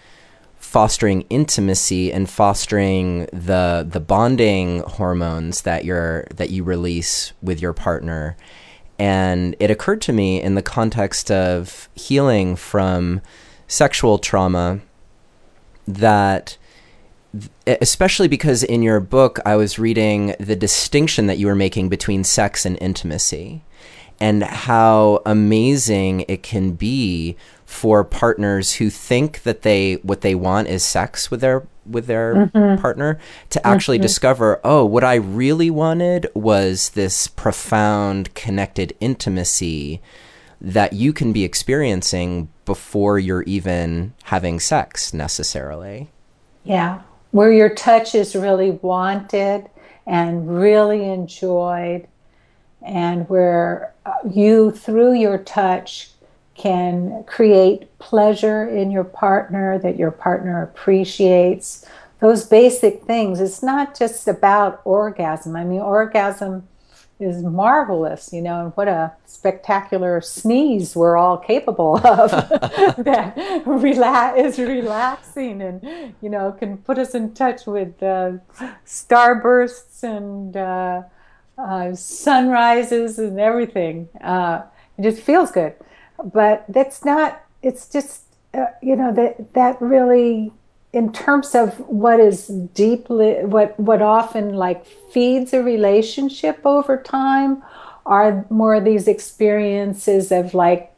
fostering 0.71 1.23
intimacy 1.31 2.13
and 2.13 2.31
fostering 2.31 3.27
the 3.33 3.85
the 3.91 3.99
bonding 3.99 4.85
hormones 4.87 5.63
that 5.63 5.85
you're 5.85 6.29
that 6.33 6.51
you 6.51 6.63
release 6.63 7.33
with 7.43 7.61
your 7.61 7.73
partner. 7.73 8.37
And 8.97 9.57
it 9.59 9.69
occurred 9.69 10.01
to 10.03 10.13
me 10.13 10.41
in 10.41 10.55
the 10.55 10.63
context 10.63 11.29
of 11.29 11.89
healing 11.95 12.55
from 12.55 13.21
sexual 13.67 14.19
trauma 14.19 14.79
that 15.89 16.57
especially 17.67 18.29
because 18.29 18.63
in 18.63 18.83
your 18.83 19.01
book 19.01 19.39
I 19.47 19.57
was 19.57 19.79
reading 19.79 20.35
the 20.41 20.57
distinction 20.57 21.27
that 21.27 21.39
you 21.39 21.47
were 21.47 21.55
making 21.55 21.89
between 21.89 22.25
sex 22.25 22.67
and 22.67 22.77
intimacy 22.81 23.63
and 24.21 24.43
how 24.43 25.23
amazing 25.25 26.25
it 26.29 26.43
can 26.43 26.73
be 26.73 27.37
for 27.65 28.05
partners 28.05 28.75
who 28.75 28.91
think 28.91 29.43
that 29.45 29.63
they 29.63 29.95
what 30.03 30.21
they 30.21 30.35
want 30.35 30.69
is 30.69 30.85
sex 30.85 31.31
with 31.31 31.41
their 31.41 31.67
with 31.87 32.07
their 32.07 32.35
mm-hmm. 32.35 32.81
partner 32.81 33.19
to 33.49 33.65
actually 33.67 33.97
mm-hmm. 33.97 34.03
discover 34.03 34.61
oh 34.65 34.85
what 34.85 35.05
i 35.05 35.15
really 35.15 35.71
wanted 35.71 36.27
was 36.35 36.91
this 36.91 37.29
profound 37.29 38.35
connected 38.35 38.95
intimacy 39.01 40.01
that 40.61 40.93
you 40.93 41.13
can 41.13 41.33
be 41.33 41.45
experiencing 41.45 42.49
before 42.67 43.19
you're 43.19 43.45
even 43.45 44.13
having 44.25 44.61
sex 44.61 45.15
necessarily 45.15 46.11
yeah 46.65 47.01
where 47.31 47.53
your 47.53 47.73
touch 47.75 48.15
is 48.15 48.35
really 48.35 48.73
wanted 48.73 49.69
and 50.07 50.61
really 50.61 51.05
enjoyed 51.09 52.07
and 52.83 53.29
where 53.29 53.95
uh, 54.07 54.15
you 54.29 54.71
through 54.71 55.15
your 55.15 55.39
touch 55.39 56.11
can 56.55 57.25
create 57.25 57.99
pleasure 57.99 58.69
in 58.69 58.91
your 58.91 59.05
partner 59.05 59.79
that 59.79 59.97
your 59.97 60.11
partner 60.11 60.63
appreciates. 60.63 61.87
Those 62.21 62.45
basic 62.45 63.05
things. 63.05 63.41
It's 63.41 63.63
not 63.63 63.99
just 63.99 64.29
about 64.29 64.83
orgasm. 64.85 65.57
I 65.57 65.65
mean, 65.65 65.81
orgasm 65.81 66.69
is 67.21 67.43
marvelous, 67.43 68.33
you 68.33 68.43
know, 68.43 68.65
and 68.65 68.73
what 68.77 68.89
a 68.89 69.13
spectacular 69.27 70.21
sneeze 70.21 70.97
we're 70.97 71.17
all 71.17 71.37
capable 71.39 71.97
of 71.97 72.31
that 72.31 73.37
rela- 73.65 74.37
is 74.37 74.59
relaxing 74.59 75.63
and, 75.63 76.15
you 76.21 76.31
know, 76.31 76.53
can 76.53 76.79
put 76.79 76.99
us 76.99 77.15
in 77.15 77.35
touch 77.35 77.67
with 77.67 78.03
uh, 78.03 78.33
starbursts 78.87 80.03
and 80.03 80.57
uh, 80.57 81.03
uh, 81.59 81.95
sunrises 81.95 83.19
and 83.19 83.39
everything. 83.39 84.09
Uh, 84.23 84.63
it 84.99 85.03
just 85.03 85.23
feels 85.23 85.51
good 85.51 85.75
but 86.23 86.65
that's 86.69 87.05
not 87.05 87.43
it's 87.63 87.89
just 87.89 88.23
uh, 88.55 88.67
you 88.83 88.97
know 88.97 89.13
that 89.13 89.53
that 89.55 89.81
really 89.81 90.53
in 90.93 91.13
terms 91.13 91.55
of 91.55 91.79
what 91.89 92.19
is 92.19 92.49
deeply 92.49 93.45
what 93.45 93.79
what 93.79 94.03
often 94.03 94.55
like 94.55 94.85
feeds 94.85 95.53
a 95.53 95.63
relationship 95.63 96.61
over 96.65 96.97
time 96.97 97.63
are 98.07 98.45
more 98.51 98.75
of 98.75 98.85
these 98.85 99.07
experiences 99.07 100.33
of 100.33 100.53
like 100.55 100.93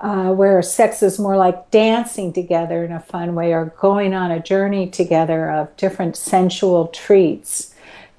uh, 0.00 0.32
where 0.32 0.60
sex 0.62 1.02
is 1.02 1.18
more 1.18 1.36
like 1.36 1.70
dancing 1.70 2.32
together 2.32 2.84
in 2.84 2.90
a 2.90 3.00
fun 3.00 3.34
way 3.34 3.52
or 3.52 3.66
going 3.78 4.14
on 4.14 4.30
a 4.30 4.40
journey 4.40 4.88
together 4.88 5.50
of 5.50 5.76
different 5.76 6.16
sensual 6.16 6.88
treats 6.88 7.71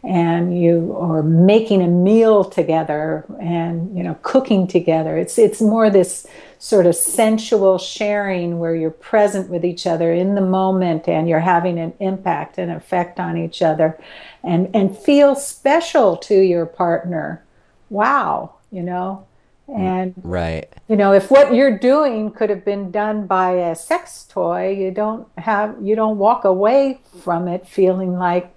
and 0.04 0.60
you 0.62 0.96
are 1.00 1.24
making 1.24 1.82
a 1.82 1.88
meal 1.88 2.44
together 2.44 3.26
and 3.40 3.96
you 3.98 4.04
know 4.04 4.18
cooking 4.22 4.68
together. 4.68 5.18
It's 5.18 5.38
it's 5.38 5.62
more 5.62 5.90
this 5.90 6.28
sort 6.60 6.86
of 6.86 6.96
sensual 6.96 7.78
sharing 7.78 8.60
where 8.60 8.76
you're 8.76 8.92
present 8.92 9.50
with 9.50 9.66
each 9.66 9.86
other 9.86 10.14
in 10.14 10.36
the 10.36 10.42
moment 10.42 11.08
and 11.08 11.28
you're 11.28 11.40
having 11.40 11.78
an 11.78 11.94
impact 12.00 12.58
and 12.58 12.72
effect 12.72 13.20
on 13.20 13.38
each 13.38 13.62
other 13.62 14.00
and 14.44 14.70
and 14.76 14.98
feel 14.98 15.36
special 15.36 16.18
to 16.18 16.36
your 16.36 16.66
partner. 16.66 17.44
Wow 17.90 18.56
you 18.74 18.82
know? 18.82 19.26
Mm, 19.70 19.80
and 19.80 20.14
right. 20.24 20.68
you 20.90 20.98
know 20.98 21.14
if 21.14 21.32
what 21.32 21.54
you're 21.54 21.78
doing 21.78 22.32
could 22.32 22.50
have 22.50 22.66
been 22.66 22.92
done 22.92 23.28
by 23.28 23.52
a 23.52 23.76
sex 23.76 24.26
toy 24.26 24.72
you 24.72 24.92
don't 24.92 25.26
have 25.38 25.78
you 25.82 25.96
don't 25.96 26.18
walk 26.18 26.44
away 26.44 27.00
from 27.22 27.48
it 27.48 27.66
feeling 27.66 28.18
like 28.18 28.54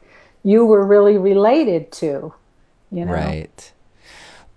you 0.46 0.64
were 0.64 0.86
really 0.86 1.18
related 1.18 1.90
to, 1.90 2.32
you 2.92 3.04
know. 3.04 3.12
Right. 3.12 3.72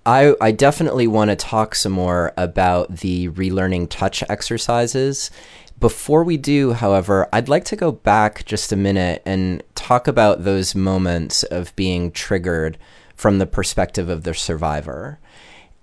I, 0.06 0.36
I 0.40 0.52
definitely 0.52 1.08
want 1.08 1.32
to 1.32 1.36
talk 1.36 1.74
some 1.74 1.94
more 1.94 2.32
about 2.38 2.98
the 2.98 3.30
relearning 3.30 3.90
touch 3.90 4.24
exercises. 4.30 5.32
Before 5.80 6.24
we 6.24 6.38
do, 6.38 6.74
however, 6.74 7.28
I'd 7.34 7.50
like 7.50 7.66
to 7.66 7.76
go 7.76 7.92
back 7.92 8.46
just 8.46 8.72
a 8.72 8.76
minute 8.76 9.24
and 9.26 9.64
talk 9.74 10.08
about 10.08 10.44
those 10.44 10.76
moments 10.76 11.42
of 11.42 11.76
being 11.76 12.12
triggered 12.12 12.78
from 13.16 13.40
the 13.40 13.48
perspective 13.48 14.10
of 14.10 14.24
the 14.24 14.36
survivor 14.36 15.18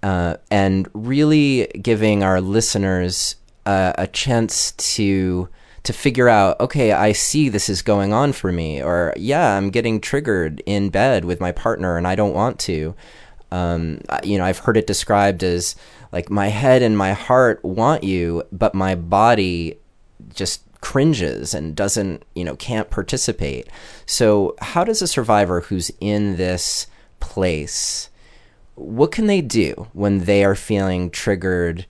uh, 0.04 0.36
and 0.52 0.88
really 0.94 1.66
giving 1.82 2.22
our 2.22 2.40
listeners 2.40 3.34
uh, 3.66 3.92
a 3.98 4.06
chance 4.06 4.70
to 4.72 5.48
to 5.86 5.92
figure 5.92 6.28
out, 6.28 6.58
okay, 6.58 6.90
I 6.90 7.12
see 7.12 7.48
this 7.48 7.68
is 7.68 7.80
going 7.80 8.12
on 8.12 8.32
for 8.32 8.50
me, 8.50 8.82
or 8.82 9.14
yeah, 9.16 9.56
I'm 9.56 9.70
getting 9.70 10.00
triggered 10.00 10.60
in 10.66 10.90
bed 10.90 11.24
with 11.24 11.40
my 11.40 11.52
partner 11.52 11.96
and 11.96 12.08
I 12.08 12.16
don't 12.16 12.34
want 12.34 12.58
to. 12.60 12.96
Um, 13.52 14.00
you 14.24 14.36
know, 14.36 14.44
I've 14.44 14.58
heard 14.58 14.76
it 14.76 14.88
described 14.88 15.44
as 15.44 15.76
like 16.10 16.28
my 16.28 16.48
head 16.48 16.82
and 16.82 16.98
my 16.98 17.12
heart 17.12 17.64
want 17.64 18.02
you, 18.02 18.42
but 18.50 18.74
my 18.74 18.96
body 18.96 19.78
just 20.34 20.62
cringes 20.80 21.54
and 21.54 21.76
doesn't, 21.76 22.24
you 22.34 22.42
know, 22.42 22.56
can't 22.56 22.90
participate. 22.90 23.68
So, 24.06 24.56
how 24.60 24.82
does 24.82 25.02
a 25.02 25.06
survivor 25.06 25.60
who's 25.60 25.92
in 26.00 26.36
this 26.36 26.88
place, 27.20 28.10
what 28.74 29.12
can 29.12 29.28
they 29.28 29.40
do 29.40 29.86
when 29.92 30.24
they 30.24 30.44
are 30.44 30.56
feeling 30.56 31.10
triggered 31.10 31.86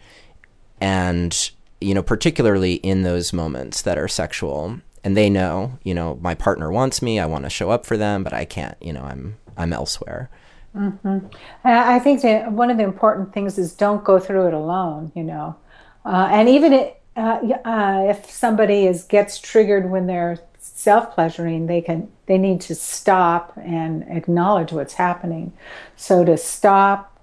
and 0.82 1.50
you 1.80 1.94
know, 1.94 2.02
particularly 2.02 2.74
in 2.74 3.02
those 3.02 3.32
moments 3.32 3.82
that 3.82 3.98
are 3.98 4.08
sexual. 4.08 4.80
And 5.04 5.16
they 5.16 5.30
know, 5.30 5.78
you 5.84 5.94
know, 5.94 6.18
my 6.20 6.34
partner 6.34 6.72
wants 6.72 7.00
me, 7.00 7.20
I 7.20 7.26
want 7.26 7.44
to 7.44 7.50
show 7.50 7.70
up 7.70 7.86
for 7.86 7.96
them, 7.96 8.24
but 8.24 8.32
I 8.32 8.44
can't, 8.44 8.76
you 8.80 8.92
know, 8.92 9.02
I'm 9.02 9.36
I'm 9.56 9.72
elsewhere. 9.72 10.30
Mm-hmm. 10.76 11.26
I 11.64 11.98
think 12.00 12.22
that 12.22 12.52
one 12.52 12.70
of 12.70 12.76
the 12.76 12.84
important 12.84 13.32
things 13.32 13.56
is 13.56 13.72
don't 13.72 14.04
go 14.04 14.18
through 14.18 14.48
it 14.48 14.54
alone, 14.54 15.10
you 15.14 15.22
know. 15.22 15.56
Uh, 16.04 16.28
and 16.30 16.48
even 16.48 16.72
it, 16.72 17.02
uh, 17.16 17.40
uh, 17.64 18.06
if 18.08 18.30
somebody 18.30 18.86
is 18.86 19.04
gets 19.04 19.38
triggered 19.38 19.90
when 19.90 20.06
they're 20.06 20.38
self 20.58 21.14
pleasuring, 21.14 21.66
they 21.66 21.80
can 21.80 22.08
they 22.26 22.36
need 22.36 22.60
to 22.62 22.74
stop 22.74 23.52
and 23.56 24.04
acknowledge 24.08 24.72
what's 24.72 24.94
happening. 24.94 25.52
So 25.96 26.24
to 26.24 26.36
stop 26.36 27.15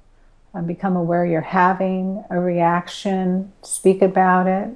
and 0.54 0.68
become 0.68 0.95
aware 0.95 1.26
you're 1.26 1.41
having 1.41 2.24
a 2.30 2.39
reaction, 2.39 3.51
speak 3.64 4.01
about 4.01 4.47
it, 4.47 4.70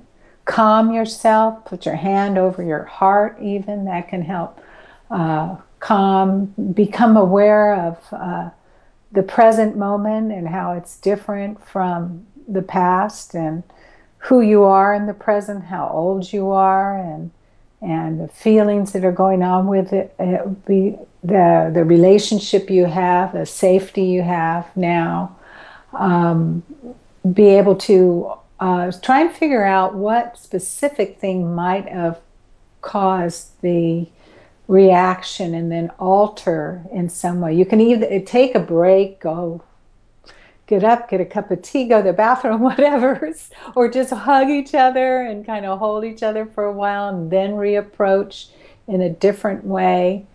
calm 0.45 0.91
yourself, 0.91 1.65
put 1.65 1.85
your 1.85 1.95
hand 1.95 2.37
over 2.37 2.63
your 2.63 2.85
heart, 2.85 3.37
even 3.41 3.85
that 3.85 4.07
can 4.07 4.21
help 4.21 4.59
uh, 5.11 5.55
calm, 5.79 6.53
become 6.73 7.15
aware 7.15 7.75
of 7.75 7.97
uh, 8.11 8.49
the 9.11 9.23
present 9.23 9.77
moment 9.77 10.31
and 10.31 10.47
how 10.47 10.73
it's 10.73 10.97
different 10.97 11.63
from 11.63 12.25
the 12.47 12.61
past 12.61 13.35
and 13.35 13.63
who 14.19 14.41
you 14.41 14.63
are 14.63 14.93
in 14.93 15.05
the 15.05 15.13
present, 15.13 15.65
how 15.65 15.89
old 15.89 16.33
you 16.33 16.49
are, 16.51 16.97
and 16.97 17.31
and 17.79 18.19
the 18.19 18.27
feelings 18.27 18.91
that 18.93 19.05
are 19.05 19.11
going 19.11 19.43
on 19.43 19.67
with 19.67 19.93
it, 19.93 20.13
it 20.19 20.41
uh, 20.41 20.49
the 20.63 20.97
the 21.23 21.83
relationship 21.83 22.69
you 22.69 22.85
have, 22.85 23.33
the 23.33 23.45
safety 23.45 24.03
you 24.03 24.21
have 24.23 24.75
now. 24.75 25.36
Um, 25.93 26.63
be 27.33 27.47
able 27.49 27.75
to 27.75 28.33
uh, 28.59 28.91
try 29.01 29.21
and 29.21 29.31
figure 29.31 29.63
out 29.63 29.93
what 29.93 30.37
specific 30.37 31.19
thing 31.19 31.53
might 31.53 31.87
have 31.87 32.19
caused 32.81 33.61
the 33.61 34.07
reaction 34.67 35.53
and 35.53 35.71
then 35.71 35.89
alter 35.99 36.83
in 36.91 37.09
some 37.09 37.39
way. 37.39 37.53
You 37.53 37.65
can 37.65 37.79
either 37.79 38.19
take 38.19 38.55
a 38.55 38.59
break, 38.59 39.19
go 39.19 39.63
get 40.67 40.83
up, 40.83 41.09
get 41.09 41.21
a 41.21 41.25
cup 41.25 41.49
of 41.49 41.61
tea, 41.61 41.87
go 41.87 42.01
to 42.01 42.07
the 42.07 42.13
bathroom, 42.13 42.61
whatever, 42.61 43.33
or 43.75 43.89
just 43.89 44.11
hug 44.11 44.49
each 44.49 44.75
other 44.75 45.21
and 45.21 45.45
kind 45.45 45.65
of 45.65 45.79
hold 45.79 46.03
each 46.03 46.23
other 46.23 46.45
for 46.45 46.65
a 46.65 46.73
while 46.73 47.09
and 47.09 47.31
then 47.31 47.51
reapproach 47.51 48.49
in 48.87 49.01
a 49.01 49.09
different 49.09 49.65
way. 49.65 50.25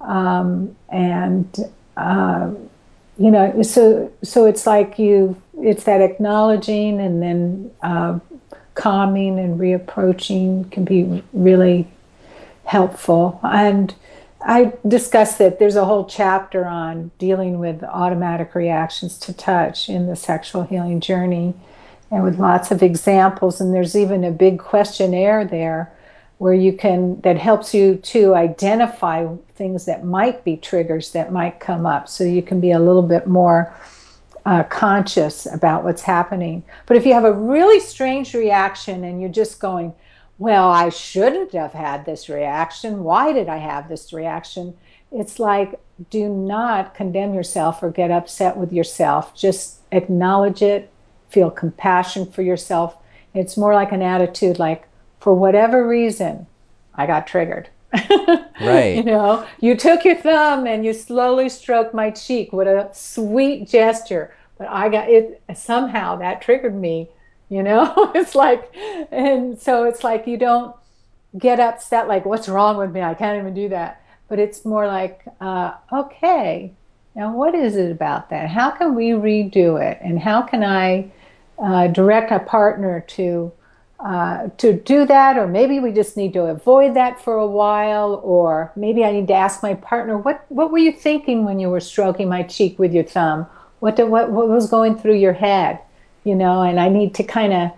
Um, 0.00 0.76
and 0.88 1.56
uh, 1.96 2.50
you 3.18 3.30
know, 3.30 3.62
so 3.62 4.12
so 4.22 4.46
it's 4.46 4.66
like 4.66 4.98
you, 4.98 5.40
it's 5.58 5.84
that 5.84 6.00
acknowledging 6.00 7.00
and 7.00 7.22
then 7.22 7.70
uh, 7.82 8.18
calming 8.74 9.38
and 9.38 9.60
reapproaching 9.60 10.70
can 10.70 10.84
be 10.84 11.22
really 11.32 11.88
helpful. 12.64 13.38
And 13.42 13.94
I 14.44 14.72
discussed 14.86 15.38
that 15.38 15.58
there's 15.58 15.76
a 15.76 15.84
whole 15.84 16.04
chapter 16.04 16.64
on 16.64 17.10
dealing 17.18 17.58
with 17.58 17.84
automatic 17.84 18.54
reactions 18.54 19.18
to 19.20 19.32
touch 19.32 19.88
in 19.88 20.06
the 20.06 20.16
sexual 20.16 20.64
healing 20.64 21.00
journey 21.00 21.54
and 22.10 22.24
with 22.24 22.38
lots 22.38 22.70
of 22.70 22.82
examples 22.82 23.60
and 23.60 23.74
there's 23.74 23.96
even 23.96 24.24
a 24.24 24.30
big 24.30 24.58
questionnaire 24.58 25.44
there 25.44 25.92
where 26.42 26.54
you 26.54 26.72
can 26.72 27.20
that 27.20 27.38
helps 27.38 27.72
you 27.72 27.94
to 27.96 28.34
identify 28.34 29.26
things 29.54 29.84
that 29.84 30.04
might 30.04 30.42
be 30.44 30.56
triggers 30.56 31.12
that 31.12 31.32
might 31.32 31.60
come 31.60 31.86
up 31.86 32.08
so 32.08 32.24
you 32.24 32.42
can 32.42 32.60
be 32.60 32.72
a 32.72 32.80
little 32.80 33.02
bit 33.02 33.26
more 33.26 33.72
uh, 34.44 34.64
conscious 34.64 35.46
about 35.46 35.84
what's 35.84 36.02
happening 36.02 36.64
but 36.86 36.96
if 36.96 37.06
you 37.06 37.14
have 37.14 37.24
a 37.24 37.32
really 37.32 37.78
strange 37.78 38.34
reaction 38.34 39.04
and 39.04 39.20
you're 39.20 39.30
just 39.30 39.60
going 39.60 39.94
well, 40.42 40.70
I 40.70 40.88
shouldn't 40.88 41.52
have 41.52 41.72
had 41.72 42.04
this 42.04 42.28
reaction. 42.28 43.04
Why 43.04 43.32
did 43.32 43.48
I 43.48 43.58
have 43.58 43.88
this 43.88 44.12
reaction? 44.12 44.76
It's 45.12 45.38
like, 45.38 45.78
do 46.10 46.28
not 46.28 46.94
condemn 46.96 47.32
yourself 47.32 47.80
or 47.80 47.92
get 47.92 48.10
upset 48.10 48.56
with 48.56 48.72
yourself. 48.72 49.36
Just 49.36 49.82
acknowledge 49.92 50.60
it, 50.60 50.90
feel 51.28 51.48
compassion 51.48 52.26
for 52.26 52.42
yourself. 52.42 52.96
It's 53.34 53.56
more 53.56 53.72
like 53.72 53.92
an 53.92 54.02
attitude 54.02 54.58
like, 54.58 54.88
for 55.22 55.34
whatever 55.34 55.86
reason, 55.86 56.46
I 56.94 57.06
got 57.06 57.26
triggered. 57.26 57.68
right. 58.60 58.96
You 58.96 59.04
know, 59.04 59.46
you 59.60 59.76
took 59.76 60.04
your 60.04 60.16
thumb 60.16 60.66
and 60.66 60.84
you 60.84 60.92
slowly 60.92 61.48
stroked 61.48 61.94
my 61.94 62.10
cheek. 62.10 62.52
What 62.52 62.66
a 62.66 62.90
sweet 62.92 63.68
gesture. 63.68 64.34
But 64.58 64.68
I 64.68 64.88
got 64.88 65.08
it, 65.08 65.42
somehow 65.54 66.16
that 66.16 66.42
triggered 66.42 66.74
me 66.74 67.08
you 67.52 67.62
know 67.62 68.10
it's 68.14 68.34
like 68.34 68.74
and 69.12 69.60
so 69.60 69.84
it's 69.84 70.02
like 70.02 70.26
you 70.26 70.38
don't 70.38 70.74
get 71.38 71.60
upset 71.60 72.08
like 72.08 72.24
what's 72.24 72.48
wrong 72.48 72.76
with 72.76 72.90
me 72.90 73.02
i 73.02 73.14
can't 73.14 73.38
even 73.38 73.54
do 73.54 73.68
that 73.68 74.02
but 74.28 74.38
it's 74.38 74.64
more 74.64 74.86
like 74.86 75.22
uh, 75.40 75.74
okay 75.92 76.72
now 77.14 77.34
what 77.34 77.54
is 77.54 77.76
it 77.76 77.92
about 77.92 78.30
that 78.30 78.48
how 78.48 78.70
can 78.70 78.94
we 78.94 79.10
redo 79.10 79.80
it 79.80 79.98
and 80.02 80.18
how 80.18 80.40
can 80.40 80.64
i 80.64 81.10
uh, 81.58 81.86
direct 81.88 82.32
a 82.32 82.38
partner 82.38 83.04
to 83.06 83.52
uh, 84.04 84.48
to 84.58 84.72
do 84.72 85.06
that 85.06 85.38
or 85.38 85.46
maybe 85.46 85.78
we 85.78 85.92
just 85.92 86.16
need 86.16 86.32
to 86.32 86.42
avoid 86.42 86.94
that 86.94 87.20
for 87.20 87.36
a 87.36 87.46
while 87.46 88.20
or 88.24 88.72
maybe 88.74 89.04
i 89.04 89.12
need 89.12 89.28
to 89.28 89.34
ask 89.34 89.62
my 89.62 89.74
partner 89.74 90.18
what 90.18 90.44
what 90.48 90.72
were 90.72 90.78
you 90.78 90.92
thinking 90.92 91.44
when 91.44 91.60
you 91.60 91.68
were 91.68 91.80
stroking 91.80 92.28
my 92.28 92.42
cheek 92.42 92.78
with 92.78 92.92
your 92.92 93.04
thumb 93.04 93.46
what, 93.78 93.96
did, 93.96 94.08
what, 94.08 94.30
what 94.30 94.48
was 94.48 94.70
going 94.70 94.96
through 94.96 95.14
your 95.14 95.32
head 95.32 95.78
you 96.24 96.34
know, 96.34 96.62
and 96.62 96.78
I 96.78 96.88
need 96.88 97.14
to 97.16 97.24
kind 97.24 97.52
of 97.52 97.70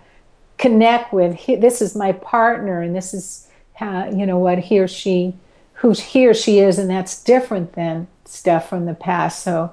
connect 0.59 1.13
with 1.13 1.45
this 1.47 1.81
is 1.83 1.97
my 1.97 2.13
partner 2.13 2.81
and 2.81 2.95
this 2.95 3.15
is 3.15 3.49
how, 3.75 4.11
you 4.11 4.27
know, 4.27 4.39
what 4.39 4.59
he 4.59 4.79
or 4.79 4.89
she, 4.89 5.35
who 5.75 5.93
he 5.93 6.27
or 6.27 6.35
she 6.35 6.61
is, 6.61 6.79
and 6.79 6.89
that's 6.89 7.23
different 7.23 7.73
than 7.73 8.07
stuff 8.25 8.69
from 8.69 8.87
the 8.87 8.95
past. 8.95 9.43
So, 9.43 9.73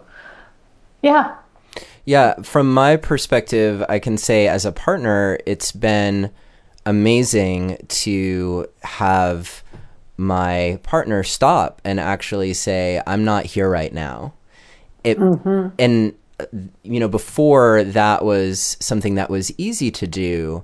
yeah. 1.02 1.36
Yeah, 2.06 2.41
from 2.41 2.74
my 2.74 2.95
perspective, 2.95 3.84
I 3.88 3.99
can 3.99 4.18
say 4.18 4.47
as 4.47 4.66
a 4.66 4.72
partner, 4.72 5.38
it's 5.45 5.72
been 5.72 6.32
amazing 6.86 7.78
to 7.88 8.68
have 8.82 9.64
my 10.18 10.80
partner 10.84 11.24
stop 11.24 11.82
and 11.84 11.99
actually 11.99 12.54
say, 12.54 13.02
I'm 13.06 13.24
not 13.24 13.45
here 13.45 13.70
right 13.70 13.93
now. 13.93 14.34
It, 15.04 15.18
mm-hmm. 15.18 15.76
And 15.80 16.16
you 16.84 16.99
know, 16.99 17.08
before 17.08 17.84
that 17.84 18.24
was 18.24 18.78
something 18.80 19.16
that 19.16 19.30
was 19.30 19.52
easy 19.60 19.91
to 19.91 20.08
do, 20.08 20.64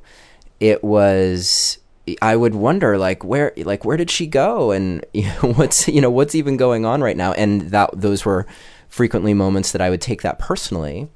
it 0.59 0.83
was 0.83 1.77
I 2.21 2.35
would 2.35 2.55
wonder 2.55 2.97
like 2.97 3.23
where 3.23 3.53
like 3.57 3.83
where 3.83 3.97
did 3.97 4.09
she 4.09 4.27
go 4.27 4.71
and 4.71 5.05
you 5.13 5.23
know, 5.23 5.51
what's 5.55 5.87
you 5.87 6.01
know 6.01 6.09
what's 6.09 6.35
even 6.35 6.57
going 6.57 6.85
on 6.85 7.01
right 7.01 7.17
now 7.17 7.33
and 7.33 7.61
that 7.71 7.89
those 7.93 8.25
were 8.25 8.47
frequently 8.87 9.33
moments 9.33 9.71
that 9.73 9.81
I 9.81 9.89
would 9.89 10.01
take 10.01 10.21
that 10.21 10.39
personally 10.39 11.09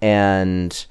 and 0.00 0.86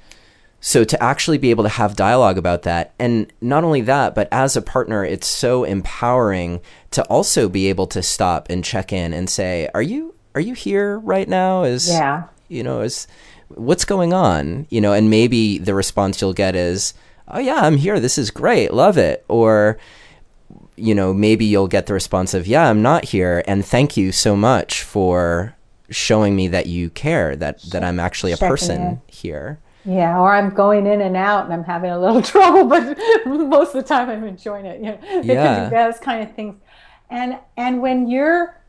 so 0.62 0.84
to 0.84 1.02
actually 1.02 1.38
be 1.38 1.50
able 1.50 1.64
to 1.64 1.70
have 1.70 1.96
dialogue 1.96 2.36
about 2.36 2.62
that 2.62 2.92
and 2.98 3.32
not 3.40 3.64
only 3.64 3.80
that 3.80 4.14
but 4.14 4.28
as 4.30 4.56
a 4.56 4.62
partner 4.62 5.04
it's 5.04 5.26
so 5.26 5.64
empowering 5.64 6.60
to 6.90 7.02
also 7.04 7.48
be 7.48 7.66
able 7.66 7.86
to 7.86 8.02
stop 8.02 8.48
and 8.50 8.64
check 8.64 8.92
in 8.92 9.12
and 9.12 9.30
say 9.30 9.68
are 9.74 9.82
you 9.82 10.14
are 10.34 10.40
you 10.40 10.54
here 10.54 10.98
right 10.98 11.28
now 11.28 11.62
is 11.62 11.88
yeah 11.88 12.24
you 12.50 12.62
know, 12.62 12.80
is 12.80 13.06
what's 13.48 13.86
going 13.86 14.12
on? 14.12 14.66
You 14.68 14.82
know, 14.82 14.92
and 14.92 15.08
maybe 15.08 15.56
the 15.56 15.72
response 15.72 16.20
you'll 16.20 16.34
get 16.34 16.54
is, 16.54 16.92
"Oh 17.28 17.38
yeah, 17.38 17.60
I'm 17.62 17.78
here. 17.78 17.98
This 17.98 18.18
is 18.18 18.30
great. 18.30 18.74
Love 18.74 18.98
it." 18.98 19.24
Or 19.28 19.78
you 20.76 20.94
know, 20.94 21.14
maybe 21.14 21.44
you'll 21.44 21.68
get 21.68 21.86
the 21.86 21.94
response 21.94 22.34
of, 22.34 22.46
"Yeah, 22.46 22.68
I'm 22.68 22.82
not 22.82 23.06
here 23.06 23.42
and 23.46 23.64
thank 23.64 23.96
you 23.96 24.12
so 24.12 24.36
much 24.36 24.82
for 24.82 25.54
showing 25.90 26.36
me 26.36 26.48
that 26.48 26.66
you 26.66 26.90
care, 26.90 27.36
that 27.36 27.62
that 27.70 27.84
I'm 27.84 28.00
actually 28.00 28.32
a 28.32 28.36
Checking 28.36 28.48
person 28.48 28.80
in. 28.80 29.02
here." 29.06 29.60
Yeah, 29.84 30.18
or 30.18 30.34
I'm 30.34 30.50
going 30.50 30.86
in 30.86 31.00
and 31.00 31.16
out 31.16 31.44
and 31.44 31.54
I'm 31.54 31.64
having 31.64 31.90
a 31.90 31.98
little 31.98 32.22
trouble, 32.32 32.64
but 32.64 32.96
most 33.26 33.74
of 33.74 33.82
the 33.82 33.88
time 33.88 34.10
I'm 34.10 34.24
enjoying 34.24 34.66
it. 34.66 34.80
You 34.80 34.92
know, 34.92 35.22
yeah. 35.22 35.68
those 35.68 35.98
kind 35.98 36.22
of 36.22 36.34
things. 36.34 36.56
And 37.08 37.38
and 37.56 37.80
when 37.80 38.08
you're 38.08 38.60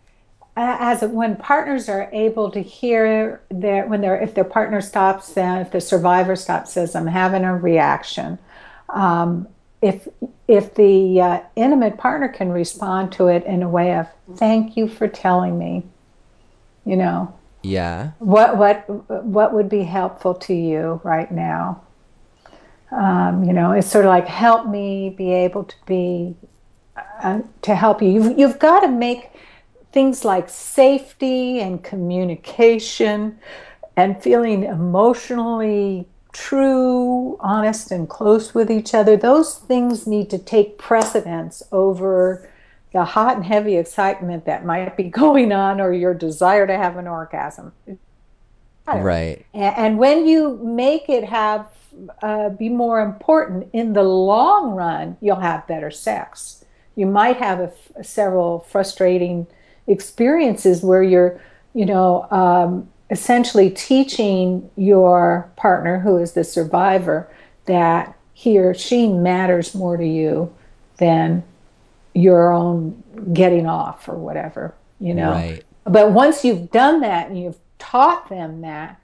as 0.57 1.01
when 1.01 1.35
partners 1.37 1.87
are 1.87 2.09
able 2.11 2.51
to 2.51 2.61
hear 2.61 3.41
their 3.49 3.87
when 3.87 4.01
their 4.01 4.19
if 4.19 4.33
their 4.33 4.43
partner 4.43 4.81
stops 4.81 5.33
then 5.33 5.59
if 5.59 5.71
the 5.71 5.79
survivor 5.79 6.35
stops 6.35 6.73
says 6.73 6.93
i'm 6.95 7.07
having 7.07 7.43
a 7.45 7.55
reaction 7.55 8.37
um, 8.89 9.47
if 9.81 10.07
if 10.49 10.75
the 10.75 11.21
uh, 11.21 11.39
intimate 11.55 11.97
partner 11.97 12.27
can 12.27 12.49
respond 12.49 13.11
to 13.13 13.27
it 13.27 13.45
in 13.45 13.63
a 13.63 13.69
way 13.69 13.95
of 13.95 14.07
thank 14.35 14.75
you 14.75 14.89
for 14.89 15.07
telling 15.07 15.57
me 15.57 15.83
you 16.85 16.95
know? 16.95 17.33
Yeah. 17.63 18.11
What 18.19 18.57
what 18.57 18.89
what 19.23 19.53
would 19.53 19.69
be 19.69 19.83
helpful 19.83 20.33
to 20.33 20.53
you 20.53 20.99
right 21.03 21.31
now? 21.31 21.83
Um, 22.91 23.43
you 23.43 23.53
know 23.53 23.71
it's 23.71 23.87
sort 23.87 24.05
of 24.05 24.09
like 24.09 24.27
help 24.27 24.67
me 24.67 25.13
be 25.15 25.31
able 25.31 25.63
to 25.63 25.75
be 25.85 26.35
uh, 27.23 27.41
to 27.61 27.75
help 27.75 28.01
you. 28.01 28.09
You've, 28.09 28.39
you've 28.39 28.59
got 28.59 28.81
to 28.81 28.87
make 28.87 29.31
things 29.91 30.25
like 30.25 30.49
safety 30.49 31.59
and 31.59 31.83
communication 31.83 33.39
and 33.95 34.21
feeling 34.21 34.63
emotionally 34.63 36.07
true, 36.31 37.37
honest, 37.41 37.91
and 37.91 38.09
close 38.09 38.53
with 38.53 38.71
each 38.71 38.93
other, 38.93 39.17
those 39.17 39.57
things 39.57 40.07
need 40.07 40.29
to 40.29 40.37
take 40.37 40.77
precedence 40.77 41.61
over 41.71 42.49
the 42.93 43.05
hot 43.05 43.37
and 43.37 43.45
heavy 43.45 43.77
excitement 43.77 44.45
that 44.45 44.65
might 44.65 44.95
be 44.97 45.03
going 45.09 45.51
on 45.51 45.79
or 45.79 45.93
your 45.93 46.13
desire 46.13 46.67
to 46.67 46.77
have 46.77 46.97
an 46.97 47.07
orgasm. 47.07 47.73
Right. 48.87 49.45
And, 49.53 49.97
when 49.97 50.25
you 50.25 50.57
make 50.57 51.07
it 51.07 51.23
have 51.23 51.67
uh, 52.21 52.49
be 52.49 52.67
more 52.67 52.99
important 52.99 53.69
in 53.73 53.93
the 53.93 54.03
long 54.03 54.71
run, 54.71 55.17
you'll 55.21 55.39
have 55.39 55.67
better 55.67 55.91
sex. 55.91 56.65
You 56.95 57.05
might 57.05 57.37
have 57.37 57.73
several 58.01 58.59
frustrating 58.59 59.47
experiences 59.87 60.83
where 60.83 61.03
you're, 61.03 61.39
you 61.73 61.85
know, 61.85 62.27
um, 62.31 62.89
essentially 63.09 63.69
teaching 63.69 64.69
your 64.75 65.49
partner, 65.55 65.99
who 65.99 66.17
is 66.17 66.33
the 66.33 66.43
survivor, 66.43 67.29
that 67.65 68.17
he 68.33 68.57
or 68.57 68.73
she 68.73 69.07
matters 69.07 69.75
more 69.75 69.97
to 69.97 70.05
you 70.05 70.53
than 70.97 71.43
your 72.13 72.51
own 72.51 73.03
getting 73.33 73.67
off 73.67 74.07
or 74.07 74.15
whatever, 74.15 74.73
you 74.99 75.13
know. 75.13 75.31
Right. 75.31 75.63
But 75.85 76.11
once 76.11 76.43
you've 76.45 76.71
done 76.71 77.01
that 77.01 77.29
and 77.29 77.39
you've 77.39 77.59
taught 77.79 78.29
them 78.29 78.61
that, 78.61 79.01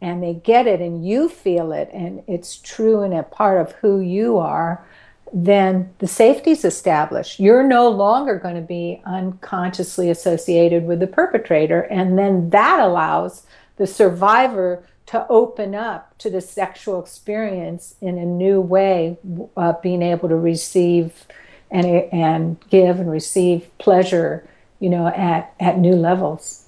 and 0.00 0.22
they 0.22 0.34
get 0.34 0.66
it 0.66 0.80
and 0.80 1.06
you 1.06 1.28
feel 1.28 1.72
it 1.72 1.90
and 1.92 2.22
it's 2.26 2.56
true 2.56 3.02
and 3.02 3.12
a 3.12 3.22
part 3.22 3.60
of 3.60 3.72
who 3.72 4.00
you 4.00 4.38
are, 4.38 4.84
then 5.32 5.92
the 5.98 6.06
safety's 6.06 6.64
established. 6.64 7.38
You're 7.38 7.62
no 7.62 7.88
longer 7.88 8.36
going 8.36 8.56
to 8.56 8.60
be 8.62 9.00
unconsciously 9.04 10.10
associated 10.10 10.86
with 10.86 11.00
the 11.00 11.06
perpetrator. 11.06 11.82
And 11.82 12.18
then 12.18 12.50
that 12.50 12.80
allows 12.80 13.44
the 13.76 13.86
survivor 13.86 14.82
to 15.06 15.26
open 15.28 15.74
up 15.74 16.16
to 16.18 16.30
the 16.30 16.40
sexual 16.40 17.00
experience 17.00 17.94
in 18.00 18.18
a 18.18 18.24
new 18.24 18.60
way, 18.60 19.18
uh, 19.56 19.74
being 19.82 20.02
able 20.02 20.28
to 20.28 20.36
receive 20.36 21.26
and, 21.70 21.86
and 22.12 22.58
give 22.70 22.98
and 22.98 23.10
receive 23.10 23.68
pleasure, 23.78 24.48
you 24.78 24.88
know, 24.88 25.08
at, 25.08 25.54
at 25.60 25.78
new 25.78 25.94
levels. 25.94 26.66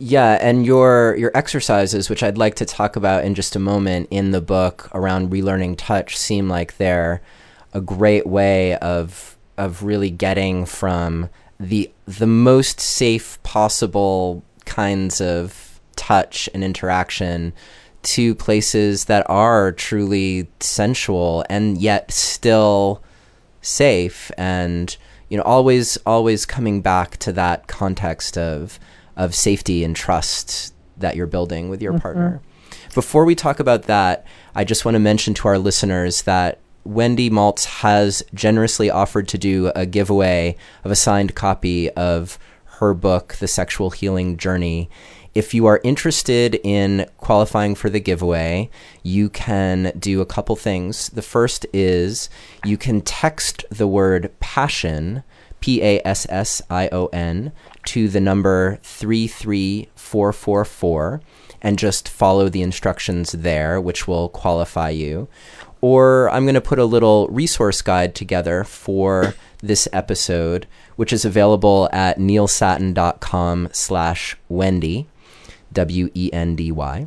Yeah, 0.00 0.38
and 0.40 0.64
your 0.64 1.16
your 1.18 1.32
exercises, 1.34 2.08
which 2.08 2.22
I'd 2.22 2.38
like 2.38 2.54
to 2.56 2.64
talk 2.64 2.94
about 2.94 3.24
in 3.24 3.34
just 3.34 3.56
a 3.56 3.58
moment 3.58 4.06
in 4.12 4.30
the 4.30 4.40
book 4.40 4.88
around 4.94 5.30
relearning 5.30 5.74
touch, 5.76 6.16
seem 6.16 6.48
like 6.48 6.76
they're 6.76 7.20
a 7.72 7.80
great 7.80 8.24
way 8.24 8.76
of 8.76 9.36
of 9.56 9.82
really 9.82 10.10
getting 10.10 10.66
from 10.66 11.28
the 11.58 11.90
the 12.06 12.28
most 12.28 12.78
safe 12.78 13.42
possible 13.42 14.44
kinds 14.64 15.20
of 15.20 15.80
touch 15.96 16.48
and 16.54 16.62
interaction 16.62 17.52
to 18.02 18.34
places 18.36 19.06
that 19.06 19.28
are 19.28 19.72
truly 19.72 20.48
sensual 20.60 21.44
and 21.50 21.78
yet 21.78 22.12
still 22.12 23.02
safe 23.60 24.30
and 24.38 24.96
you 25.28 25.36
know 25.36 25.42
always 25.42 25.96
always 26.06 26.46
coming 26.46 26.80
back 26.80 27.16
to 27.18 27.32
that 27.32 27.66
context 27.66 28.38
of 28.38 28.78
of 29.16 29.34
safety 29.34 29.84
and 29.84 29.96
trust 29.96 30.72
that 30.96 31.16
you're 31.16 31.26
building 31.26 31.68
with 31.68 31.82
your 31.82 31.92
mm-hmm. 31.92 32.02
partner. 32.02 32.40
Before 32.94 33.24
we 33.24 33.34
talk 33.34 33.60
about 33.60 33.84
that, 33.84 34.26
I 34.54 34.64
just 34.64 34.84
want 34.84 34.94
to 34.94 35.00
mention 35.00 35.34
to 35.34 35.48
our 35.48 35.58
listeners 35.58 36.22
that 36.22 36.58
Wendy 36.84 37.28
Maltz 37.28 37.64
has 37.66 38.22
generously 38.32 38.90
offered 38.90 39.28
to 39.28 39.38
do 39.38 39.70
a 39.74 39.84
giveaway 39.84 40.56
of 40.84 40.90
a 40.90 40.96
signed 40.96 41.34
copy 41.34 41.90
of 41.90 42.38
her 42.64 42.94
book, 42.94 43.34
The 43.36 43.48
Sexual 43.48 43.90
Healing 43.90 44.36
Journey. 44.36 44.88
If 45.38 45.54
you 45.54 45.66
are 45.66 45.80
interested 45.84 46.56
in 46.64 47.06
qualifying 47.18 47.76
for 47.76 47.88
the 47.88 48.00
giveaway, 48.00 48.70
you 49.04 49.30
can 49.30 49.92
do 49.96 50.20
a 50.20 50.26
couple 50.26 50.56
things. 50.56 51.10
The 51.10 51.22
first 51.22 51.64
is 51.72 52.28
you 52.64 52.76
can 52.76 53.02
text 53.02 53.64
the 53.70 53.86
word 53.86 54.32
passion, 54.40 55.22
P 55.60 55.80
A 55.80 56.02
S 56.04 56.26
S 56.28 56.60
I 56.68 56.88
O 56.90 57.06
N, 57.12 57.52
to 57.84 58.08
the 58.08 58.20
number 58.20 58.80
33444 58.82 61.20
and 61.62 61.78
just 61.78 62.08
follow 62.08 62.48
the 62.48 62.62
instructions 62.62 63.30
there, 63.30 63.80
which 63.80 64.08
will 64.08 64.30
qualify 64.30 64.90
you. 64.90 65.28
Or 65.80 66.28
I'm 66.30 66.46
going 66.46 66.56
to 66.56 66.60
put 66.60 66.80
a 66.80 66.84
little 66.84 67.28
resource 67.28 67.80
guide 67.80 68.16
together 68.16 68.64
for 68.64 69.34
this 69.60 69.86
episode, 69.92 70.66
which 70.96 71.12
is 71.12 71.24
available 71.24 71.88
at 71.92 72.18
neilsattin.com 72.18 73.68
slash 73.70 74.36
Wendy, 74.48 75.06
W-E-N-D-Y. 75.78 77.06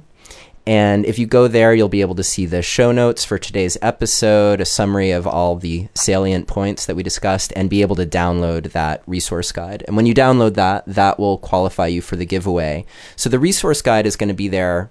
And 0.66 1.06
if 1.06 1.20
you 1.20 1.26
go 1.26 1.50
there, 1.50 1.74
you'll 1.74 1.90
be 1.90 2.00
able 2.00 2.16
to 2.16 2.24
see 2.24 2.46
the 2.46 2.62
show 2.62 2.94
notes 2.94 3.26
for 3.26 3.38
today's 3.38 3.78
episode, 3.82 4.62
a 4.62 4.66
summary 4.66 5.12
of 5.12 5.28
all 5.28 5.58
the 5.58 5.90
salient 5.94 6.48
points 6.48 6.86
that 6.86 6.96
we 6.96 7.04
discussed, 7.04 7.52
and 7.56 7.70
be 7.70 7.82
able 7.82 7.98
to 7.98 8.06
download 8.06 8.72
that 8.72 9.04
resource 9.06 9.52
guide. 9.52 9.84
And 9.88 9.98
when 9.98 10.06
you 10.06 10.14
download 10.14 10.54
that, 10.54 10.86
that 10.86 11.20
will 11.20 11.38
qualify 11.38 11.88
you 11.88 12.02
for 12.02 12.16
the 12.16 12.26
giveaway. 12.26 12.86
So 13.18 13.30
the 13.30 13.40
resource 13.40 13.82
guide 13.82 14.06
is 14.06 14.16
going 14.16 14.30
to 14.30 14.34
be 14.34 14.48
there 14.48 14.90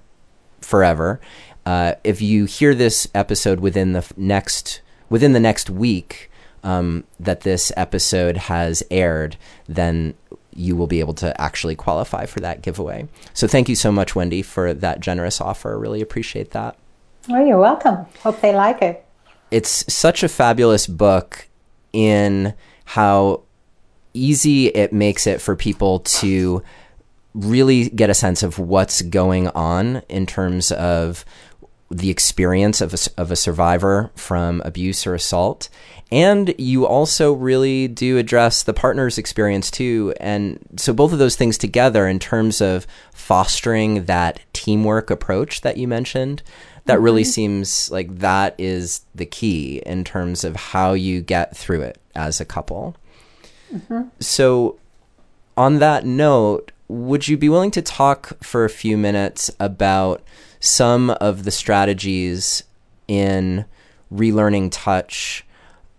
forever. 0.61 1.21
Uh, 1.65 1.95
if 2.05 2.21
you 2.21 2.45
hear 2.45 2.75
this 2.75 3.09
episode 3.15 3.61
within 3.61 3.93
the 3.93 4.05
next 4.17 4.83
within 5.09 5.33
the 5.33 5.41
next 5.41 5.71
week 5.71 6.31
um, 6.63 7.05
that 7.19 7.41
this 7.41 7.73
episode 7.77 8.37
has 8.37 8.83
aired, 8.91 9.37
then 9.67 10.15
you 10.55 10.77
will 10.77 10.87
be 10.87 11.01
able 11.01 11.15
to 11.15 11.39
actually 11.41 11.77
qualify 11.77 12.27
for 12.27 12.41
that 12.41 12.63
giveaway. 12.63 13.09
So 13.35 13.47
thank 13.47 13.69
you 13.69 13.77
so 13.77 13.93
much, 13.93 14.15
Wendy, 14.15 14.43
for 14.43 14.75
that 14.75 15.01
generous 15.01 15.41
offer. 15.41 15.79
Really 15.79 16.01
appreciate 16.01 16.51
that. 16.51 16.77
Oh, 17.29 17.45
you're 17.45 17.59
welcome. 17.59 18.07
Hope 18.23 18.41
they 18.41 18.55
like 18.55 18.83
it. 18.83 19.05
It's 19.51 19.93
such 19.93 20.23
a 20.23 20.29
fabulous 20.29 20.87
book 20.87 21.49
in 21.93 22.55
how 22.85 23.43
easy 24.15 24.69
it 24.69 24.93
makes 24.93 25.27
it 25.27 25.41
for 25.41 25.55
people 25.55 26.01
to 26.01 26.63
really 27.35 27.89
get 27.91 28.11
a 28.11 28.15
sense 28.15 28.43
of 28.43 28.59
what's 28.59 29.03
going 29.03 29.49
on 29.49 30.03
in 30.09 30.27
terms 30.27 30.73
of 30.73 31.25
the 31.91 32.11
experience 32.11 32.81
of 32.81 32.95
a, 32.95 32.99
of 33.21 33.31
a 33.33 33.37
survivor 33.37 34.11
from 34.15 34.63
abuse 34.65 35.07
or 35.07 35.15
assault 35.15 35.69
and 36.13 36.55
you 36.59 36.87
also 36.87 37.33
really 37.33 37.87
do 37.89 38.19
address 38.19 38.63
the 38.63 38.73
partner's 38.73 39.19
experience 39.19 39.71
too 39.71 40.15
and 40.21 40.59
so 40.77 40.93
both 40.93 41.13
of 41.13 41.19
those 41.19 41.37
things 41.37 41.59
together 41.59 42.07
in 42.07 42.19
terms 42.19 42.61
of 42.61 42.87
fostering 43.13 44.05
that 44.05 44.41
teamwork 44.53 45.11
approach 45.11 45.63
that 45.63 45.77
you 45.77 45.89
mentioned 45.89 46.43
that 46.87 46.95
mm-hmm. 46.95 47.05
really 47.05 47.25
seems 47.25 47.91
like 47.91 48.19
that 48.19 48.55
is 48.57 49.03
the 49.15 49.27
key 49.27 49.83
in 49.85 50.05
terms 50.05 50.45
of 50.45 50.57
how 50.57 50.93
you 50.93 51.21
get 51.21 51.57
through 51.57 51.83
it 51.83 52.01
as 52.15 52.41
a 52.41 52.45
couple 52.45 52.97
mm-hmm. 53.73 54.03
so 54.21 54.79
on 55.57 55.81
that 55.81 56.07
note 56.07 56.71
would 56.87 57.29
you 57.29 57.37
be 57.37 57.49
willing 57.49 57.71
to 57.71 57.83
talk 57.83 58.43
for 58.43 58.65
a 58.65 58.71
few 58.71 58.97
minutes 58.97 59.51
about 59.61 60.23
some 60.61 61.11
of 61.11 61.45
the 61.45 61.51
strategies 61.51 62.63
in 63.09 63.65
relearning 64.13 64.69
touch. 64.71 65.45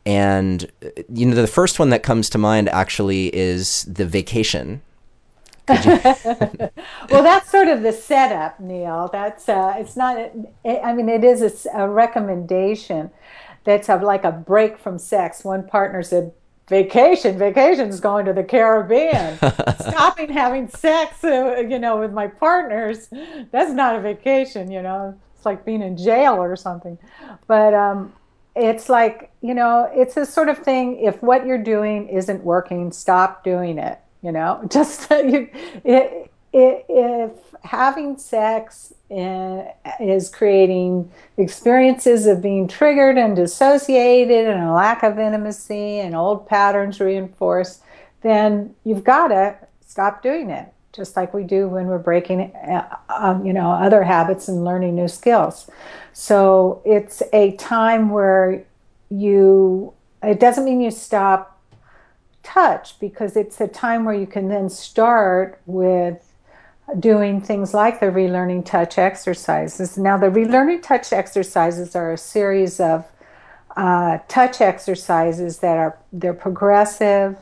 And 0.06 0.72
you 1.14 1.26
know 1.26 1.36
the 1.36 1.48
first 1.48 1.78
one 1.78 1.90
that 1.90 2.04
comes 2.04 2.30
to 2.32 2.38
mind 2.38 2.70
actually 2.70 3.36
is 3.36 3.84
the 3.84 4.06
vacation. 4.06 4.82
Well 7.10 7.24
that's 7.24 7.50
sort 7.52 7.68
of 7.68 7.82
the 7.82 7.94
setup 7.94 8.60
neil. 8.60 9.10
That's 9.12 9.48
uh, 9.48 9.76
it's 9.78 9.96
not 9.96 10.18
i 10.66 10.94
mean 10.94 11.10
it 11.10 11.24
is 11.24 11.66
a, 11.66 11.82
a 11.84 11.88
recommendation 11.88 13.12
that's 13.64 13.90
a, 13.90 13.96
like 13.98 14.24
a 14.24 14.32
break 14.32 14.78
from 14.78 14.98
sex. 14.98 15.44
One 15.44 15.68
partner 15.68 16.04
said 16.04 16.34
vacation 16.72 17.38
vacation 17.38 17.90
is 17.90 18.00
going 18.00 18.26
to 18.26 18.34
the 18.34 18.44
caribbean. 18.44 19.38
Stopping 19.80 20.30
having 20.30 20.70
sex 20.70 21.24
uh, 21.24 21.58
you 21.70 21.78
know 21.78 21.98
with 21.98 22.14
my 22.14 22.28
partners 22.28 23.10
that's 23.52 23.74
not 23.74 23.96
a 23.96 24.00
vacation 24.00 24.72
you 24.72 24.82
know? 24.82 25.16
It's 25.36 25.46
like 25.46 25.66
being 25.66 25.82
in 25.82 25.98
jail 25.98 26.36
or 26.36 26.56
something. 26.56 26.98
But 27.46 27.74
um, 27.74 28.14
it's 28.56 28.88
like 28.88 29.32
you 29.42 29.54
know 29.54 29.92
it's 29.94 30.16
a 30.16 30.26
sort 30.26 30.48
of 30.48 30.58
thing 30.58 31.00
if 31.02 31.22
what 31.22 31.46
you're 31.46 31.62
doing 31.62 32.08
isn't 32.08 32.44
working 32.44 32.92
stop 32.92 33.44
doing 33.44 33.78
it 33.78 34.00
you 34.22 34.32
know? 34.32 34.62
Just 34.70 35.10
you, 35.12 35.50
it, 35.84 36.31
if 36.54 37.32
having 37.64 38.18
sex 38.18 38.94
is 39.10 40.30
creating 40.30 41.12
experiences 41.38 42.28
of 42.28 42.42
being 42.42 42.68
triggered 42.68 43.18
and 43.18 43.36
dissociated 43.36 44.48
and 44.48 44.64
a 44.64 44.74
lack 44.74 45.04
of 45.04 45.20
intimacy 45.20 46.00
and 46.00 46.16
old 46.16 46.48
patterns 46.48 47.00
reinforced 47.00 47.82
then 48.22 48.74
you've 48.84 49.04
got 49.04 49.30
to 49.30 49.56
stop 49.82 50.22
doing 50.24 50.50
it 50.50 50.72
just 50.94 51.16
like 51.16 51.34
we 51.34 51.44
do 51.44 51.68
when 51.68 51.88
we're 51.88 51.98
breaking 51.98 52.54
uh, 52.56 52.98
um, 53.10 53.46
you 53.46 53.54
know 53.54 53.72
other 53.72 54.04
habits 54.04 54.48
and 54.48 54.66
learning 54.66 54.96
new 54.96 55.08
skills. 55.08 55.70
So 56.14 56.82
it's 56.86 57.24
a 57.34 57.56
time 57.56 58.10
where 58.10 58.64
you 59.10 59.94
it 60.24 60.40
doesn't 60.40 60.66
mean 60.66 60.82
you 60.82 60.92
stop 60.92 61.60
touch 62.44 63.00
because 63.00 63.36
it's 63.36 63.62
a 63.62 63.68
time 63.68 64.04
where 64.04 64.16
you 64.16 64.28
can 64.28 64.50
then 64.50 64.70
start 64.70 65.62
with 65.66 66.31
doing 67.00 67.42
things 67.42 67.74
like 67.74 68.00
the 68.00 68.08
relearning 68.08 68.66
touch 68.66 68.98
exercises. 68.98 69.98
Now, 69.98 70.18
the 70.18 70.28
relearning 70.28 70.82
touch 70.82 71.14
exercises 71.14 71.96
are 71.96 72.14
a 72.14 72.18
series 72.18 72.80
of 72.80 73.06
uh, 73.78 74.20
touch 74.28 74.60
exercises 74.62 75.60
that 75.60 75.78
are 75.78 75.98
they're 76.12 76.34
progressive. 76.34 77.38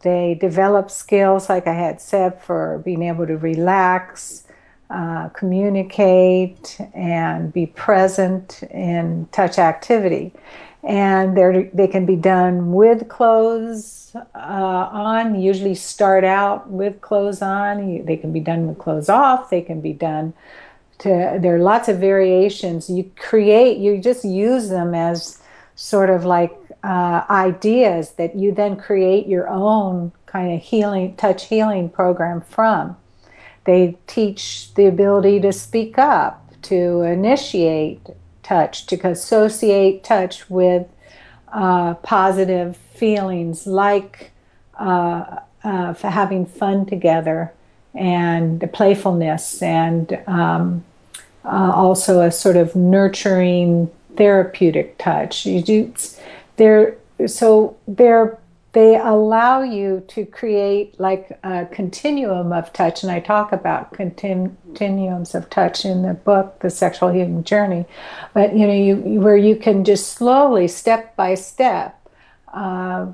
They 0.00 0.36
develop 0.40 0.90
skills, 0.90 1.48
like 1.48 1.66
I 1.66 1.72
had 1.72 2.00
said, 2.00 2.40
for 2.40 2.80
being 2.84 3.02
able 3.02 3.26
to 3.26 3.36
relax, 3.36 4.44
uh, 4.90 5.30
communicate, 5.30 6.78
and 6.94 7.52
be 7.52 7.66
present 7.66 8.62
in 8.64 9.28
touch 9.32 9.58
activity. 9.58 10.32
And 10.86 11.36
they 11.36 11.70
they 11.74 11.88
can 11.88 12.06
be 12.06 12.16
done 12.16 12.72
with 12.72 13.08
clothes 13.08 14.14
uh, 14.14 14.28
on. 14.36 15.40
Usually, 15.40 15.74
start 15.74 16.22
out 16.22 16.70
with 16.70 17.00
clothes 17.00 17.42
on. 17.42 18.04
They 18.04 18.16
can 18.16 18.32
be 18.32 18.40
done 18.40 18.68
with 18.68 18.78
clothes 18.78 19.08
off. 19.08 19.50
They 19.50 19.62
can 19.62 19.80
be 19.80 19.92
done 19.92 20.32
to. 20.98 21.38
There 21.40 21.56
are 21.56 21.58
lots 21.58 21.88
of 21.88 21.98
variations. 21.98 22.88
You 22.88 23.10
create. 23.16 23.78
You 23.78 23.98
just 24.00 24.24
use 24.24 24.68
them 24.68 24.94
as 24.94 25.42
sort 25.74 26.08
of 26.08 26.24
like 26.24 26.56
uh, 26.84 27.24
ideas 27.28 28.12
that 28.12 28.36
you 28.36 28.52
then 28.52 28.76
create 28.76 29.26
your 29.26 29.48
own 29.48 30.12
kind 30.26 30.54
of 30.54 30.62
healing, 30.62 31.16
touch 31.16 31.46
healing 31.46 31.88
program 31.88 32.40
from. 32.40 32.96
They 33.64 33.98
teach 34.06 34.72
the 34.74 34.86
ability 34.86 35.40
to 35.40 35.52
speak 35.52 35.98
up, 35.98 36.52
to 36.62 37.02
initiate 37.02 38.06
touch, 38.46 38.86
to 38.86 39.08
associate 39.08 40.04
touch 40.04 40.48
with 40.48 40.86
uh, 41.52 41.94
positive 41.94 42.76
feelings 42.94 43.66
like 43.66 44.30
uh, 44.78 45.40
uh, 45.64 45.94
having 45.94 46.46
fun 46.46 46.86
together 46.86 47.52
and 47.94 48.72
playfulness 48.72 49.62
and 49.62 50.18
um, 50.26 50.84
uh, 51.44 51.72
also 51.74 52.20
a 52.20 52.30
sort 52.30 52.56
of 52.56 52.76
nurturing 52.76 53.90
therapeutic 54.16 54.96
touch. 54.98 55.44
You 55.44 55.62
do, 55.62 55.94
they're 56.56 56.96
so 57.26 57.76
they're 57.88 58.38
they 58.76 58.98
allow 58.98 59.62
you 59.62 60.04
to 60.06 60.26
create 60.26 61.00
like 61.00 61.30
a 61.42 61.64
continuum 61.64 62.52
of 62.52 62.70
touch, 62.74 63.02
and 63.02 63.10
I 63.10 63.20
talk 63.20 63.50
about 63.50 63.94
continuums 63.94 65.34
of 65.34 65.48
touch 65.48 65.86
in 65.86 66.02
the 66.02 66.12
book, 66.12 66.58
The 66.60 66.68
Sexual 66.68 67.08
Healing 67.08 67.42
Journey. 67.42 67.86
But 68.34 68.54
you 68.54 68.66
know, 68.66 68.74
you 68.74 68.96
where 69.18 69.38
you 69.38 69.56
can 69.56 69.82
just 69.82 70.12
slowly, 70.12 70.68
step 70.68 71.16
by 71.16 71.36
step. 71.36 72.06
Uh, 72.52 73.12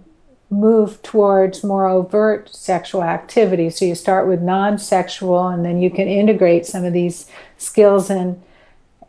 move 0.51 1.01
towards 1.03 1.63
more 1.63 1.87
overt 1.87 2.53
sexual 2.53 3.05
activity. 3.05 3.71
So 3.71 3.85
you 3.85 3.95
start 3.95 4.27
with 4.27 4.43
non-sexual, 4.43 5.47
and 5.47 5.65
then 5.65 5.81
you 5.81 5.91
can 5.91 6.09
integrate 6.09 6.67
some 6.67 6.85
of 6.85 6.93
these 6.93 7.31
skills 7.57 8.11
and 8.11 8.43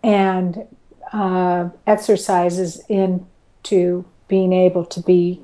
and 0.04 0.68
uh, 1.12 1.70
exercises 1.88 2.80
into 2.90 4.06
being 4.28 4.54
able 4.54 4.86
to 4.86 5.00
be 5.02 5.42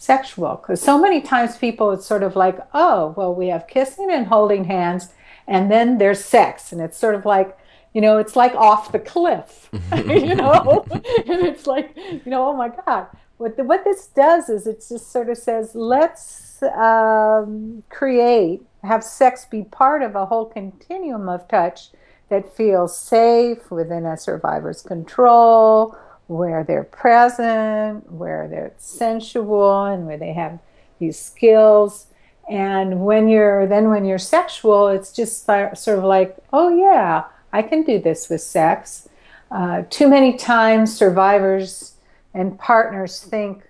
sexual. 0.00 0.56
Because 0.56 0.80
so 0.80 0.98
many 0.98 1.20
times 1.20 1.56
people, 1.56 1.92
it's 1.92 2.06
sort 2.06 2.22
of 2.22 2.34
like, 2.34 2.58
oh, 2.74 3.14
well, 3.16 3.34
we 3.34 3.48
have 3.48 3.66
kissing 3.68 4.08
and 4.10 4.26
holding 4.26 4.64
hands, 4.64 5.12
and 5.46 5.70
then 5.70 5.98
there's 5.98 6.24
sex. 6.24 6.72
And 6.72 6.80
it's 6.80 6.96
sort 6.96 7.14
of 7.14 7.24
like, 7.26 7.56
you 7.92 8.00
know, 8.00 8.18
it's 8.18 8.34
like 8.34 8.54
off 8.54 8.92
the 8.92 8.98
cliff, 8.98 9.68
you 9.96 10.34
know? 10.34 10.84
and 10.90 11.02
it's 11.46 11.66
like, 11.66 11.96
you 11.96 12.22
know, 12.26 12.48
oh 12.48 12.56
my 12.56 12.70
God. 12.70 13.06
What, 13.36 13.56
the, 13.56 13.64
what 13.64 13.84
this 13.84 14.06
does 14.06 14.48
is 14.48 14.66
it 14.66 14.84
just 14.86 15.10
sort 15.10 15.30
of 15.30 15.38
says, 15.38 15.74
let's 15.74 16.62
um, 16.62 17.82
create, 17.88 18.62
have 18.82 19.02
sex 19.02 19.46
be 19.46 19.62
part 19.62 20.02
of 20.02 20.14
a 20.14 20.26
whole 20.26 20.46
continuum 20.46 21.28
of 21.28 21.48
touch 21.48 21.88
that 22.28 22.54
feels 22.54 22.96
safe 22.96 23.70
within 23.70 24.06
a 24.06 24.16
survivor's 24.16 24.82
control, 24.82 25.96
where 26.30 26.62
they're 26.62 26.84
present, 26.84 28.10
where 28.10 28.46
they're 28.46 28.72
sensual, 28.78 29.84
and 29.86 30.06
where 30.06 30.16
they 30.16 30.32
have 30.32 30.60
these 31.00 31.18
skills. 31.18 32.06
And 32.48 33.04
when 33.04 33.28
you're 33.28 33.66
then 33.66 33.90
when 33.90 34.04
you're 34.04 34.18
sexual, 34.18 34.88
it's 34.88 35.12
just 35.12 35.44
sort 35.44 35.98
of 35.98 36.04
like, 36.04 36.36
oh 36.52 36.68
yeah, 36.68 37.24
I 37.52 37.62
can 37.62 37.82
do 37.82 37.98
this 37.98 38.28
with 38.28 38.42
sex. 38.42 39.08
Uh, 39.50 39.82
too 39.90 40.08
many 40.08 40.36
times, 40.36 40.96
survivors 40.96 41.94
and 42.32 42.56
partners 42.58 43.20
think, 43.20 43.64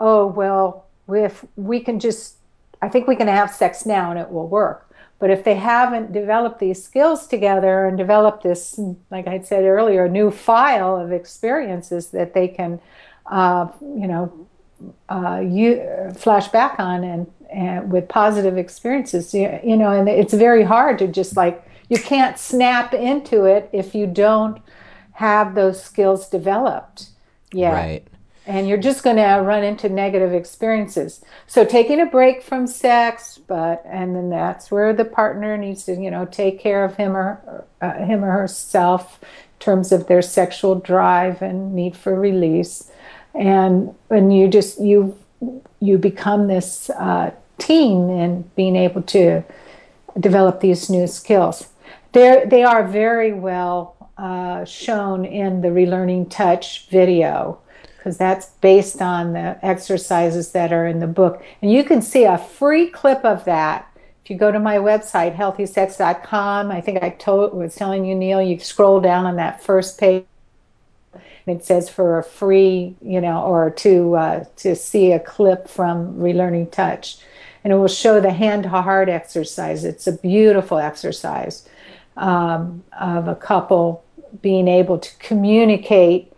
oh 0.00 0.26
well, 0.26 0.86
if 1.10 1.44
we 1.56 1.78
can 1.80 2.00
just, 2.00 2.36
I 2.80 2.88
think 2.88 3.06
we 3.06 3.16
can 3.16 3.28
have 3.28 3.50
sex 3.50 3.84
now 3.84 4.10
and 4.10 4.18
it 4.18 4.30
will 4.30 4.48
work. 4.48 4.87
But 5.18 5.30
if 5.30 5.42
they 5.42 5.54
haven't 5.54 6.12
developed 6.12 6.60
these 6.60 6.82
skills 6.82 7.26
together 7.26 7.86
and 7.86 7.98
developed 7.98 8.44
this, 8.44 8.78
like 9.10 9.26
I 9.26 9.40
said 9.40 9.64
earlier, 9.64 10.04
a 10.04 10.08
new 10.08 10.30
file 10.30 10.96
of 10.96 11.10
experiences 11.10 12.08
that 12.10 12.34
they 12.34 12.46
can, 12.46 12.80
uh, 13.26 13.68
you 13.80 14.06
know, 14.06 14.48
uh, 15.08 15.40
you 15.40 16.12
flash 16.16 16.48
back 16.48 16.78
on 16.78 17.02
and, 17.02 17.26
and 17.50 17.90
with 17.90 18.08
positive 18.08 18.56
experiences, 18.56 19.34
you, 19.34 19.58
you 19.64 19.76
know, 19.76 19.90
and 19.90 20.08
it's 20.08 20.34
very 20.34 20.62
hard 20.62 21.00
to 21.00 21.08
just 21.08 21.36
like 21.36 21.64
you 21.88 21.98
can't 21.98 22.38
snap 22.38 22.94
into 22.94 23.44
it 23.44 23.68
if 23.72 23.96
you 23.96 24.06
don't 24.06 24.62
have 25.12 25.56
those 25.56 25.82
skills 25.82 26.28
developed. 26.28 27.08
Right 27.72 28.07
and 28.48 28.66
you're 28.66 28.78
just 28.78 29.04
going 29.04 29.16
to 29.16 29.42
run 29.42 29.62
into 29.62 29.90
negative 29.90 30.32
experiences. 30.32 31.22
So 31.46 31.66
taking 31.66 32.00
a 32.00 32.06
break 32.06 32.42
from 32.42 32.66
sex, 32.66 33.38
but 33.46 33.82
and 33.84 34.16
then 34.16 34.30
that's 34.30 34.70
where 34.70 34.94
the 34.94 35.04
partner 35.04 35.58
needs 35.58 35.84
to, 35.84 35.92
you 35.92 36.10
know, 36.10 36.24
take 36.24 36.58
care 36.58 36.82
of 36.82 36.96
him 36.96 37.14
or 37.14 37.66
uh, 37.82 37.92
him 38.06 38.24
or 38.24 38.32
herself 38.32 39.20
in 39.22 39.28
terms 39.60 39.92
of 39.92 40.06
their 40.06 40.22
sexual 40.22 40.76
drive 40.76 41.42
and 41.42 41.74
need 41.74 41.94
for 41.94 42.18
release. 42.18 42.90
And 43.34 43.94
when 44.08 44.30
you 44.30 44.48
just 44.48 44.80
you 44.80 45.16
you 45.80 45.98
become 45.98 46.46
this 46.46 46.88
uh, 46.90 47.32
team 47.58 48.08
in 48.08 48.50
being 48.56 48.76
able 48.76 49.02
to 49.02 49.44
develop 50.18 50.60
these 50.60 50.88
new 50.88 51.06
skills. 51.06 51.68
They 52.12 52.44
they 52.46 52.62
are 52.62 52.88
very 52.88 53.34
well 53.34 54.10
uh, 54.16 54.64
shown 54.64 55.26
in 55.26 55.60
the 55.60 55.68
Relearning 55.68 56.30
Touch 56.30 56.88
video 56.88 57.60
because 57.98 58.16
that's 58.16 58.46
based 58.46 59.02
on 59.02 59.34
the 59.34 59.58
exercises 59.62 60.52
that 60.52 60.72
are 60.72 60.86
in 60.86 61.00
the 61.00 61.06
book. 61.06 61.44
And 61.60 61.70
you 61.70 61.84
can 61.84 62.00
see 62.00 62.24
a 62.24 62.38
free 62.38 62.86
clip 62.88 63.24
of 63.24 63.44
that 63.44 63.88
if 64.28 64.32
you 64.32 64.36
go 64.36 64.52
to 64.52 64.60
my 64.60 64.76
website, 64.76 65.34
healthysex.com. 65.34 66.70
I 66.70 66.82
think 66.82 67.02
I 67.02 67.08
told, 67.08 67.54
was 67.54 67.74
telling 67.74 68.04
you, 68.04 68.14
Neil, 68.14 68.42
you 68.42 68.58
scroll 68.58 69.00
down 69.00 69.24
on 69.24 69.36
that 69.36 69.62
first 69.62 69.98
page. 69.98 70.26
And 71.14 71.56
it 71.58 71.64
says 71.64 71.88
for 71.88 72.18
a 72.18 72.22
free, 72.22 72.94
you 73.00 73.22
know, 73.22 73.42
or 73.42 73.70
to 73.70 74.16
uh, 74.16 74.44
to 74.56 74.76
see 74.76 75.12
a 75.12 75.18
clip 75.18 75.66
from 75.66 76.16
Relearning 76.16 76.70
Touch, 76.70 77.16
and 77.64 77.72
it 77.72 77.76
will 77.76 77.88
show 77.88 78.20
the 78.20 78.32
hand 78.32 78.64
to 78.64 78.68
heart 78.68 79.08
exercise. 79.08 79.82
It's 79.82 80.06
a 80.06 80.12
beautiful 80.12 80.76
exercise 80.76 81.66
um, 82.18 82.84
of 83.00 83.28
a 83.28 83.34
couple 83.34 84.04
being 84.42 84.68
able 84.68 84.98
to 84.98 85.16
communicate 85.16 86.30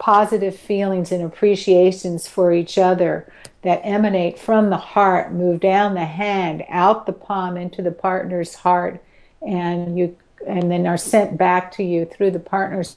positive 0.00 0.58
feelings 0.58 1.12
and 1.12 1.22
appreciations 1.22 2.26
for 2.26 2.52
each 2.52 2.76
other 2.78 3.30
that 3.62 3.80
emanate 3.84 4.38
from 4.38 4.70
the 4.70 4.76
heart 4.76 5.32
move 5.32 5.60
down 5.60 5.94
the 5.94 6.04
hand 6.04 6.64
out 6.68 7.06
the 7.06 7.12
palm 7.12 7.56
into 7.56 7.82
the 7.82 7.92
partner's 7.92 8.54
heart 8.56 9.00
and 9.46 9.98
you 9.98 10.16
and 10.46 10.70
then 10.70 10.86
are 10.86 10.96
sent 10.96 11.36
back 11.36 11.70
to 11.70 11.82
you 11.82 12.06
through 12.06 12.30
the 12.30 12.40
partner's 12.40 12.96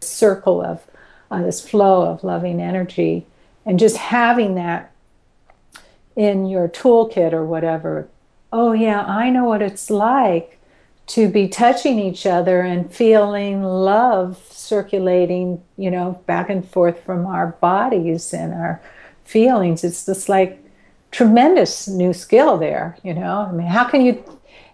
circle 0.00 0.62
of 0.62 0.82
uh, 1.30 1.42
this 1.42 1.66
flow 1.66 2.06
of 2.06 2.24
loving 2.24 2.62
energy. 2.62 3.26
And 3.66 3.78
just 3.78 3.98
having 3.98 4.54
that 4.54 4.90
in 6.16 6.46
your 6.46 6.68
toolkit 6.68 7.32
or 7.32 7.44
whatever 7.44 8.08
oh 8.52 8.72
yeah 8.72 9.04
i 9.04 9.30
know 9.30 9.44
what 9.44 9.62
it's 9.62 9.88
like 9.90 10.58
to 11.10 11.28
be 11.28 11.48
touching 11.48 11.98
each 11.98 12.24
other 12.24 12.60
and 12.60 12.92
feeling 12.92 13.64
love 13.64 14.40
circulating, 14.48 15.60
you 15.76 15.90
know, 15.90 16.20
back 16.26 16.48
and 16.48 16.68
forth 16.68 17.02
from 17.02 17.26
our 17.26 17.48
bodies 17.60 18.32
and 18.32 18.54
our 18.54 18.80
feelings. 19.24 19.82
It's 19.82 20.06
just 20.06 20.28
like 20.28 20.62
tremendous 21.10 21.88
new 21.88 22.12
skill 22.12 22.58
there, 22.58 22.96
you 23.02 23.12
know. 23.12 23.48
I 23.48 23.50
mean, 23.50 23.66
how 23.66 23.84
can 23.84 24.02
you 24.02 24.22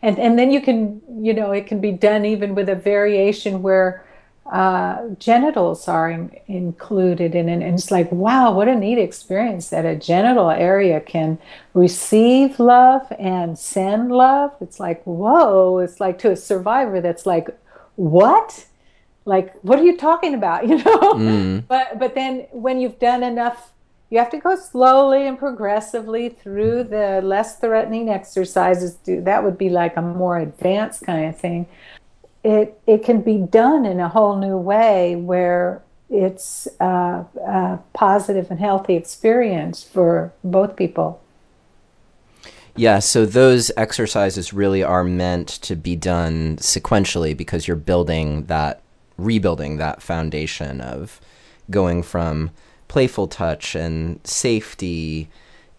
and 0.03 0.19
and 0.19 0.39
then 0.39 0.51
you 0.51 0.61
can, 0.61 1.01
you 1.25 1.33
know, 1.33 1.53
it 1.53 1.67
can 1.67 1.81
be 1.81 1.93
done 1.93 2.27
even 2.27 2.55
with 2.55 2.69
a 2.69 2.75
variation 2.75 3.63
where 3.63 4.06
uh, 4.53 5.09
genitals 5.19 5.89
are 5.89 6.11
in, 6.11 6.35
included 6.47 7.35
in 7.35 7.49
it. 7.49 7.63
And 7.63 7.75
it's 7.75 7.91
like, 7.91 8.11
wow, 8.13 8.53
what 8.53 8.69
a 8.69 8.75
neat 8.75 8.99
experience 8.99 9.71
that 9.71 9.85
a 9.85 9.97
genital 9.97 10.51
area 10.51 11.01
can 11.01 11.39
receive 11.75 12.59
love 12.61 13.07
and 13.19 13.59
send 13.59 14.11
love. 14.11 14.53
It's 14.61 14.79
like, 14.79 15.03
whoa, 15.05 15.79
it's 15.79 16.01
like 16.01 16.19
to 16.21 16.31
a 16.31 16.37
survivor 16.37 17.01
that's 17.01 17.27
like, 17.27 17.49
what? 17.97 18.67
Like, 19.25 19.55
what 19.63 19.79
are 19.79 19.85
you 19.85 19.97
talking 19.97 20.35
about? 20.35 20.67
You 20.69 20.79
know? 20.79 21.15
Mm. 21.15 21.67
But 21.67 21.99
but 21.99 22.15
then 22.15 22.47
when 22.53 22.81
you've 22.81 22.99
done 22.99 23.23
enough 23.23 23.73
you 24.11 24.19
have 24.19 24.31
to 24.31 24.39
go 24.39 24.55
slowly 24.57 25.27
and 25.27 25.39
progressively 25.39 26.29
through 26.29 26.85
the 26.85 27.21
less 27.23 27.59
threatening 27.59 28.09
exercises. 28.09 28.99
That 29.05 29.43
would 29.43 29.59
be 29.59 29.69
like 29.69 29.97
a 29.97 30.03
more 30.03 30.39
advanced 30.39 31.05
kind 31.05 31.27
of 31.29 31.39
thing. 31.39 31.67
It, 32.47 32.81
it 32.87 33.03
can 33.03 33.23
be 33.23 33.39
done 33.39 33.85
in 33.85 33.99
a 33.99 34.09
whole 34.09 34.37
new 34.37 34.57
way 34.57 35.17
where 35.17 35.83
it's 36.09 36.69
a, 36.79 37.25
a 37.45 37.79
positive 37.93 38.51
and 38.53 38.61
healthy 38.61 38.95
experience 38.95 39.83
for 39.83 40.33
both 40.45 40.77
people. 40.77 41.21
Yeah, 42.77 43.01
so 43.01 43.27
those 43.27 43.73
exercises 43.77 44.53
really 44.53 44.85
are 44.85 45.03
meant 45.03 45.49
to 45.49 45.75
be 45.75 45.97
done 45.97 46.59
sequentially 46.59 47.37
because 47.37 47.67
you're 47.67 47.77
building 47.77 48.45
that, 48.45 48.81
rebuilding 49.19 49.79
that 49.79 50.01
foundation 50.01 50.81
of 50.81 51.21
going 51.69 52.05
from 52.05 52.51
playful 52.87 53.27
touch 53.27 53.75
and 53.75 54.21
safety 54.25 55.29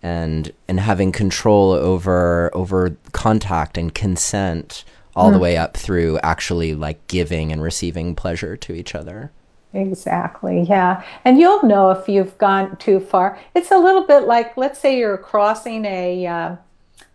and 0.03 0.51
and 0.67 0.79
having 0.79 1.11
control 1.11 1.71
over 1.71 2.51
over 2.53 2.95
contact 3.13 3.77
and 3.77 3.95
consent 3.95 4.83
all 5.17 5.31
mm. 5.31 5.33
the 5.33 5.39
way 5.39 5.57
up 5.57 5.75
through 5.75 6.19
actually 6.19 6.75
like 6.75 7.05
giving 7.07 7.51
and 7.51 7.61
receiving 7.61 8.15
pleasure 8.15 8.55
to 8.55 8.73
each 8.73 8.93
other. 8.93 9.31
Exactly. 9.73 10.61
Yeah. 10.61 11.03
And 11.25 11.39
you'll 11.39 11.63
know 11.63 11.91
if 11.91 12.07
you've 12.07 12.37
gone 12.37 12.77
too 12.77 12.99
far. 12.99 13.37
It's 13.55 13.71
a 13.71 13.77
little 13.77 14.05
bit 14.05 14.23
like 14.23 14.55
let's 14.55 14.79
say 14.79 14.97
you're 14.97 15.17
crossing 15.17 15.83
a 15.85 16.27
uh, 16.27 16.55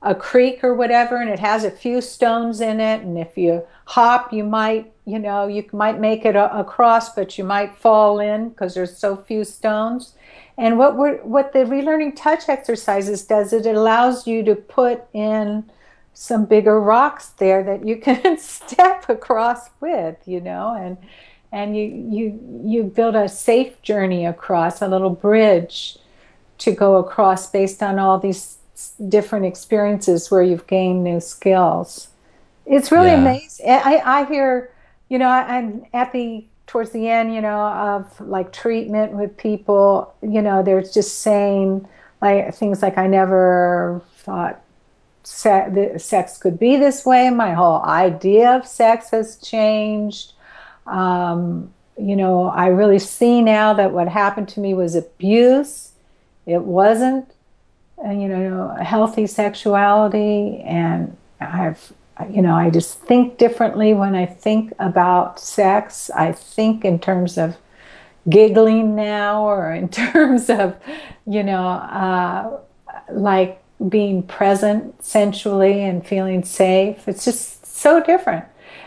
a 0.03 0.15
creek 0.15 0.65
or 0.65 0.75
whatever 0.75 1.21
and 1.21 1.31
it 1.31 1.39
has 1.39 1.65
a 1.65 1.71
few 1.71 2.01
stones 2.01 2.61
in 2.61 2.81
it 2.81 3.03
and 3.03 3.17
if 3.17 3.39
you 3.39 3.65
hop 3.85 4.33
you 4.33 4.43
might 4.43 4.93
you 5.05 5.19
know 5.19 5.47
you 5.47 5.65
might 5.73 6.01
make 6.01 6.25
it 6.25 6.35
a- 6.35 6.59
across 6.59 7.15
but 7.15 7.39
you 7.39 7.45
might 7.45 7.77
fall 7.77 8.19
in 8.19 8.49
because 8.49 8.75
there's 8.75 8.97
so 8.97 9.17
few 9.17 9.45
stones 9.45 10.17
and 10.59 10.77
what 10.77 10.97
we're 10.97 11.19
what 11.19 11.53
the 11.53 11.61
relearning 11.61 12.15
touch 12.17 12.49
exercises 12.49 13.25
does 13.25 13.53
it 13.53 13.65
allows 13.65 14.27
you 14.27 14.43
to 14.43 14.57
put 14.57 15.05
in 15.13 15.65
some 16.15 16.45
bigger 16.45 16.81
rocks 16.81 17.29
there 17.31 17.63
that 17.63 17.87
you 17.87 17.97
can 17.97 18.39
step 18.39 19.09
across 19.09 19.71
with 19.81 20.17
you 20.27 20.41
know 20.41 20.75
and 20.79 20.97
and 21.53 21.77
you 21.77 21.85
you 21.85 22.63
you 22.65 22.83
build 22.83 23.15
a 23.15 23.29
safe 23.29 23.81
journey 23.83 24.25
across 24.25 24.81
a 24.81 24.89
little 24.89 25.11
bridge 25.11 25.99
to 26.59 26.73
go 26.73 26.97
across 26.97 27.51
based 27.51 27.83
on 27.83 27.99
all 27.99 28.19
these 28.19 28.59
different 29.09 29.45
experiences 29.45 30.31
where 30.31 30.43
you've 30.43 30.67
gained 30.67 31.05
new 31.05 31.21
skills. 31.21 32.09
It's 32.67 32.93
really 32.93 33.09
yeah. 33.09 33.21
amazing. 33.21 33.69
I, 33.69 34.01
I 34.05 34.25
hear, 34.27 34.73
you 35.09 35.19
know, 35.19 35.29
I'm 35.29 35.85
at 35.93 36.13
the 36.13 36.45
towards 36.67 36.91
the 36.91 37.09
end, 37.09 37.35
you 37.35 37.41
know, 37.41 37.59
of 37.59 38.21
like 38.21 38.53
treatment 38.53 39.13
with 39.13 39.37
people, 39.37 40.15
you 40.23 40.41
know, 40.41 40.63
they're 40.63 40.83
just 40.83 41.21
saying 41.21 41.87
like 42.21 42.55
things 42.55 42.81
like 42.81 42.97
I 42.97 43.09
never 43.09 44.01
thought 44.19 44.62
se- 45.25 45.99
sex 45.99 46.39
could 46.39 46.59
be 46.59 46.77
this 46.77 47.05
way. 47.05 47.31
My 47.31 47.53
whole 47.53 47.83
idea 47.83 48.51
of 48.57 48.67
sex 48.67 49.11
has 49.11 49.37
changed. 49.37 50.33
Um, 50.87 51.73
you 51.99 52.17
know, 52.17 52.45
I 52.45 52.69
really 52.69 52.99
see 52.99 53.43
now 53.43 53.75
that 53.75 53.93
what 53.93 54.09
happened 54.09 54.49
to 54.51 54.61
me 54.61 54.75
was 54.75 54.95
abuse. 54.95 55.93
It 56.47 56.63
wasn't 56.63 57.33
you 58.05 58.29
know, 58.29 58.75
healthy 58.83 59.27
sexuality, 59.27 60.61
and 60.65 61.17
I've, 61.41 61.93
you 62.31 62.43
know, 62.43 62.55
I 62.55 62.71
just 62.71 62.99
think 63.01 63.39
differently 63.39 63.95
when 63.95 64.15
I 64.15 64.27
think 64.27 64.73
about 64.79 65.39
sex. 65.39 66.11
I 66.11 66.33
think 66.33 66.85
in 66.85 66.99
terms 66.99 67.39
of 67.39 67.57
giggling 68.29 68.97
now, 68.97 69.45
or 69.45 69.73
in 69.73 69.89
terms 70.13 70.51
of, 70.51 70.77
you 71.27 71.43
know, 71.43 71.67
uh, 71.69 72.59
like 73.13 73.62
being 73.89 74.23
present 74.23 75.03
sensually 75.05 75.83
and 75.83 76.07
feeling 76.07 76.45
safe. 76.45 77.09
It's 77.09 77.25
just 77.25 77.67
so 77.67 78.03
different. 78.03 78.45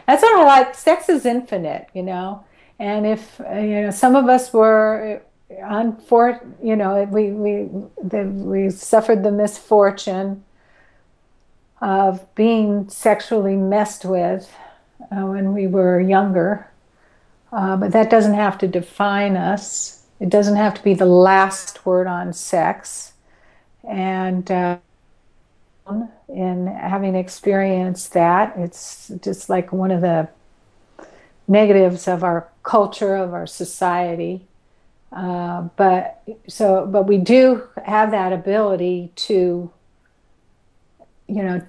That's 0.07 0.21
what 0.21 0.39
I 0.39 0.43
like. 0.43 0.75
Sex 0.75 1.09
is 1.09 1.25
infinite, 1.25 1.87
you 1.93 2.03
know. 2.03 2.45
And 2.79 3.05
if 3.05 3.39
you 3.39 3.81
know, 3.83 3.91
some 3.91 4.15
of 4.15 4.27
us 4.29 4.53
were 4.53 5.21
unfor- 5.51 6.45
you 6.63 6.75
know, 6.75 7.03
we 7.03 7.31
we 7.31 7.69
the, 8.03 8.23
we 8.25 8.69
suffered 8.69 9.23
the 9.23 9.31
misfortune 9.31 10.43
of 11.81 12.33
being 12.35 12.89
sexually 12.89 13.55
messed 13.55 14.05
with 14.05 14.53
uh, 15.11 15.25
when 15.25 15.53
we 15.53 15.67
were 15.67 15.99
younger, 15.99 16.69
uh, 17.51 17.75
but 17.77 17.91
that 17.91 18.09
doesn't 18.09 18.33
have 18.33 18.57
to 18.59 18.67
define 18.67 19.35
us. 19.35 20.03
It 20.19 20.29
doesn't 20.29 20.55
have 20.55 20.73
to 20.75 20.83
be 20.83 20.93
the 20.93 21.05
last 21.05 21.85
word 21.85 22.07
on 22.07 22.33
sex, 22.33 23.13
and. 23.83 24.49
Uh, 24.51 24.77
in 26.27 26.67
having 26.67 27.15
experienced 27.15 28.13
that, 28.13 28.53
it's 28.57 29.11
just 29.21 29.49
like 29.49 29.71
one 29.71 29.91
of 29.91 30.01
the 30.01 30.27
negatives 31.47 32.07
of 32.07 32.23
our 32.23 32.49
culture, 32.63 33.15
of 33.15 33.33
our 33.33 33.47
society. 33.47 34.41
Uh, 35.11 35.61
but 35.77 36.21
so, 36.47 36.85
but 36.85 37.07
we 37.07 37.17
do 37.17 37.63
have 37.85 38.11
that 38.11 38.33
ability 38.33 39.11
to, 39.15 39.71
you 41.27 41.43
know, 41.43 41.61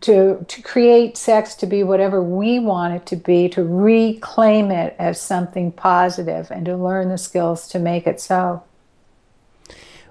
to 0.00 0.44
to 0.48 0.62
create 0.62 1.16
sex 1.16 1.54
to 1.54 1.66
be 1.66 1.82
whatever 1.82 2.22
we 2.22 2.58
want 2.58 2.94
it 2.94 3.06
to 3.06 3.16
be, 3.16 3.48
to 3.48 3.62
reclaim 3.62 4.70
it 4.70 4.94
as 4.98 5.20
something 5.20 5.72
positive, 5.72 6.50
and 6.50 6.66
to 6.66 6.76
learn 6.76 7.08
the 7.08 7.18
skills 7.18 7.68
to 7.68 7.78
make 7.78 8.06
it 8.06 8.20
so. 8.20 8.62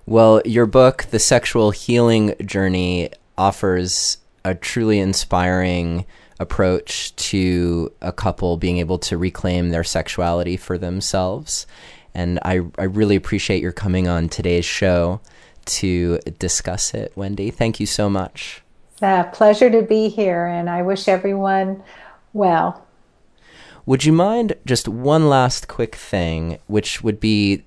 Well, 0.06 0.42
your 0.44 0.66
book, 0.66 1.06
The 1.12 1.20
Sexual 1.20 1.72
Healing 1.72 2.34
Journey, 2.44 3.12
offers 3.40 4.18
a 4.46 4.54
truly 4.54 5.00
inspiring 5.00 6.06
approach 6.40 7.16
to 7.16 7.92
a 8.02 8.12
couple 8.12 8.58
being 8.58 8.78
able 8.78 9.00
to 9.00 9.18
reclaim 9.18 9.70
their 9.70 9.84
sexuality 9.84 10.56
for 10.56 10.78
themselves 10.78 11.66
and 12.14 12.40
I, 12.44 12.62
I 12.78 12.84
really 12.84 13.16
appreciate 13.16 13.62
your 13.62 13.72
coming 13.72 14.08
on 14.08 14.30
today's 14.30 14.66
show 14.66 15.22
to 15.66 16.20
discuss 16.40 16.94
it, 16.94 17.12
Wendy. 17.16 17.52
Thank 17.52 17.80
you 17.80 17.86
so 17.86 18.10
much. 18.10 18.62
A 19.02 19.26
pleasure 19.32 19.70
to 19.70 19.82
be 19.82 20.10
here, 20.10 20.46
and 20.46 20.70
I 20.70 20.82
wish 20.82 21.08
everyone 21.08 21.84
well. 22.34 22.86
Would 23.86 24.04
you 24.04 24.12
mind 24.12 24.54
just 24.66 24.88
one 24.88 25.30
last 25.30 25.68
quick 25.68 25.96
thing, 25.96 26.60
which 26.68 27.04
would 27.04 27.20
be 27.20 27.64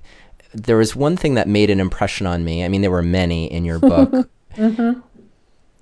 there 0.53 0.77
was 0.77 0.95
one 0.95 1.17
thing 1.17 1.35
that 1.35 1.49
made 1.49 1.71
an 1.71 1.81
impression 1.81 2.27
on 2.27 2.45
me. 2.45 2.63
I 2.63 2.69
mean, 2.69 2.83
there 2.83 2.91
were 2.91 3.03
many 3.03 3.51
in 3.51 3.65
your 3.65 3.79
book. 3.79 4.11
mm-hmm. 4.55 5.01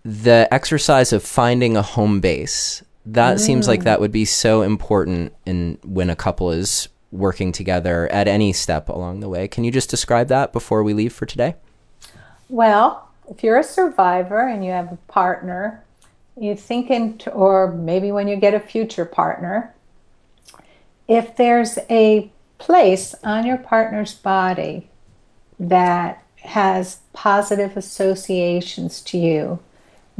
The 0.04 0.48
exercise 0.52 1.12
of 1.12 1.22
finding 1.22 1.76
a 1.76 1.82
home 1.82 2.20
base. 2.20 2.82
That 3.06 3.36
mm. 3.36 3.40
seems 3.40 3.68
like 3.68 3.80
mm. 3.80 3.84
that 3.84 4.00
would 4.00 4.12
be 4.12 4.24
so 4.24 4.62
important 4.62 5.34
in 5.46 5.78
when 5.84 6.10
a 6.10 6.16
couple 6.16 6.50
is 6.50 6.88
working 7.12 7.52
together 7.52 8.10
at 8.12 8.28
any 8.28 8.52
step 8.52 8.88
along 8.88 9.20
the 9.20 9.28
way. 9.28 9.48
Can 9.48 9.64
you 9.64 9.70
just 9.70 9.90
describe 9.90 10.28
that 10.28 10.52
before 10.52 10.82
we 10.82 10.94
leave 10.94 11.12
for 11.12 11.26
today? 11.26 11.56
Well, 12.48 13.08
if 13.28 13.42
you're 13.42 13.58
a 13.58 13.64
survivor 13.64 14.46
and 14.46 14.64
you 14.64 14.70
have 14.70 14.92
a 14.92 14.98
partner, 15.08 15.84
you 16.36 16.54
think 16.54 16.90
in, 16.90 17.20
or 17.32 17.72
maybe 17.72 18.12
when 18.12 18.28
you 18.28 18.36
get 18.36 18.54
a 18.54 18.60
future 18.60 19.04
partner, 19.04 19.74
if 21.08 21.36
there's 21.36 21.78
a 21.88 22.30
place 22.58 23.14
on 23.24 23.46
your 23.46 23.56
partner's 23.56 24.14
body 24.14 24.88
that 25.58 26.22
has 26.36 27.00
positive 27.12 27.76
associations 27.76 29.00
to 29.02 29.18
you, 29.18 29.58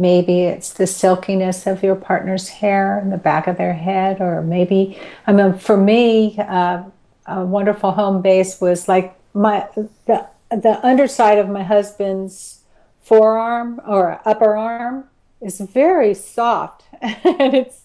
Maybe 0.01 0.45
it's 0.45 0.73
the 0.73 0.87
silkiness 0.87 1.67
of 1.67 1.83
your 1.83 1.95
partner's 1.95 2.49
hair 2.49 2.99
in 2.99 3.11
the 3.11 3.19
back 3.19 3.47
of 3.47 3.59
their 3.59 3.75
head, 3.75 4.19
or 4.19 4.41
maybe, 4.41 4.99
I 5.27 5.33
mean, 5.33 5.59
for 5.59 5.77
me, 5.77 6.39
uh, 6.39 6.85
a 7.27 7.45
wonderful 7.45 7.93
home 7.93 8.23
base 8.23 8.63
was 8.63 8.89
like 8.89 9.15
my 9.35 9.69
the 10.07 10.27
the 10.51 10.85
underside 10.85 11.37
of 11.37 11.51
my 11.51 11.63
husband's 11.63 12.61
forearm 13.03 13.79
or 13.87 14.23
upper 14.25 14.57
arm 14.57 15.05
is 15.43 15.61
very 15.61 16.15
soft, 16.15 16.85
and 17.03 17.55
it's 17.55 17.83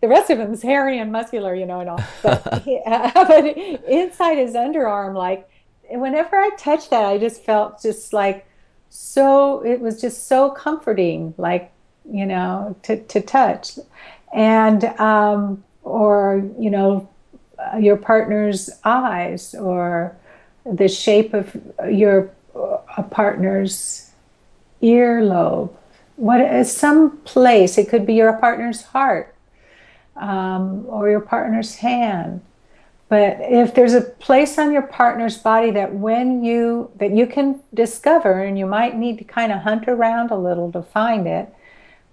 the 0.00 0.06
rest 0.06 0.30
of 0.30 0.38
him 0.38 0.52
is 0.52 0.62
hairy 0.62 1.00
and 1.00 1.10
muscular, 1.10 1.52
you 1.52 1.66
know, 1.66 1.80
and 1.80 1.90
all. 1.90 2.04
But, 2.22 2.62
he, 2.64 2.80
uh, 2.86 3.10
but 3.26 3.44
inside 3.88 4.38
his 4.38 4.54
underarm, 4.54 5.14
like 5.14 5.50
whenever 5.90 6.36
I 6.36 6.50
touched 6.56 6.90
that, 6.90 7.04
I 7.04 7.18
just 7.18 7.42
felt 7.42 7.82
just 7.82 8.12
like 8.12 8.47
so 8.90 9.64
it 9.64 9.80
was 9.80 10.00
just 10.00 10.26
so 10.26 10.50
comforting 10.50 11.34
like 11.36 11.72
you 12.10 12.26
know 12.26 12.76
to, 12.84 13.02
to 13.04 13.20
touch. 13.20 13.78
And 14.34 14.84
um, 15.00 15.64
or 15.82 16.42
you 16.58 16.70
know 16.70 17.08
your 17.78 17.96
partner's 17.96 18.70
eyes 18.84 19.54
or 19.54 20.16
the 20.64 20.88
shape 20.88 21.34
of 21.34 21.56
your 21.90 22.30
a 22.96 23.02
partner's 23.02 24.10
earlobe. 24.82 25.70
What 26.16 26.40
is 26.40 26.74
some 26.74 27.18
place 27.18 27.78
it 27.78 27.88
could 27.88 28.06
be 28.06 28.14
your 28.14 28.32
partner's 28.34 28.82
heart 28.82 29.34
um, 30.16 30.84
or 30.88 31.08
your 31.08 31.20
partner's 31.20 31.76
hand 31.76 32.40
but 33.08 33.38
if 33.40 33.74
there's 33.74 33.94
a 33.94 34.02
place 34.02 34.58
on 34.58 34.72
your 34.72 34.82
partner's 34.82 35.38
body 35.38 35.70
that 35.70 35.94
when 35.94 36.44
you 36.44 36.90
that 36.96 37.12
you 37.12 37.26
can 37.26 37.60
discover 37.74 38.42
and 38.42 38.58
you 38.58 38.66
might 38.66 38.96
need 38.96 39.18
to 39.18 39.24
kind 39.24 39.52
of 39.52 39.60
hunt 39.60 39.88
around 39.88 40.30
a 40.30 40.36
little 40.36 40.70
to 40.72 40.82
find 40.82 41.26
it 41.26 41.52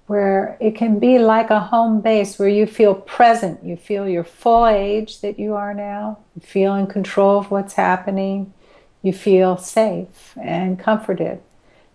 where 0.07 0.55
it 0.61 0.75
can 0.75 0.99
be 0.99 1.17
like 1.17 1.49
a 1.49 1.59
home 1.59 1.99
base 1.99 2.37
where 2.37 2.49
you 2.49 2.65
feel 2.65 2.93
present 2.93 3.63
you 3.63 3.75
feel 3.75 4.07
your 4.07 4.23
full 4.23 4.67
age 4.67 5.21
that 5.21 5.39
you 5.39 5.53
are 5.53 5.73
now 5.73 6.17
you 6.35 6.41
feel 6.41 6.75
in 6.75 6.87
control 6.87 7.39
of 7.39 7.51
what's 7.51 7.73
happening 7.73 8.53
you 9.05 9.13
feel 9.13 9.55
safe 9.55 10.35
and 10.41 10.79
comforted. 10.79 11.39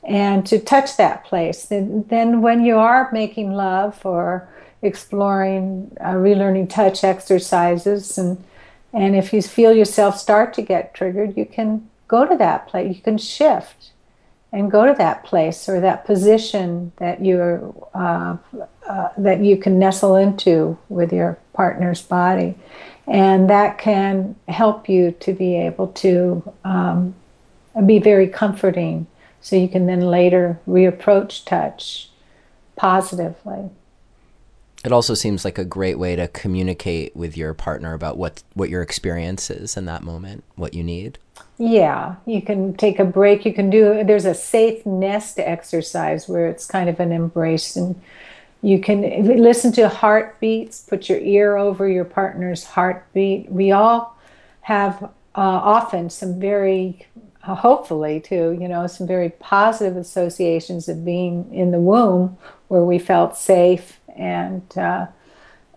And 0.05 0.47
to 0.47 0.61
touch 0.61 0.97
that 0.97 1.25
place 1.25 1.65
then, 1.65 2.07
then 2.09 2.41
when 2.41 2.65
you 2.65 2.79
are 2.79 3.11
making 3.13 3.53
love 3.53 4.01
or 4.07 4.49
exploring 4.81 5.95
uh, 6.01 6.13
relearning 6.13 6.71
touch 6.71 7.03
exercises 7.03 8.17
and 8.17 8.43
and 8.93 9.15
if 9.15 9.33
you 9.33 9.43
feel 9.43 9.73
yourself 9.73 10.19
start 10.19 10.53
to 10.55 10.63
get 10.63 10.95
triggered, 10.95 11.37
you 11.37 11.47
can 11.47 11.89
go 12.09 12.27
to 12.27 12.37
that 12.37 12.67
place. 12.67 12.97
You 12.97 13.03
can 13.03 13.19
shift 13.19 13.93
and 14.53 14.71
go 14.71 14.85
to 14.85 14.95
that 14.95 15.25
place 15.25 15.69
or 15.69 15.81
that 15.81 16.05
position 16.05 16.93
that 16.97 17.25
you're 17.25 17.73
uh, 17.95 18.37
uh, 18.89 19.09
that 19.17 19.41
you 19.41 19.57
can 19.57 19.79
nestle 19.79 20.17
into 20.17 20.77
with 20.89 21.13
your 21.13 21.39
partner's 21.53 22.03
body, 22.03 22.57
and 23.07 23.49
that 23.49 23.79
can 23.79 24.35
help 24.49 24.89
you 24.89 25.13
to 25.13 25.33
be 25.33 25.57
able 25.57 25.89
to 25.89 26.53
um, 26.65 27.15
be 27.87 28.01
very 28.01 28.27
comforting. 28.27 29.07
So 29.41 29.57
you 29.57 29.69
can 29.69 29.87
then 29.87 30.01
later 30.01 30.61
reapproach 30.69 31.45
touch 31.45 32.11
positively 32.77 33.71
it 34.85 34.93
also 34.93 35.15
seems 35.15 35.45
like 35.45 35.59
a 35.59 35.65
great 35.65 35.99
way 35.99 36.17
to 36.17 36.29
communicate 36.29 37.15
with 37.15 37.37
your 37.37 37.53
partner 37.53 37.93
about 37.93 38.17
what 38.17 38.43
what 38.55 38.71
your 38.71 38.83
experience 38.83 39.51
is 39.51 39.77
in 39.77 39.85
that 39.87 40.03
moment, 40.03 40.45
what 40.57 40.75
you 40.75 40.83
need. 40.83 41.19
Yeah, 41.59 42.17
you 42.25 42.41
can 42.41 42.75
take 42.75 42.99
a 42.99 43.05
break. 43.05 43.45
You 43.45 43.53
can 43.53 43.69
do. 43.69 44.03
There's 44.05 44.25
a 44.25 44.35
safe 44.35 44.87
nest 44.87 45.39
exercise 45.39 46.29
where 46.29 46.49
it's 46.49 46.67
kind 46.67 46.89
of 46.89 46.99
an 47.01 47.13
embrace, 47.13 47.77
and 47.77 48.01
you 48.63 48.81
can 48.81 49.03
listen 49.43 49.71
to 49.73 49.89
heartbeats. 49.89 50.81
Put 50.81 51.11
your 51.11 51.19
ear 51.19 51.57
over 51.57 51.87
your 51.87 52.07
partner's 52.07 52.65
heartbeat. 52.65 53.53
We 53.53 53.73
all 53.73 54.17
have 54.63 55.03
uh, 55.03 55.09
often 55.35 56.09
some 56.09 56.41
very 56.41 57.07
uh, 57.45 57.55
hopefully 57.55 58.21
too 58.21 58.57
you 58.61 58.69
know 58.69 58.87
some 58.87 59.07
very 59.07 59.31
positive 59.31 59.97
associations 59.97 60.89
of 60.89 61.05
being 61.05 61.53
in 61.55 61.71
the 61.71 61.79
womb 61.79 62.37
where 62.69 62.85
we 62.85 62.99
felt 62.99 63.37
safe 63.37 64.00
and 64.17 64.63
uh, 64.77 65.07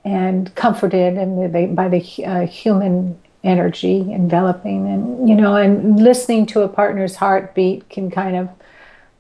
and 0.06 0.54
comforted 0.56 1.18
and 1.18 1.54
the, 1.54 1.68
by 1.68 1.88
the 1.88 2.26
uh, 2.26 2.46
human 2.46 3.20
energy 3.44 4.00
enveloping 4.14 4.88
and 4.88 5.28
you 5.28 5.36
know 5.36 5.56
and 5.56 6.02
listening 6.02 6.46
to 6.46 6.62
a 6.62 6.68
partner's 6.68 7.18
heartbeat 7.18 7.90
can 7.90 8.10
kind 8.10 8.38
of 8.38 8.50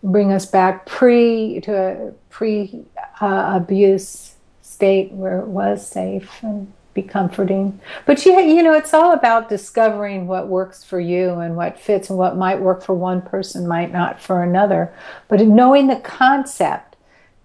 bring 0.02 0.32
us 0.32 0.46
back 0.46 0.86
pre 0.86 1.60
to 1.62 1.76
a 1.76 2.12
pre 2.30 2.86
uh, 3.22 3.52
abuse 3.56 4.36
state 4.62 5.12
where 5.12 5.40
it 5.40 5.48
was 5.48 5.88
safe 5.88 6.42
and 6.42 6.72
be 6.94 7.02
comforting. 7.02 7.80
But 8.06 8.26
you 8.26 8.40
you 8.40 8.62
know 8.64 8.74
it's 8.74 8.94
all 8.94 9.14
about 9.14 9.50
discovering 9.50 10.28
what 10.28 10.48
works 10.48 10.84
for 10.84 11.00
you 11.00 11.32
and 11.40 11.56
what 11.56 11.80
fits 11.80 12.10
and 12.10 12.20
what 12.20 12.38
might 12.38 12.60
work 12.60 12.84
for 12.84 12.94
one 12.94 13.22
person 13.22 13.68
might 13.68 13.92
not 13.92 14.22
for 14.22 14.44
another. 14.44 14.94
But 15.28 15.42
knowing 15.42 15.88
the 15.88 15.98
concept 15.98 16.96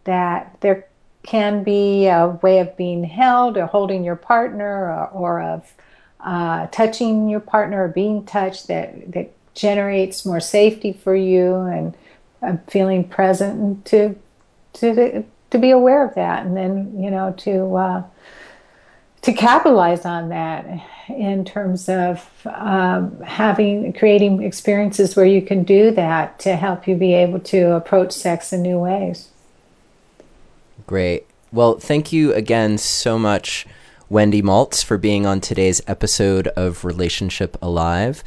that 0.05 0.57
there 0.61 0.87
can 1.23 1.63
be 1.63 2.07
a 2.07 2.39
way 2.43 2.61
of 2.61 2.77
being 2.77 3.05
held 3.05 3.57
or 3.57 3.67
holding 3.67 4.05
your 4.05 4.17
partner 4.17 4.91
or, 4.93 5.09
or 5.09 5.43
of 5.43 5.73
uh, 6.21 6.67
touching 6.69 7.29
your 7.29 7.41
partner 7.41 7.85
or 7.85 7.89
being 7.89 8.25
touched 8.25 8.69
that, 8.69 9.13
that 9.13 9.31
generates 9.55 10.25
more 10.25 10.41
safety 10.41 10.93
for 10.93 11.15
you 11.15 11.55
and 11.57 11.97
uh, 12.43 12.57
feeling 12.69 13.05
present 13.05 13.61
and 13.61 13.85
to, 13.85 14.15
to, 14.73 15.25
to 15.51 15.59
be 15.59 15.71
aware 15.71 16.07
of 16.07 16.15
that 16.15 16.47
and 16.47 16.57
then, 16.57 17.03
you 17.03 17.11
know, 17.11 17.35
to, 17.37 17.75
uh, 17.75 18.03
to 19.23 19.33
capitalize 19.33 20.05
on 20.05 20.29
that 20.29 20.67
in 21.09 21.45
terms 21.45 21.89
of 21.89 22.31
um, 22.47 23.21
having 23.21 23.93
creating 23.93 24.43
experiences 24.43 25.17
where 25.17 25.27
you 25.27 25.43
can 25.43 25.65
do 25.65 25.91
that 25.91 26.39
to 26.39 26.55
help 26.55 26.87
you 26.87 26.95
be 26.95 27.15
able 27.15 27.41
to 27.41 27.73
approach 27.73 28.13
sex 28.13 28.53
in 28.53 28.63
new 28.63 28.79
ways. 28.79 29.29
Great. 30.89 31.27
Well, 31.53 31.79
thank 31.79 32.15
you 32.15 32.33
again 32.33 32.79
so 32.79 33.19
much, 33.19 33.67
Wendy 34.09 34.41
Maltz, 34.41 34.83
for 34.83 34.97
being 34.97 35.27
on 35.27 35.39
today's 35.39 35.83
episode 35.87 36.49
of 36.49 36.83
Relationship 36.83 37.59
Alive. 37.61 38.25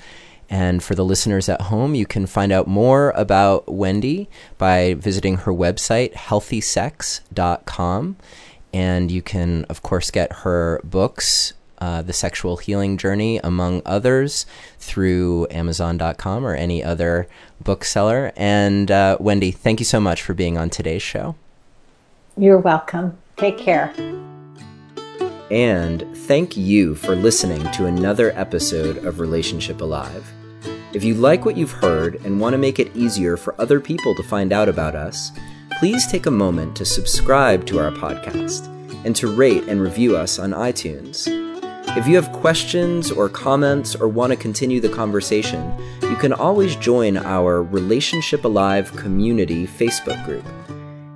And 0.47 0.83
for 0.83 0.93
the 0.93 1.03
listeners 1.03 1.49
at 1.49 1.59
home, 1.59 1.95
you 1.95 2.05
can 2.05 2.27
find 2.27 2.51
out 2.51 2.67
more 2.67 3.13
about 3.15 3.67
Wendy 3.67 4.29
by 4.59 4.93
visiting 4.93 5.37
her 5.37 5.51
website, 5.51 6.13
healthysex.com. 6.13 8.17
And 8.71 9.09
you 9.09 9.23
can, 9.23 9.65
of 9.65 9.81
course, 9.81 10.11
get 10.11 10.31
her 10.31 10.81
books, 10.83 11.53
uh, 11.79 12.03
The 12.03 12.13
Sexual 12.13 12.57
Healing 12.57 12.99
Journey, 12.99 13.39
among 13.43 13.81
others, 13.87 14.45
through 14.77 15.47
Amazon.com 15.49 16.45
or 16.45 16.53
any 16.53 16.83
other 16.83 17.27
bookseller. 17.59 18.31
And 18.35 18.91
uh, 18.91 19.17
Wendy, 19.19 19.49
thank 19.49 19.79
you 19.79 19.85
so 19.85 19.99
much 19.99 20.21
for 20.21 20.35
being 20.35 20.59
on 20.59 20.69
today's 20.69 21.01
show. 21.01 21.35
You're 22.37 22.59
welcome. 22.59 23.17
Take 23.37 23.57
care. 23.57 23.93
And 25.51 26.05
thank 26.15 26.55
you 26.55 26.95
for 26.95 27.15
listening 27.15 27.69
to 27.73 27.85
another 27.85 28.31
episode 28.35 29.03
of 29.05 29.19
Relationship 29.19 29.81
Alive. 29.81 30.25
If 30.93 31.03
you 31.03 31.13
like 31.13 31.43
what 31.43 31.57
you've 31.57 31.71
heard 31.71 32.15
and 32.25 32.39
want 32.39 32.53
to 32.53 32.57
make 32.57 32.79
it 32.79 32.95
easier 32.95 33.35
for 33.35 33.59
other 33.59 33.79
people 33.79 34.15
to 34.15 34.23
find 34.23 34.53
out 34.53 34.69
about 34.69 34.95
us, 34.95 35.31
please 35.79 36.07
take 36.07 36.25
a 36.25 36.31
moment 36.31 36.75
to 36.77 36.85
subscribe 36.85 37.65
to 37.65 37.79
our 37.79 37.91
podcast 37.91 38.67
and 39.05 39.15
to 39.15 39.33
rate 39.33 39.63
and 39.63 39.81
review 39.81 40.15
us 40.15 40.39
on 40.39 40.51
iTunes. 40.51 41.27
If 41.97 42.07
you 42.07 42.15
have 42.15 42.31
questions 42.31 43.11
or 43.11 43.27
comments 43.27 43.95
or 43.95 44.07
want 44.07 44.31
to 44.31 44.37
continue 44.37 44.79
the 44.79 44.87
conversation, 44.87 45.73
you 46.03 46.15
can 46.15 46.31
always 46.31 46.77
join 46.77 47.17
our 47.17 47.61
Relationship 47.61 48.45
Alive 48.45 48.95
community 48.95 49.67
Facebook 49.67 50.23
group. 50.23 50.45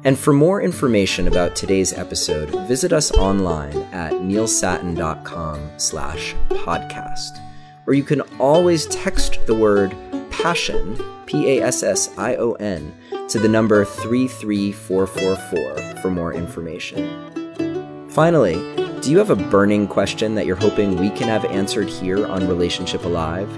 And 0.06 0.18
for 0.20 0.32
more 0.34 0.62
information 0.62 1.28
about 1.28 1.56
today's 1.56 1.92
episode, 1.92 2.52
visit 2.68 2.94
us 2.94 3.12
online 3.14 3.76
at 3.92 4.14
neilsattin.com 4.14 5.72
slash 5.78 6.36
podcast. 6.50 7.42
Or 7.88 7.96
you 7.96 8.04
can 8.04 8.22
always 8.40 8.86
text 8.86 9.44
the 9.48 9.56
word 9.56 9.96
passion, 10.30 10.96
P-A-S-S-I-O-N, 11.26 12.94
to 13.30 13.40
the 13.40 13.48
number 13.48 13.84
33444 13.84 16.02
for 16.04 16.12
more 16.12 16.36
information. 16.36 18.08
Finally, 18.08 18.54
do 19.02 19.10
you 19.10 19.18
have 19.18 19.32
a 19.32 19.36
burning 19.36 19.88
question 19.88 20.36
that 20.36 20.46
you're 20.46 20.56
hoping 20.56 20.98
we 20.98 21.10
can 21.10 21.28
have 21.28 21.46
answered 21.46 21.90
here 21.90 22.28
on 22.28 22.48
Relationship 22.48 23.06
Alive, 23.06 23.50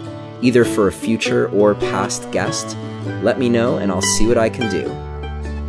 either 0.41 0.63
for 0.63 0.87
a 0.87 0.93
future 0.93 1.49
or 1.49 1.75
past 1.75 2.31
guest? 2.31 2.77
Let 3.21 3.37
me 3.37 3.49
know 3.49 3.79
and 3.79 3.91
I'll 3.91 4.01
see 4.01 4.27
what 4.27 4.37
I 4.37 4.49
can 4.49 4.71
do. 4.71 5.06